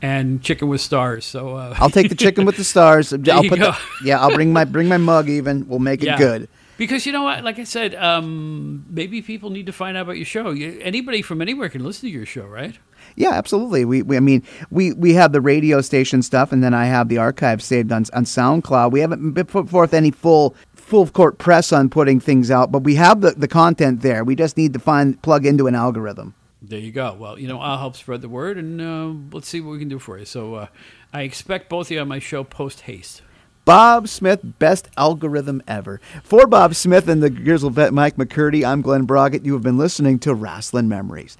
and 0.00 0.42
chicken 0.42 0.68
with 0.68 0.80
stars. 0.80 1.24
So 1.24 1.56
uh, 1.56 1.74
I'll 1.80 1.90
take 1.90 2.08
the 2.08 2.14
chicken 2.14 2.44
with 2.44 2.56
the 2.56 2.64
stars. 2.64 3.12
I'll 3.28 3.44
put 3.44 3.58
the, 3.58 3.76
yeah, 4.04 4.20
I'll 4.20 4.34
bring 4.34 4.52
my 4.52 4.64
bring 4.64 4.88
my 4.88 4.98
mug. 4.98 5.28
Even 5.28 5.66
we'll 5.68 5.78
make 5.78 6.02
it 6.02 6.06
yeah. 6.06 6.18
good. 6.18 6.48
Because 6.76 7.06
you 7.06 7.12
know 7.12 7.24
what, 7.24 7.42
like 7.42 7.58
I 7.58 7.64
said, 7.64 7.96
um, 7.96 8.84
maybe 8.88 9.20
people 9.20 9.50
need 9.50 9.66
to 9.66 9.72
find 9.72 9.96
out 9.96 10.02
about 10.02 10.16
your 10.16 10.24
show. 10.24 10.50
You, 10.52 10.78
anybody 10.80 11.22
from 11.22 11.42
anywhere 11.42 11.68
can 11.68 11.82
listen 11.82 12.08
to 12.08 12.12
your 12.14 12.24
show, 12.24 12.44
right? 12.46 12.78
Yeah, 13.18 13.32
absolutely. 13.32 13.84
We, 13.84 14.02
we 14.02 14.16
I 14.16 14.20
mean, 14.20 14.44
we, 14.70 14.92
we 14.92 15.14
have 15.14 15.32
the 15.32 15.40
radio 15.40 15.80
station 15.80 16.22
stuff, 16.22 16.52
and 16.52 16.62
then 16.62 16.72
I 16.72 16.84
have 16.84 17.08
the 17.08 17.18
archive 17.18 17.60
saved 17.60 17.90
on 17.90 18.04
on 18.12 18.24
SoundCloud. 18.24 18.92
We 18.92 19.00
haven't 19.00 19.34
put 19.48 19.68
forth 19.68 19.92
any 19.92 20.12
full 20.12 20.54
full 20.72 21.08
court 21.08 21.36
press 21.36 21.72
on 21.72 21.90
putting 21.90 22.20
things 22.20 22.48
out, 22.48 22.70
but 22.70 22.84
we 22.84 22.94
have 22.94 23.20
the, 23.20 23.32
the 23.32 23.48
content 23.48 24.02
there. 24.02 24.22
We 24.22 24.36
just 24.36 24.56
need 24.56 24.72
to 24.72 24.78
find 24.78 25.20
plug 25.20 25.44
into 25.44 25.66
an 25.66 25.74
algorithm. 25.74 26.34
There 26.62 26.78
you 26.78 26.92
go. 26.92 27.16
Well, 27.18 27.40
you 27.40 27.48
know, 27.48 27.58
I'll 27.58 27.78
help 27.78 27.96
spread 27.96 28.22
the 28.22 28.28
word, 28.28 28.56
and 28.56 28.80
uh, 28.80 29.36
let's 29.36 29.48
see 29.48 29.60
what 29.60 29.72
we 29.72 29.80
can 29.80 29.88
do 29.88 29.98
for 29.98 30.16
you. 30.16 30.24
So 30.24 30.54
uh, 30.54 30.66
I 31.12 31.22
expect 31.22 31.68
both 31.68 31.88
of 31.88 31.90
you 31.90 32.00
on 32.00 32.06
my 32.06 32.20
show 32.20 32.44
post 32.44 32.82
haste. 32.82 33.22
Bob 33.64 34.08
Smith, 34.08 34.40
best 34.58 34.88
algorithm 34.96 35.60
ever. 35.68 36.00
For 36.22 36.46
Bob 36.46 36.74
Smith 36.74 37.06
and 37.08 37.22
the 37.22 37.28
Grizzle 37.28 37.68
vet 37.68 37.92
Mike 37.92 38.16
McCurdy, 38.16 38.64
I'm 38.64 38.80
Glen 38.80 39.04
Braget. 39.04 39.44
You 39.44 39.52
have 39.54 39.62
been 39.62 39.76
listening 39.76 40.20
to 40.20 40.34
Rasslin 40.34 40.86
Memories. 40.86 41.36